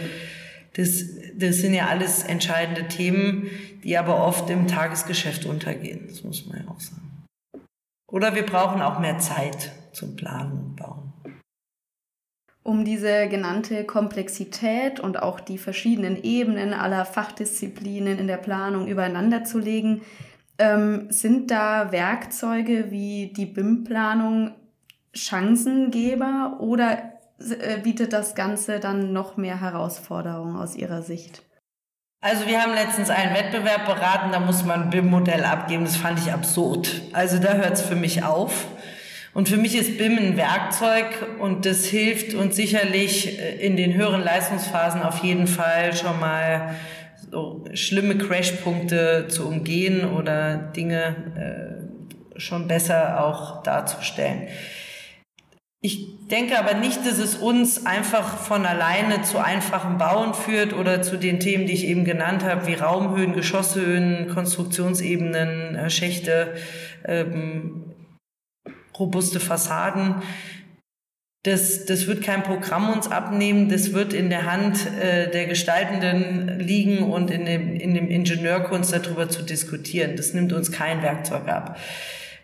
das, 0.76 1.04
das 1.34 1.56
sind 1.56 1.72
ja 1.72 1.86
alles 1.86 2.22
entscheidende 2.22 2.86
Themen, 2.88 3.48
die 3.82 3.96
aber 3.96 4.24
oft 4.24 4.50
im 4.50 4.66
Tagesgeschäft 4.66 5.46
untergehen. 5.46 6.06
Das 6.08 6.22
muss 6.22 6.46
man 6.46 6.58
ja 6.58 6.70
auch 6.70 6.80
sagen. 6.80 7.24
Oder 8.10 8.34
wir 8.34 8.44
brauchen 8.44 8.82
auch 8.82 8.98
mehr 8.98 9.18
Zeit 9.18 9.72
zum 9.92 10.16
Planen 10.16 10.52
und 10.52 10.76
Bauen. 10.76 11.12
Um 12.62 12.84
diese 12.84 13.28
genannte 13.28 13.84
Komplexität 13.84 15.00
und 15.00 15.22
auch 15.22 15.40
die 15.40 15.56
verschiedenen 15.56 16.22
Ebenen 16.22 16.74
aller 16.74 17.04
Fachdisziplinen 17.04 18.18
in 18.18 18.26
der 18.26 18.38
Planung 18.38 18.88
übereinander 18.88 19.44
zu 19.44 19.58
legen, 19.58 20.02
ähm, 20.58 21.06
sind 21.10 21.50
da 21.50 21.92
Werkzeuge 21.92 22.90
wie 22.90 23.32
die 23.34 23.46
BIM-Planung 23.46 24.52
Chancengeber 25.14 26.58
oder 26.60 27.15
bietet 27.82 28.12
das 28.12 28.34
Ganze 28.34 28.80
dann 28.80 29.12
noch 29.12 29.36
mehr 29.36 29.60
Herausforderungen 29.60 30.56
aus 30.56 30.74
Ihrer 30.74 31.02
Sicht? 31.02 31.42
Also 32.20 32.46
wir 32.46 32.60
haben 32.60 32.74
letztens 32.74 33.10
einen 33.10 33.34
Wettbewerb 33.34 33.86
beraten, 33.86 34.32
da 34.32 34.40
muss 34.40 34.64
man 34.64 34.84
ein 34.84 34.90
BIM-Modell 34.90 35.44
abgeben. 35.44 35.84
Das 35.84 35.96
fand 35.96 36.18
ich 36.18 36.32
absurd. 36.32 37.02
Also 37.12 37.38
da 37.38 37.54
hört 37.54 37.74
es 37.74 37.82
für 37.82 37.94
mich 37.94 38.24
auf. 38.24 38.66
Und 39.36 39.50
für 39.50 39.58
mich 39.58 39.76
ist 39.76 39.98
BIM 39.98 40.16
ein 40.16 40.36
Werkzeug 40.38 41.06
und 41.40 41.66
das 41.66 41.84
hilft 41.84 42.32
uns 42.32 42.56
sicherlich 42.56 43.38
äh, 43.38 43.56
in 43.56 43.76
den 43.76 43.92
höheren 43.92 44.22
Leistungsphasen 44.22 45.02
auf 45.02 45.22
jeden 45.22 45.46
Fall 45.46 45.94
schon 45.94 46.18
mal 46.18 46.74
so 47.30 47.64
schlimme 47.74 48.16
Crashpunkte 48.16 49.26
zu 49.28 49.46
umgehen 49.46 50.10
oder 50.10 50.56
Dinge 50.56 51.86
äh, 52.34 52.40
schon 52.40 52.66
besser 52.66 53.22
auch 53.22 53.62
darzustellen. 53.62 54.48
Ich 55.86 56.26
denke 56.32 56.58
aber 56.58 56.74
nicht, 56.74 57.06
dass 57.06 57.18
es 57.18 57.36
uns 57.36 57.86
einfach 57.86 58.38
von 58.38 58.66
alleine 58.66 59.22
zu 59.22 59.38
einfachem 59.38 59.98
Bauen 59.98 60.34
führt 60.34 60.72
oder 60.72 61.00
zu 61.00 61.16
den 61.16 61.38
Themen, 61.38 61.66
die 61.66 61.74
ich 61.74 61.86
eben 61.86 62.04
genannt 62.04 62.42
habe, 62.42 62.66
wie 62.66 62.74
Raumhöhen, 62.74 63.34
Geschosshöhen, 63.34 64.28
Konstruktionsebenen, 64.34 65.76
äh, 65.76 65.88
Schächte, 65.88 66.56
ähm, 67.04 67.84
robuste 68.98 69.38
Fassaden. 69.38 70.16
Das, 71.44 71.84
das 71.84 72.08
wird 72.08 72.20
kein 72.20 72.42
Programm 72.42 72.90
uns 72.90 73.08
abnehmen, 73.08 73.68
das 73.68 73.92
wird 73.92 74.12
in 74.12 74.28
der 74.28 74.50
Hand 74.50 74.88
äh, 75.00 75.30
der 75.30 75.46
Gestaltenden 75.46 76.58
liegen 76.58 77.04
und 77.04 77.30
in 77.30 77.46
dem, 77.46 77.76
in 77.76 77.94
dem 77.94 78.10
Ingenieurkunst 78.10 78.92
darüber 78.92 79.28
zu 79.28 79.44
diskutieren. 79.44 80.16
Das 80.16 80.34
nimmt 80.34 80.52
uns 80.52 80.72
kein 80.72 81.02
Werkzeug 81.02 81.46
ab. 81.46 81.78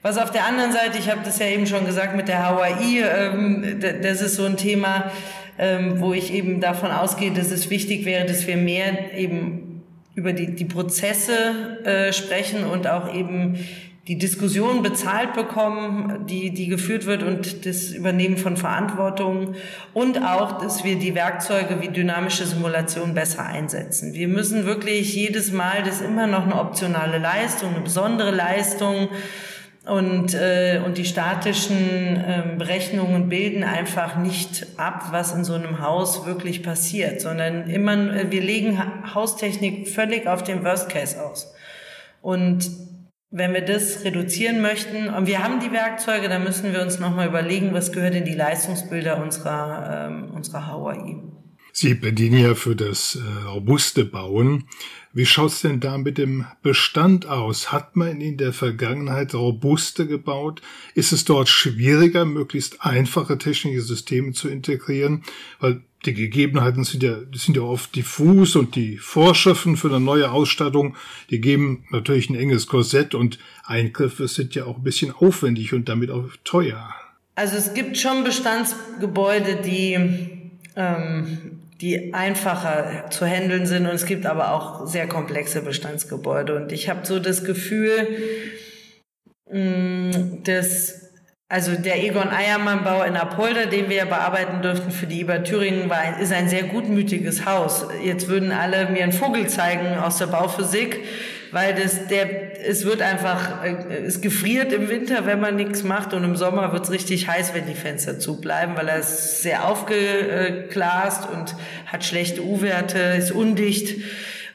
Was 0.03 0.19
auf 0.19 0.33
der 0.33 0.47
anderen 0.47 0.73
Seite, 0.73 0.99
ich 0.99 1.09
habe 1.09 1.21
das 1.25 1.39
ja 1.39 1.47
eben 1.47 1.65
schon 1.65 1.87
gesagt 1.87 2.17
mit 2.17 2.27
der 2.27 2.45
Hawaii, 2.45 3.03
ähm, 3.03 3.81
das 4.03 4.21
ist 4.21 4.35
so 4.35 4.45
ein 4.45 4.57
Thema, 4.57 5.13
ähm, 5.59 6.01
wo 6.01 6.13
ich 6.13 6.35
eben 6.35 6.61
davon 6.61 6.91
ausgehe, 6.91 7.31
dass 7.31 7.53
es 7.53 7.71
wichtig 7.71 8.05
wäre, 8.05 8.27
dass 8.27 8.49
wir 8.49 8.57
mehr 8.57 9.15
eben 9.17 9.85
über 10.17 10.33
die, 10.33 10.57
die 10.57 10.65
Prozesse 10.65 11.85
äh, 11.85 12.13
sprechen 12.13 12.65
und 12.65 12.89
auch 12.89 13.15
eben 13.15 13.65
die 14.09 14.19
Diskussion 14.19 14.83
bezahlt 14.83 15.35
bekommen, 15.35 16.27
die, 16.27 16.51
die 16.51 16.67
geführt 16.67 17.07
wird 17.07 17.23
und 17.23 17.65
das 17.65 17.93
Übernehmen 17.93 18.37
von 18.37 18.57
Verantwortung 18.57 19.55
und 19.95 20.19
auch, 20.25 20.61
dass 20.61 20.83
wir 20.83 20.97
die 20.97 21.15
Werkzeuge 21.15 21.81
wie 21.81 21.89
dynamische 21.89 22.45
Simulation 22.45 23.15
besser 23.15 23.47
einsetzen. 23.47 24.13
Wir 24.15 24.27
müssen 24.27 24.67
wirklich 24.67 25.15
jedes 25.15 25.53
Mal, 25.53 25.85
das 25.85 26.01
ist 26.01 26.03
immer 26.03 26.27
noch 26.27 26.43
eine 26.43 26.59
optionale 26.59 27.19
Leistung, 27.19 27.75
eine 27.75 27.85
besondere 27.85 28.33
Leistung, 28.33 29.09
und, 29.85 30.35
äh, 30.35 30.81
und 30.85 30.97
die 30.97 31.05
statischen 31.05 31.77
äh, 32.17 32.55
Berechnungen 32.57 33.29
bilden 33.29 33.65
einfach 33.65 34.17
nicht 34.17 34.67
ab, 34.77 35.09
was 35.11 35.35
in 35.35 35.45
so 35.45 35.55
einem 35.55 35.81
Haus 35.81 36.25
wirklich 36.25 36.63
passiert, 36.63 37.21
sondern 37.21 37.69
immer, 37.69 38.15
äh, 38.15 38.31
wir 38.31 38.43
legen 38.43 38.79
Haustechnik 39.13 39.89
völlig 39.89 40.29
auf 40.29 40.45
den 40.45 40.65
Worst 40.65 40.89
Case 40.89 41.21
aus. 41.21 41.53
Und 42.21 42.71
wenn 43.31 43.55
wir 43.55 43.63
das 43.63 44.05
reduzieren 44.05 44.61
möchten, 44.61 45.09
und 45.09 45.27
wir 45.27 45.43
haben 45.43 45.59
die 45.59 45.73
Werkzeuge, 45.73 46.29
dann 46.29 46.45
müssen 46.45 46.73
wir 46.73 46.83
uns 46.83 47.01
nochmal 47.01 47.27
überlegen, 47.27 47.73
was 47.73 47.91
gehört 47.91 48.15
in 48.15 48.25
die 48.25 48.35
Leistungsbilder 48.35 49.21
unserer, 49.21 50.09
ähm, 50.11 50.31
unserer 50.33 50.67
HAI. 50.69 51.17
Sie 51.73 51.95
bedienen 51.95 52.39
ja 52.39 52.55
für 52.55 52.77
das 52.77 53.17
äh, 53.17 53.49
robuste 53.49 54.05
Bauen. 54.05 54.69
Wie 55.15 55.27
schaut's 55.27 55.61
denn 55.61 55.81
da 55.81 55.99
mit 55.99 56.17
dem 56.17 56.47
Bestand 56.63 57.27
aus? 57.27 57.71
Hat 57.71 57.97
man 57.97 58.21
in 58.21 58.39
der 58.39 58.55
Vergangenheit 58.55 59.35
robuste 59.35 60.07
gebaut? 60.07 60.63
Ist 60.95 61.13
es 61.13 61.27
dort 61.27 61.51
schwieriger, 61.51 62.25
möglichst 62.25 62.83
einfache 62.83 63.37
technische 63.37 63.83
Systeme 63.83 64.33
zu 64.33 64.49
integrieren? 64.49 65.23
Weil 65.61 65.83
die 66.07 66.15
Gegebenheiten 66.15 66.85
sind 66.85 67.03
ja, 67.03 67.19
sind 67.35 67.57
ja 67.57 67.63
oft 67.63 67.95
diffus 67.95 68.57
und 68.57 68.75
die 68.75 68.97
Vorschriften 68.97 69.77
für 69.77 69.89
eine 69.89 70.01
neue 70.01 70.31
Ausstattung, 70.31 70.97
die 71.31 71.41
geben 71.41 71.85
natürlich 71.91 72.31
ein 72.31 72.35
enges 72.35 72.67
Korsett 72.67 73.15
und 73.15 73.39
Eingriffe 73.65 74.27
sind 74.29 74.55
ja 74.55 74.65
auch 74.65 74.79
ein 74.79 74.83
bisschen 74.83 75.13
aufwendig 75.13 75.75
und 75.75 75.89
damit 75.89 76.11
auch 76.11 76.29
teuer. 76.43 76.95
Also 77.35 77.57
es 77.57 77.75
gibt 77.75 77.99
schon 77.99 78.25
Bestandsgebäude, 78.25 79.63
die 79.63 79.99
ähm, 80.75 81.62
die 81.83 82.15
einfacher 82.15 83.11
zu 83.11 83.27
handeln 83.27 83.67
sind. 83.67 83.87
Und 83.87 83.95
es 83.95 84.07
gibt 84.07 84.25
aber 84.25 84.53
auch 84.53 84.87
sehr 84.87 85.09
komplexe 85.09 85.63
Bestandsgebäude. 85.63 86.55
Und 86.55 86.71
ich 86.71 86.89
habe 86.89 87.05
so 87.05 87.19
das 87.19 87.45
Gefühl, 87.45 88.07
mm, 89.51 90.45
dass 90.45 91.03
also 91.49 91.73
der 91.73 92.03
Egon 92.03 92.31
Eiermann 92.31 92.83
Bau 92.83 93.03
in 93.03 93.15
Apolda, 93.15 93.67
den 93.67 93.91
wir 93.91 93.97
ja 93.97 94.05
bearbeiten 94.07 94.63
durften 94.63 94.91
für 94.91 95.07
die 95.07 95.21
IBA 95.21 95.41
Thüringen, 95.41 95.91
war, 95.91 96.19
ist 96.19 96.33
ein 96.33 96.49
sehr 96.49 96.63
gutmütiges 96.63 97.45
Haus. 97.45 97.87
Jetzt 98.03 98.29
würden 98.29 98.53
alle 98.53 98.89
mir 98.89 99.03
einen 99.03 99.13
Vogel 99.13 99.49
zeigen 99.49 99.99
aus 99.99 100.17
der 100.17 100.29
Bauphysik 100.29 101.01
weil 101.53 101.75
das, 101.75 102.09
der, 102.09 102.67
es 102.67 102.85
wird 102.85 103.03
einfach, 103.03 103.63
äh, 103.63 104.05
es 104.05 104.21
gefriert 104.21 104.73
im 104.73 104.89
Winter, 104.89 105.27
wenn 105.27 105.39
man 105.39 105.55
nichts 105.55 105.83
macht. 105.83 106.15
Und 106.15 106.25
im 106.25 106.35
Sommer 106.35 106.73
wird 106.73 106.85
es 106.85 106.91
richtig 106.91 107.29
heiß, 107.29 107.55
wenn 107.55 107.67
die 107.67 107.75
Fenster 107.75 108.19
zu 108.19 108.41
bleiben, 108.41 108.73
weil 108.77 108.89
er 108.89 108.99
ist 108.99 109.43
sehr 109.43 109.69
aufgeglast 109.69 111.29
und 111.29 111.55
hat 111.87 112.05
schlechte 112.05 112.43
U-Werte, 112.43 112.99
ist 113.19 113.33
undicht. 113.33 114.03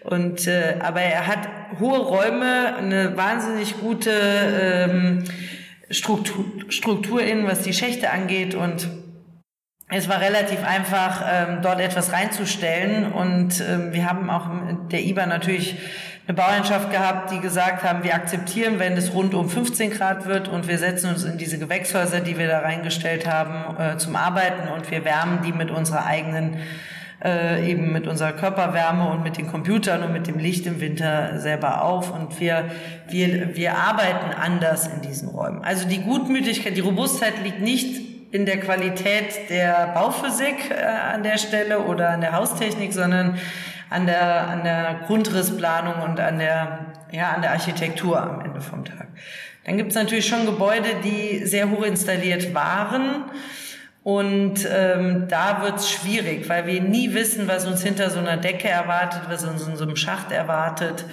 Und 0.02 0.48
äh, 0.48 0.78
aber 0.80 1.02
er 1.02 1.28
hat 1.28 1.48
hohe 1.80 2.00
Räume, 2.00 2.76
eine 2.78 3.16
wahnsinnig 3.16 3.80
gute 3.80 4.12
ähm, 4.12 5.24
Struktur, 5.92 6.46
Struktur 6.70 7.22
innen, 7.22 7.46
was 7.46 7.62
die 7.62 7.74
Schächte 7.74 8.10
angeht. 8.10 8.56
Und 8.56 8.88
es 9.90 10.10
war 10.10 10.20
relativ 10.20 10.64
einfach, 10.64 11.24
ähm, 11.30 11.60
dort 11.62 11.80
etwas 11.80 12.12
reinzustellen. 12.12 13.12
Und 13.12 13.62
ähm, 13.62 13.94
wir 13.94 14.10
haben 14.10 14.30
auch 14.32 14.50
der 14.90 15.04
IBA 15.04 15.28
natürlich 15.28 15.78
eine 16.28 16.36
Bauernschaft 16.36 16.92
gehabt, 16.92 17.32
die 17.32 17.40
gesagt 17.40 17.84
haben, 17.84 18.04
wir 18.04 18.14
akzeptieren, 18.14 18.80
wenn 18.80 18.94
es 18.98 19.14
rund 19.14 19.34
um 19.34 19.50
15 19.50 19.92
Grad 19.92 20.26
wird 20.26 20.50
und 20.50 20.68
wir 20.68 20.78
setzen 20.78 21.10
uns 21.10 21.24
in 21.24 21.38
diese 21.38 21.58
Gewächshäuser, 21.58 22.20
die 22.20 22.38
wir 22.38 22.48
da 22.48 22.60
reingestellt 22.60 23.26
haben, 23.26 23.78
äh, 23.78 23.98
zum 23.98 24.18
Arbeiten 24.18 24.68
und 24.68 24.92
wir 24.92 25.06
wärmen 25.06 25.42
die 25.42 25.54
mit 25.54 25.72
unserer 25.72 26.06
eigenen 26.06 26.58
äh, 27.24 27.72
eben 27.72 27.94
mit 27.94 28.08
unserer 28.08 28.34
Körperwärme 28.34 29.10
und 29.10 29.24
mit 29.24 29.38
den 29.38 29.48
Computern 29.48 30.04
und 30.04 30.14
mit 30.14 30.28
dem 30.28 30.38
Licht 30.38 30.68
im 30.68 30.82
Winter 30.82 31.40
selber 31.40 31.82
auf 31.82 32.14
und 32.14 32.40
wir, 32.40 32.66
wir, 33.08 33.56
wir 33.56 33.76
arbeiten 33.76 34.34
anders 34.40 34.88
in 34.88 35.02
diesen 35.02 35.30
Räumen. 35.30 35.64
Also 35.64 35.88
die 35.88 36.02
Gutmütigkeit, 36.02 36.76
die 36.76 36.82
Robustheit 36.82 37.34
liegt 37.44 37.62
nicht 37.62 38.34
in 38.34 38.46
der 38.46 38.60
Qualität 38.60 39.50
der 39.50 39.94
Bauphysik 39.94 40.70
äh, 40.70 40.84
an 40.84 41.24
der 41.24 41.38
Stelle 41.38 41.80
oder 41.80 42.10
an 42.10 42.22
der 42.22 42.34
Haustechnik, 42.34 42.94
sondern 42.94 43.40
an 43.90 44.06
der, 44.06 44.48
an 44.48 44.64
der 44.64 45.02
Grundrissplanung 45.06 46.02
und 46.02 46.20
an 46.20 46.40
der, 46.40 46.94
ja, 47.12 47.32
an 47.32 47.42
der 47.42 47.52
Architektur 47.52 48.22
am 48.22 48.42
Ende 48.42 48.62
vom 48.62 48.84
Tag. 48.86 49.08
Dann 49.66 49.78
gibt 49.78 49.90
es 49.90 49.96
natürlich 49.96 50.28
schon 50.28 50.46
Gebäude, 50.46 50.88
die 51.04 51.46
sehr 51.46 51.70
hoch 51.70 51.84
installiert 51.84 52.54
waren. 52.54 53.26
Und 54.04 54.66
ähm, 54.72 55.28
da 55.28 55.62
wird's 55.62 55.90
schwierig, 55.90 56.48
weil 56.48 56.66
wir 56.66 56.82
nie 56.82 57.14
wissen, 57.14 57.50
was 57.50 57.66
uns 57.66 57.84
hinter 57.84 58.10
so 58.10 58.20
einer 58.20 58.38
Decke 58.38 58.70
erwartet, 58.70 59.24
was 59.28 59.44
uns 59.44 59.68
in 59.68 59.76
so 59.76 59.84
einem 59.84 59.98
Schacht 59.98 60.32
erwartet. 60.32 61.04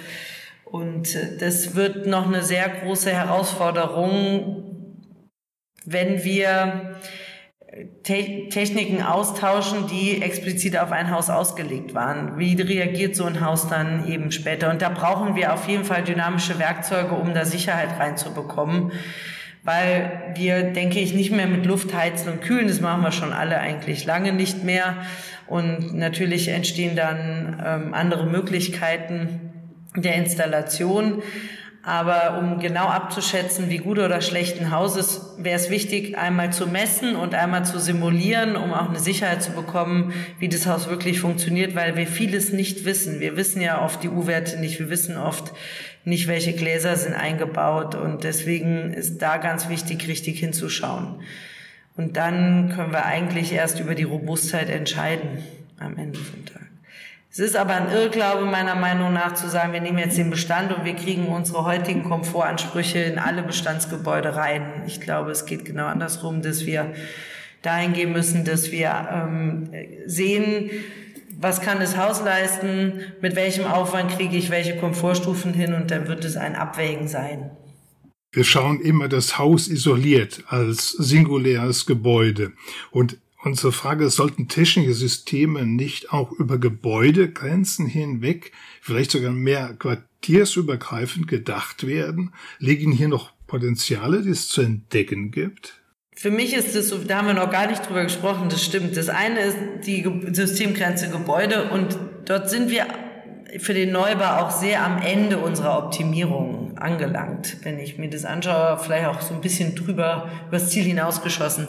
Und 0.63 1.13
äh, 1.13 1.37
das 1.37 1.75
wird 1.75 2.07
noch 2.07 2.25
eine 2.25 2.41
sehr 2.41 2.69
große 2.69 3.11
Herausforderung, 3.11 4.63
wenn 5.83 6.23
wir 6.23 6.95
Te 8.03 8.47
Techniken 8.49 9.01
austauschen, 9.01 9.87
die 9.87 10.21
explizit 10.21 10.77
auf 10.77 10.93
ein 10.93 11.11
Haus 11.11 11.29
ausgelegt 11.29 11.93
waren. 11.93 12.37
Wie 12.39 12.55
reagiert 12.61 13.17
so 13.17 13.25
ein 13.25 13.41
Haus 13.41 13.67
dann 13.67 14.07
eben 14.07 14.31
später? 14.31 14.69
Und 14.69 14.81
da 14.81 14.87
brauchen 14.87 15.35
wir 15.35 15.53
auf 15.53 15.67
jeden 15.67 15.83
Fall 15.83 16.03
dynamische 16.03 16.57
Werkzeuge, 16.57 17.15
um 17.15 17.33
da 17.33 17.43
Sicherheit 17.43 17.99
reinzubekommen. 17.99 18.93
Weil 19.63 20.31
wir, 20.35 20.63
denke 20.63 20.99
ich, 20.99 21.13
nicht 21.13 21.31
mehr 21.31 21.47
mit 21.47 21.65
Luft 21.65 21.93
heizen 21.93 22.31
und 22.31 22.41
kühlen, 22.41 22.69
das 22.69 22.79
machen 22.79 23.01
wir 23.01 23.11
schon 23.11 23.33
alle 23.33 23.59
eigentlich 23.59 24.05
lange 24.05 24.31
nicht 24.31 24.63
mehr. 24.63 24.95
Und 25.47 25.93
natürlich 25.93 26.47
entstehen 26.47 26.95
dann 26.95 27.61
ähm, 27.65 27.93
andere 27.93 28.25
Möglichkeiten 28.25 29.51
der 29.97 30.15
Installation. 30.15 31.23
Aber 31.87 32.39
um 32.39 32.59
genau 32.59 32.87
abzuschätzen, 32.87 33.69
wie 33.69 33.77
gut 33.77 33.99
oder 33.99 34.19
schlecht 34.19 34.59
ein 34.59 34.71
Haus 34.71 34.97
ist, 34.97 35.21
wäre 35.37 35.55
es 35.55 35.69
wichtig, 35.69 36.17
einmal 36.17 36.51
zu 36.51 36.65
messen 36.65 37.15
und 37.15 37.35
einmal 37.35 37.63
zu 37.63 37.79
simulieren, 37.79 38.55
um 38.55 38.73
auch 38.73 38.89
eine 38.89 38.97
Sicherheit 38.97 39.43
zu 39.43 39.51
bekommen, 39.51 40.11
wie 40.39 40.49
das 40.49 40.65
Haus 40.65 40.89
wirklich 40.89 41.19
funktioniert, 41.19 41.75
weil 41.75 41.95
wir 41.95 42.07
vieles 42.07 42.51
nicht 42.51 42.85
wissen. 42.85 43.19
Wir 43.19 43.37
wissen 43.37 43.61
ja 43.61 43.85
oft 43.85 44.01
die 44.01 44.09
U-Werte 44.09 44.59
nicht, 44.59 44.79
wir 44.79 44.89
wissen 44.89 45.15
oft 45.15 45.53
nicht, 46.05 46.27
welche 46.27 46.53
Gläser 46.53 46.95
sind 46.95 47.13
eingebaut 47.13 47.93
und 47.93 48.23
deswegen 48.23 48.91
ist 48.91 49.21
da 49.21 49.37
ganz 49.37 49.69
wichtig, 49.69 50.07
richtig 50.07 50.39
hinzuschauen. 50.39 51.21
Und 51.95 52.17
dann 52.17 52.73
können 52.75 52.93
wir 52.93 53.05
eigentlich 53.05 53.53
erst 53.53 53.79
über 53.79 53.93
die 53.93 54.03
Robustheit 54.03 54.71
entscheiden 54.71 55.43
am 55.79 55.97
Ende 55.97 56.17
vom 56.17 56.45
Tag. 56.45 56.64
Es 57.37 57.39
ist 57.39 57.57
aber 57.57 57.73
ein 57.73 57.91
Irrglaube 57.91 58.45
meiner 58.45 58.75
Meinung 58.75 59.11
nach 59.11 59.33
zu 59.33 59.49
sagen, 59.49 59.73
wir 59.73 59.81
nehmen 59.81 59.97
jetzt 59.97 60.17
den 60.17 60.29
Bestand 60.29 60.71
und 60.71 60.85
wir 60.85 60.93
kriegen 60.93 61.27
unsere 61.27 61.65
heutigen 61.65 62.05
Komfortansprüche 62.05 62.99
in 62.99 63.19
alle 63.19 63.43
Bestandsgebäude 63.43 64.37
rein. 64.37 64.83
Ich 64.87 65.01
glaube, 65.01 65.31
es 65.31 65.45
geht 65.45 65.65
genau 65.65 65.85
andersrum, 65.87 66.41
dass 66.41 66.65
wir 66.65 66.93
dahin 67.61 67.91
gehen 67.91 68.13
müssen, 68.13 68.45
dass 68.45 68.71
wir 68.71 69.09
ähm, 69.11 69.69
sehen, 70.05 70.69
was 71.37 71.59
kann 71.59 71.81
das 71.81 71.97
Haus 71.97 72.23
leisten, 72.23 73.01
mit 73.19 73.35
welchem 73.35 73.65
Aufwand 73.65 74.11
kriege 74.11 74.37
ich 74.37 74.49
welche 74.49 74.77
Komfortstufen 74.77 75.53
hin 75.53 75.73
und 75.73 75.91
dann 75.91 76.07
wird 76.07 76.23
es 76.23 76.37
ein 76.37 76.55
Abwägen 76.55 77.09
sein. 77.09 77.51
Wir 78.31 78.45
schauen 78.45 78.79
immer 78.79 79.09
das 79.09 79.37
Haus 79.37 79.67
isoliert 79.67 80.45
als 80.47 80.91
singuläres 80.91 81.85
Gebäude. 81.85 82.53
Und 82.91 83.17
Unsere 83.45 83.71
Frage 83.71 84.05
ist, 84.05 84.15
sollten 84.15 84.47
technische 84.47 84.95
Systeme 84.95 85.67
nicht 85.67 86.11
auch 86.11 86.31
über 86.31 86.57
Gebäudegrenzen 86.57 87.85
hinweg, 87.85 88.51
vielleicht 88.81 89.11
sogar 89.11 89.33
mehr 89.33 89.75
quartiersübergreifend 89.77 91.27
gedacht 91.27 91.85
werden? 91.85 92.33
Liegen 92.57 92.91
hier 92.91 93.07
noch 93.07 93.33
Potenziale, 93.45 94.23
die 94.23 94.31
es 94.31 94.47
zu 94.47 94.61
entdecken 94.61 95.29
gibt? 95.29 95.79
Für 96.15 96.31
mich 96.31 96.55
ist 96.55 96.73
das 96.73 96.91
da 97.05 97.17
haben 97.17 97.27
wir 97.27 97.35
noch 97.35 97.51
gar 97.51 97.67
nicht 97.67 97.87
drüber 97.87 98.03
gesprochen, 98.03 98.49
das 98.49 98.65
stimmt. 98.65 98.97
Das 98.97 99.09
eine 99.09 99.39
ist 99.41 99.57
die 99.85 100.03
Systemgrenze 100.31 101.11
Gebäude 101.11 101.69
und 101.69 101.99
dort 102.25 102.49
sind 102.49 102.71
wir 102.71 102.87
für 103.59 103.75
den 103.75 103.91
Neubau 103.91 104.39
auch 104.39 104.49
sehr 104.49 104.83
am 104.83 104.99
Ende 104.99 105.37
unserer 105.37 105.77
Optimierung 105.77 106.79
angelangt. 106.79 107.57
Wenn 107.61 107.77
ich 107.77 107.99
mir 107.99 108.09
das 108.09 108.25
anschaue, 108.25 108.79
vielleicht 108.83 109.05
auch 109.05 109.21
so 109.21 109.35
ein 109.35 109.41
bisschen 109.41 109.75
drüber 109.75 110.31
übers 110.47 110.71
Ziel 110.71 110.83
hinausgeschossen. 110.83 111.67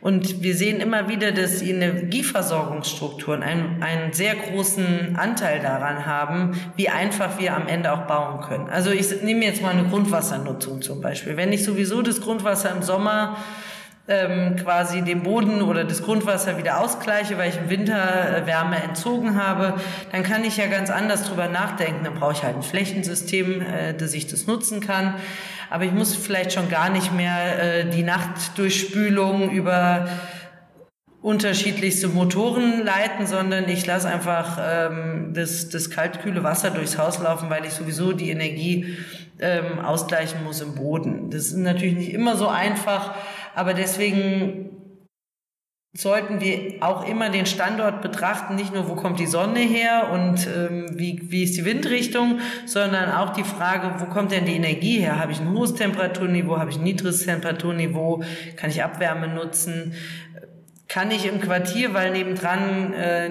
Und 0.00 0.42
wir 0.42 0.54
sehen 0.54 0.80
immer 0.80 1.10
wieder, 1.10 1.30
dass 1.30 1.58
die 1.58 1.70
Energieversorgungsstrukturen 1.70 3.42
einen, 3.42 3.82
einen 3.82 4.14
sehr 4.14 4.34
großen 4.34 5.16
Anteil 5.16 5.60
daran 5.60 6.06
haben, 6.06 6.58
wie 6.76 6.88
einfach 6.88 7.38
wir 7.38 7.54
am 7.54 7.68
Ende 7.68 7.92
auch 7.92 8.06
bauen 8.06 8.40
können. 8.40 8.70
Also 8.70 8.90
ich 8.90 9.22
nehme 9.22 9.44
jetzt 9.44 9.60
mal 9.60 9.76
eine 9.76 9.88
Grundwassernutzung 9.88 10.80
zum 10.80 11.02
Beispiel. 11.02 11.36
Wenn 11.36 11.52
ich 11.52 11.64
sowieso 11.64 12.00
das 12.00 12.22
Grundwasser 12.22 12.70
im 12.74 12.82
Sommer 12.82 13.36
ähm, 14.10 14.56
quasi 14.56 15.02
den 15.02 15.22
Boden 15.22 15.62
oder 15.62 15.84
das 15.84 16.02
Grundwasser 16.02 16.58
wieder 16.58 16.80
ausgleiche, 16.80 17.38
weil 17.38 17.48
ich 17.48 17.56
im 17.56 17.70
Winter 17.70 18.36
äh, 18.36 18.46
Wärme 18.46 18.82
entzogen 18.82 19.42
habe, 19.42 19.74
dann 20.12 20.22
kann 20.22 20.44
ich 20.44 20.58
ja 20.58 20.66
ganz 20.66 20.90
anders 20.90 21.24
drüber 21.24 21.48
nachdenken. 21.48 22.04
Dann 22.04 22.14
brauche 22.14 22.32
ich 22.32 22.42
halt 22.42 22.56
ein 22.56 22.62
Flächensystem, 22.62 23.62
äh, 23.62 23.94
dass 23.94 24.12
ich 24.12 24.26
das 24.26 24.46
nutzen 24.46 24.80
kann 24.80 25.14
aber 25.70 25.84
ich 25.84 25.92
muss 25.92 26.16
vielleicht 26.16 26.52
schon 26.52 26.68
gar 26.68 26.90
nicht 26.90 27.14
mehr 27.14 27.62
äh, 27.62 27.88
die 27.88 28.02
Nachtdurchspülung 28.02 29.50
über 29.50 30.08
unterschiedlichste 31.22 32.08
Motoren 32.08 32.84
leiten, 32.84 33.26
sondern 33.26 33.68
ich 33.68 33.86
lasse 33.86 34.08
einfach 34.08 34.58
ähm, 34.60 35.32
das, 35.32 35.68
das 35.68 35.90
kaltkühle 35.90 36.42
Wasser 36.42 36.70
durchs 36.70 36.98
Haus 36.98 37.20
laufen, 37.20 37.50
weil 37.50 37.64
ich 37.66 37.72
sowieso 37.72 38.12
die 38.12 38.30
Energie 38.30 38.96
ähm, 39.38 39.78
ausgleichen 39.78 40.42
muss 40.42 40.60
im 40.60 40.74
Boden. 40.74 41.30
Das 41.30 41.46
ist 41.46 41.56
natürlich 41.56 41.96
nicht 41.96 42.12
immer 42.12 42.36
so 42.36 42.48
einfach, 42.48 43.14
aber 43.54 43.74
deswegen 43.74 44.80
sollten 45.92 46.40
wir 46.40 46.76
auch 46.80 47.08
immer 47.08 47.30
den 47.30 47.46
Standort 47.46 48.00
betrachten, 48.00 48.54
nicht 48.54 48.72
nur, 48.72 48.88
wo 48.88 48.94
kommt 48.94 49.18
die 49.18 49.26
Sonne 49.26 49.58
her 49.58 50.10
und 50.12 50.46
ähm, 50.46 50.86
wie, 50.92 51.20
wie 51.32 51.42
ist 51.42 51.56
die 51.56 51.64
Windrichtung, 51.64 52.38
sondern 52.64 53.10
auch 53.10 53.30
die 53.32 53.42
Frage, 53.42 53.94
wo 53.98 54.04
kommt 54.04 54.30
denn 54.30 54.46
die 54.46 54.54
Energie 54.54 55.00
her? 55.00 55.18
Habe 55.18 55.32
ich 55.32 55.40
ein 55.40 55.50
hohes 55.50 55.74
Temperaturniveau, 55.74 56.58
habe 56.58 56.70
ich 56.70 56.76
ein 56.76 56.84
niedriges 56.84 57.24
Temperaturniveau, 57.24 58.22
kann 58.54 58.70
ich 58.70 58.84
Abwärme 58.84 59.26
nutzen? 59.26 59.94
Kann 60.92 61.12
ich 61.12 61.24
im 61.24 61.40
Quartier, 61.40 61.94
weil 61.94 62.10
nebendran 62.10 62.92
äh, 62.94 63.30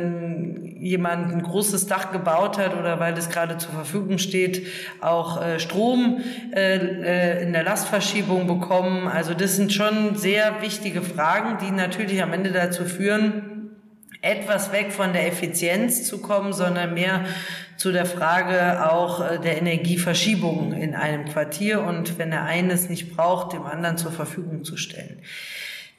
jemand 0.80 1.34
ein 1.34 1.44
großes 1.44 1.88
Dach 1.88 2.14
gebaut 2.14 2.58
hat 2.58 2.74
oder 2.78 3.02
weil 3.02 3.18
es 3.18 3.30
gerade 3.30 3.58
zur 3.58 3.74
Verfügung 3.74 4.18
steht, 4.18 4.66
auch 5.02 5.42
äh, 5.42 5.60
Strom 5.60 6.22
äh, 6.56 6.78
äh, 6.78 7.44
in 7.44 7.52
der 7.52 7.64
Lastverschiebung 7.64 8.48
bekommen. 8.48 9.10
Also 9.10 9.34
das 9.34 9.58
sind 9.58 9.74
schon 9.74 10.16
sehr 10.16 10.62
wichtige 10.62 11.02
Fragen, 11.02 11.58
die 11.62 11.72
natürlich 11.72 12.24
am 12.24 12.32
Ende 12.32 12.54
dazu 12.54 12.86
führen, 12.86 13.72
etwas 14.22 14.72
weg 14.72 14.94
von 14.94 15.12
der 15.12 15.28
Effizienz 15.28 16.06
zu 16.08 16.20
kommen, 16.22 16.54
sondern 16.54 16.94
mehr 16.94 17.26
zu 17.76 17.92
der 17.92 18.06
Frage 18.06 18.90
auch 18.90 19.20
äh, 19.20 19.38
der 19.38 19.58
Energieverschiebung 19.58 20.72
in 20.72 20.96
einem 20.96 21.26
Quartier 21.26 21.82
und 21.82 22.18
wenn 22.18 22.32
der 22.32 22.46
eine 22.46 22.72
es 22.72 22.88
nicht 22.88 23.18
braucht, 23.18 23.52
dem 23.52 23.64
anderen 23.64 23.98
zur 23.98 24.14
Verfügung 24.14 24.64
zu 24.64 24.78
stellen. 24.78 25.20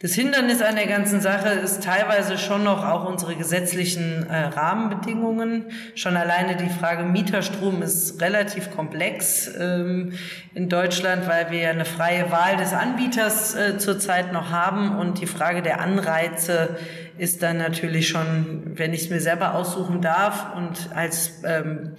Das 0.03 0.15
Hindernis 0.15 0.63
an 0.63 0.77
der 0.77 0.87
ganzen 0.87 1.21
Sache 1.21 1.51
ist 1.51 1.85
teilweise 1.85 2.39
schon 2.39 2.65
noch 2.65 2.87
auch 2.87 3.05
unsere 3.05 3.37
gesetzlichen 3.37 4.27
äh, 4.31 4.47
Rahmenbedingungen. 4.47 5.67
Schon 5.95 6.17
alleine 6.17 6.57
die 6.57 6.71
Frage 6.71 7.03
Mieterstrom 7.03 7.83
ist 7.83 8.19
relativ 8.23 8.71
komplex 8.75 9.51
ähm, 9.61 10.15
in 10.55 10.71
Deutschland, 10.71 11.29
weil 11.29 11.51
wir 11.51 11.59
ja 11.59 11.69
eine 11.69 11.85
freie 11.85 12.31
Wahl 12.31 12.57
des 12.57 12.73
Anbieters 12.73 13.55
äh, 13.55 13.77
zurzeit 13.77 14.33
noch 14.33 14.51
haben 14.51 14.97
und 14.97 15.21
die 15.21 15.27
Frage 15.27 15.61
der 15.61 15.83
Anreize 15.83 16.79
ist 17.21 17.43
dann 17.43 17.59
natürlich 17.59 18.09
schon, 18.09 18.73
wenn 18.77 18.95
ich 18.95 19.03
es 19.03 19.11
mir 19.11 19.21
selber 19.21 19.55
aussuchen 19.55 20.01
darf 20.01 20.57
und 20.57 20.89
als 20.97 21.43
ähm, 21.45 21.93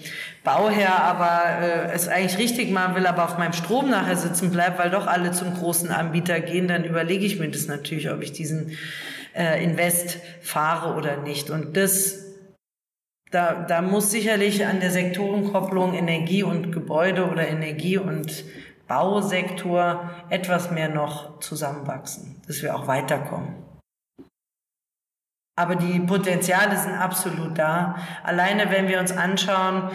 Bauherr 0.44 1.00
aber 1.04 1.62
äh, 1.62 1.92
es 1.94 2.08
eigentlich 2.08 2.40
richtig 2.40 2.72
machen 2.72 2.96
will, 2.96 3.06
aber 3.06 3.26
auf 3.26 3.38
meinem 3.38 3.54
Strom 3.54 3.92
nachher 3.92 4.16
sitzen 4.16 4.50
bleibt, 4.50 4.80
weil 4.80 4.90
doch 4.90 5.06
alle 5.06 5.32
zum 5.32 5.54
großen 5.54 5.92
Anbieter 5.92 6.40
gehen, 6.40 6.68
dann 6.68 6.86
überlege 6.86 7.24
ich 7.24 7.40
mir 7.40 7.52
das 7.52 7.68
natürlich, 7.68 8.10
ob 8.10 8.24
ich 8.24 8.32
diesen 8.32 8.76
äh, 9.36 9.64
Invest 9.64 10.18
fahre 10.42 10.96
oder 10.96 11.18
nicht. 11.18 11.52
Und 11.52 11.78
das 11.78 12.26
da, 13.30 13.54
da 13.54 13.84
muss 13.84 14.10
sicherlich 14.10 14.66
an 14.66 14.80
der 14.80 14.90
Sektorenkopplung 14.90 15.94
Energie 15.94 16.42
und 16.42 16.72
Gebäude 16.72 17.30
oder 17.30 17.48
Energie 17.48 18.00
und 18.00 18.44
Bausektor 18.88 20.10
etwas 20.30 20.72
mehr 20.72 20.90
noch 20.90 21.40
zusammenwachsen, 21.42 22.42
dass 22.48 22.64
wir 22.64 22.76
auch 22.76 22.88
weiterkommen. 22.88 23.71
Aber 25.56 25.76
die 25.76 26.00
Potenziale 26.00 26.78
sind 26.78 26.94
absolut 26.94 27.58
da. 27.58 27.96
Alleine 28.24 28.72
wenn 28.72 28.88
wir 28.88 29.00
uns 29.00 29.12
anschauen, 29.12 29.92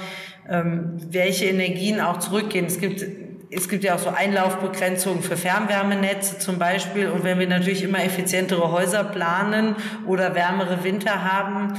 ähm, 0.48 0.96
welche 1.10 1.46
Energien 1.46 2.00
auch 2.00 2.18
zurückgehen. 2.18 2.66
Es 2.66 2.78
gibt 2.78 3.04
es 3.50 3.68
gibt 3.68 3.84
ja 3.84 3.94
auch 3.94 3.98
so 3.98 4.10
Einlaufbegrenzungen 4.10 5.22
für 5.22 5.36
Fernwärmenetze 5.36 6.38
zum 6.38 6.58
Beispiel. 6.58 7.08
Und 7.08 7.24
wenn 7.24 7.38
wir 7.38 7.46
natürlich 7.46 7.82
immer 7.84 8.02
effizientere 8.02 8.72
Häuser 8.72 9.04
planen 9.04 9.76
oder 10.06 10.34
wärmere 10.34 10.82
Winter 10.82 11.22
haben, 11.22 11.74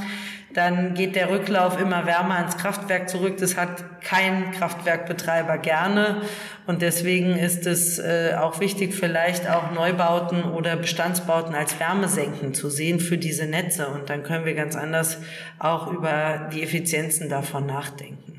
dann 0.54 0.94
geht 0.94 1.14
der 1.14 1.30
Rücklauf 1.30 1.80
immer 1.80 2.06
wärmer 2.06 2.42
ins 2.42 2.56
Kraftwerk 2.56 3.08
zurück. 3.08 3.36
Das 3.38 3.56
hat 3.56 3.84
kein 4.00 4.50
Kraftwerkbetreiber 4.52 5.58
gerne. 5.58 6.22
Und 6.66 6.80
deswegen 6.80 7.36
ist 7.36 7.66
es 7.66 7.98
äh, 7.98 8.34
auch 8.38 8.58
wichtig, 8.58 8.94
vielleicht 8.94 9.48
auch 9.48 9.72
Neubauten 9.72 10.44
oder 10.44 10.76
Bestandsbauten 10.76 11.54
als 11.54 11.78
Wärmesenken 11.78 12.54
zu 12.54 12.70
sehen 12.70 12.98
für 12.98 13.18
diese 13.18 13.46
Netze. 13.46 13.88
Und 13.88 14.08
dann 14.08 14.22
können 14.22 14.46
wir 14.46 14.54
ganz 14.54 14.74
anders 14.74 15.18
auch 15.58 15.92
über 15.92 16.48
die 16.52 16.62
Effizienzen 16.62 17.28
davon 17.28 17.66
nachdenken. 17.66 18.37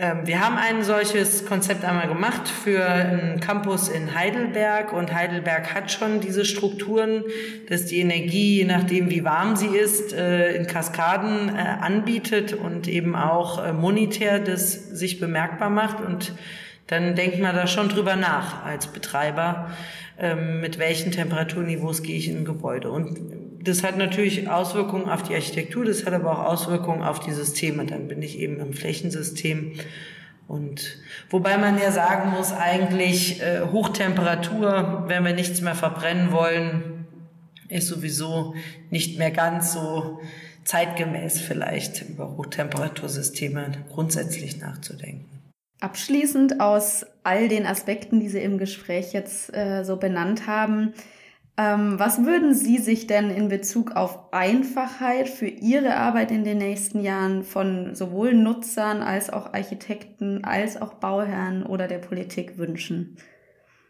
Ähm, 0.00 0.26
wir 0.26 0.40
haben 0.40 0.56
ein 0.56 0.84
solches 0.84 1.44
Konzept 1.44 1.84
einmal 1.84 2.06
gemacht 2.06 2.48
für 2.48 2.86
einen 2.86 3.40
Campus 3.40 3.88
in 3.88 4.14
Heidelberg 4.14 4.92
und 4.92 5.12
Heidelberg 5.12 5.74
hat 5.74 5.90
schon 5.90 6.20
diese 6.20 6.44
Strukturen, 6.44 7.24
dass 7.68 7.86
die 7.86 7.98
Energie, 7.98 8.58
je 8.58 8.64
nachdem 8.64 9.10
wie 9.10 9.24
warm 9.24 9.56
sie 9.56 9.76
ist, 9.76 10.12
äh, 10.12 10.54
in 10.54 10.68
Kaskaden 10.68 11.48
äh, 11.48 11.58
anbietet 11.80 12.52
und 12.52 12.86
eben 12.86 13.16
auch 13.16 13.64
äh, 13.64 13.72
monetär 13.72 14.38
das 14.38 14.72
sich 14.72 15.18
bemerkbar 15.18 15.68
macht 15.68 16.00
und 16.00 16.32
dann 16.86 17.16
denkt 17.16 17.40
man 17.40 17.56
da 17.56 17.66
schon 17.66 17.88
drüber 17.88 18.14
nach 18.14 18.64
als 18.64 18.86
Betreiber, 18.86 19.72
ähm, 20.16 20.60
mit 20.60 20.78
welchen 20.78 21.10
Temperaturniveaus 21.10 22.04
gehe 22.04 22.16
ich 22.16 22.28
in 22.28 22.38
ein 22.38 22.44
Gebäude. 22.44 22.92
Und 22.92 23.18
das 23.68 23.82
hat 23.82 23.96
natürlich 23.96 24.48
Auswirkungen 24.48 25.08
auf 25.08 25.22
die 25.22 25.34
Architektur, 25.34 25.84
das 25.84 26.06
hat 26.06 26.14
aber 26.14 26.32
auch 26.32 26.52
Auswirkungen 26.52 27.02
auf 27.02 27.20
die 27.20 27.32
Systeme. 27.32 27.84
Dann 27.86 28.08
bin 28.08 28.22
ich 28.22 28.38
eben 28.38 28.58
im 28.60 28.72
Flächensystem. 28.72 29.74
Und 30.46 30.96
wobei 31.28 31.58
man 31.58 31.78
ja 31.78 31.92
sagen 31.92 32.30
muss, 32.30 32.52
eigentlich 32.52 33.42
äh, 33.42 33.60
Hochtemperatur, 33.70 35.04
wenn 35.06 35.24
wir 35.24 35.34
nichts 35.34 35.60
mehr 35.60 35.74
verbrennen 35.74 36.32
wollen, 36.32 37.06
ist 37.68 37.88
sowieso 37.88 38.54
nicht 38.90 39.18
mehr 39.18 39.30
ganz 39.30 39.74
so 39.74 40.20
zeitgemäß 40.64 41.40
vielleicht 41.40 42.08
über 42.08 42.36
Hochtemperatursysteme 42.36 43.84
grundsätzlich 43.90 44.58
nachzudenken. 44.58 45.26
Abschließend 45.80 46.60
aus 46.60 47.06
all 47.22 47.48
den 47.48 47.66
Aspekten, 47.66 48.20
die 48.20 48.28
Sie 48.28 48.40
im 48.40 48.58
Gespräch 48.58 49.12
jetzt 49.12 49.54
äh, 49.54 49.84
so 49.84 49.96
benannt 49.96 50.46
haben, 50.46 50.94
ähm, 51.58 51.98
was 51.98 52.24
würden 52.24 52.54
Sie 52.54 52.78
sich 52.78 53.08
denn 53.08 53.30
in 53.30 53.48
Bezug 53.48 53.96
auf 53.96 54.32
Einfachheit 54.32 55.28
für 55.28 55.48
Ihre 55.48 55.96
Arbeit 55.96 56.30
in 56.30 56.44
den 56.44 56.58
nächsten 56.58 57.00
Jahren 57.02 57.42
von 57.42 57.96
sowohl 57.96 58.32
Nutzern 58.32 59.02
als 59.02 59.28
auch 59.28 59.52
Architekten 59.52 60.44
als 60.44 60.80
auch 60.80 60.94
Bauherren 60.94 61.64
oder 61.66 61.88
der 61.88 61.98
Politik 61.98 62.58
wünschen? 62.58 63.16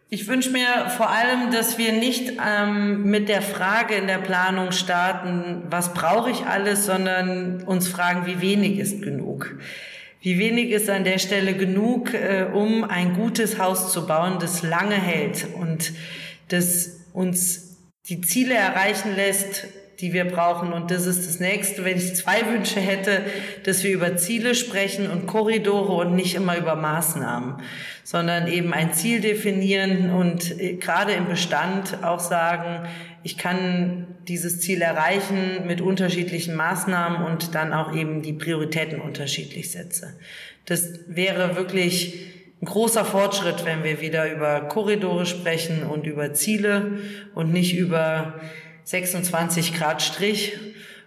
Ich 0.08 0.26
wünsche 0.26 0.50
mir 0.50 0.88
vor 0.96 1.10
allem, 1.10 1.50
dass 1.52 1.76
wir 1.76 1.92
nicht 1.92 2.32
ähm, 2.42 3.04
mit 3.04 3.28
der 3.28 3.42
Frage 3.42 3.96
in 3.96 4.06
der 4.06 4.16
Planung 4.16 4.72
starten, 4.72 5.64
was 5.68 5.92
brauche 5.92 6.30
ich 6.30 6.46
alles, 6.46 6.86
sondern 6.86 7.62
uns 7.64 7.88
fragen, 7.88 8.24
wie 8.24 8.40
wenig 8.40 8.78
ist 8.78 9.02
genug. 9.02 9.58
Wie 10.22 10.38
wenig 10.38 10.70
ist 10.70 10.88
an 10.88 11.04
der 11.04 11.18
Stelle 11.18 11.52
genug, 11.52 12.14
äh, 12.14 12.46
um 12.50 12.84
ein 12.84 13.12
gutes 13.12 13.58
Haus 13.58 13.92
zu 13.92 14.06
bauen, 14.06 14.38
das 14.40 14.62
lange 14.62 14.94
hält 14.94 15.46
und 15.54 15.92
das 16.48 16.97
uns 17.18 17.76
die 18.08 18.20
Ziele 18.20 18.54
erreichen 18.54 19.16
lässt, 19.16 19.66
die 19.98 20.12
wir 20.12 20.24
brauchen. 20.24 20.72
Und 20.72 20.92
das 20.92 21.04
ist 21.06 21.26
das 21.26 21.40
Nächste. 21.40 21.84
Wenn 21.84 21.96
ich 21.96 22.14
zwei 22.14 22.46
Wünsche 22.46 22.78
hätte, 22.78 23.22
dass 23.64 23.82
wir 23.82 23.90
über 23.90 24.16
Ziele 24.16 24.54
sprechen 24.54 25.10
und 25.10 25.26
Korridore 25.26 25.94
und 25.94 26.14
nicht 26.14 26.36
immer 26.36 26.56
über 26.56 26.76
Maßnahmen, 26.76 27.56
sondern 28.04 28.46
eben 28.46 28.72
ein 28.72 28.94
Ziel 28.94 29.20
definieren 29.20 30.10
und 30.10 30.60
äh, 30.60 30.74
gerade 30.74 31.12
im 31.12 31.26
Bestand 31.26 32.04
auch 32.04 32.20
sagen, 32.20 32.88
ich 33.24 33.36
kann 33.36 34.06
dieses 34.28 34.60
Ziel 34.60 34.80
erreichen 34.80 35.66
mit 35.66 35.80
unterschiedlichen 35.80 36.54
Maßnahmen 36.54 37.26
und 37.26 37.56
dann 37.56 37.72
auch 37.72 37.94
eben 37.94 38.22
die 38.22 38.32
Prioritäten 38.32 39.00
unterschiedlich 39.00 39.72
setze. 39.72 40.16
Das 40.66 41.00
wäre 41.08 41.56
wirklich 41.56 42.37
ein 42.60 42.66
großer 42.66 43.04
Fortschritt, 43.04 43.64
wenn 43.64 43.84
wir 43.84 44.00
wieder 44.00 44.32
über 44.32 44.62
Korridore 44.62 45.26
sprechen 45.26 45.84
und 45.84 46.06
über 46.06 46.34
Ziele 46.34 46.98
und 47.34 47.52
nicht 47.52 47.76
über 47.76 48.34
26 48.84 49.74
Grad 49.74 50.02
Strich 50.02 50.58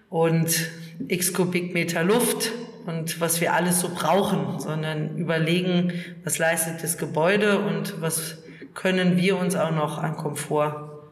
und 0.10 0.70
x 1.08 1.34
Kubikmeter 1.34 2.04
Luft 2.04 2.52
und 2.86 3.20
was 3.20 3.41
wir 3.41 3.54
alles 3.54 3.82
so 3.82 3.89
brauchen, 3.89 4.60
sondern 4.60 5.18
überlegen, 5.18 5.93
was 6.24 6.38
leistet 6.38 6.84
das 6.84 6.97
Gebäude 6.97 7.60
und 7.60 8.02
was 8.02 8.38
können 8.74 9.18
wir 9.18 9.38
uns 9.38 9.56
auch 9.56 9.72
noch 9.72 9.97
an 9.97 10.16
Komfort 10.16 11.12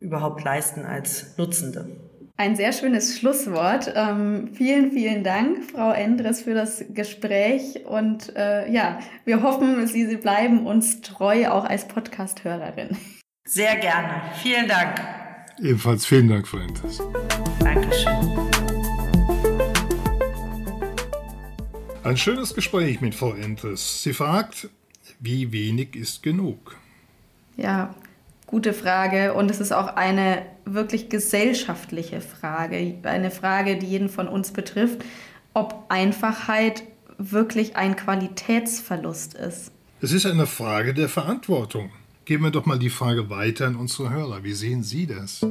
überhaupt 0.00 0.44
leisten 0.44 0.84
als 0.84 1.36
Nutzende. 1.36 2.03
Ein 2.36 2.56
sehr 2.56 2.72
schönes 2.72 3.16
Schlusswort. 3.16 3.92
Ähm, 3.94 4.48
vielen, 4.52 4.90
vielen 4.90 5.22
Dank, 5.22 5.70
Frau 5.70 5.92
Endres, 5.92 6.42
für 6.42 6.52
das 6.52 6.84
Gespräch. 6.88 7.86
Und 7.86 8.34
äh, 8.34 8.68
ja, 8.72 8.98
wir 9.24 9.40
hoffen, 9.42 9.86
Sie, 9.86 10.04
Sie 10.06 10.16
bleiben 10.16 10.66
uns 10.66 11.00
treu, 11.00 11.48
auch 11.48 11.64
als 11.64 11.86
Podcast-Hörerin. 11.86 12.96
Sehr 13.44 13.76
gerne. 13.76 14.22
Vielen 14.42 14.66
Dank. 14.66 15.00
Ebenfalls 15.60 16.06
vielen 16.06 16.28
Dank, 16.28 16.48
Frau 16.48 16.58
Endres. 16.58 17.00
Dankeschön. 17.60 18.12
Ein 22.02 22.16
schönes 22.16 22.52
Gespräch 22.52 23.00
mit 23.00 23.14
Frau 23.14 23.32
Endres. 23.34 24.02
Sie 24.02 24.12
fragt, 24.12 24.68
wie 25.20 25.52
wenig 25.52 25.94
ist 25.94 26.24
genug? 26.24 26.76
Ja, 27.56 27.94
Gute 28.46 28.72
Frage. 28.72 29.34
Und 29.34 29.50
es 29.50 29.60
ist 29.60 29.72
auch 29.72 29.96
eine 29.96 30.42
wirklich 30.64 31.08
gesellschaftliche 31.08 32.20
Frage. 32.20 32.94
Eine 33.02 33.30
Frage, 33.30 33.76
die 33.76 33.86
jeden 33.86 34.08
von 34.08 34.28
uns 34.28 34.52
betrifft, 34.52 35.04
ob 35.54 35.84
Einfachheit 35.88 36.82
wirklich 37.18 37.76
ein 37.76 37.96
Qualitätsverlust 37.96 39.34
ist. 39.34 39.72
Es 40.00 40.12
ist 40.12 40.26
eine 40.26 40.46
Frage 40.46 40.94
der 40.94 41.08
Verantwortung. 41.08 41.90
Geben 42.24 42.44
wir 42.44 42.50
doch 42.50 42.66
mal 42.66 42.78
die 42.78 42.90
Frage 42.90 43.30
weiter 43.30 43.66
an 43.66 43.76
unsere 43.76 44.10
Hörer. 44.10 44.44
Wie 44.44 44.54
sehen 44.54 44.82
Sie 44.82 45.06
das? 45.06 45.46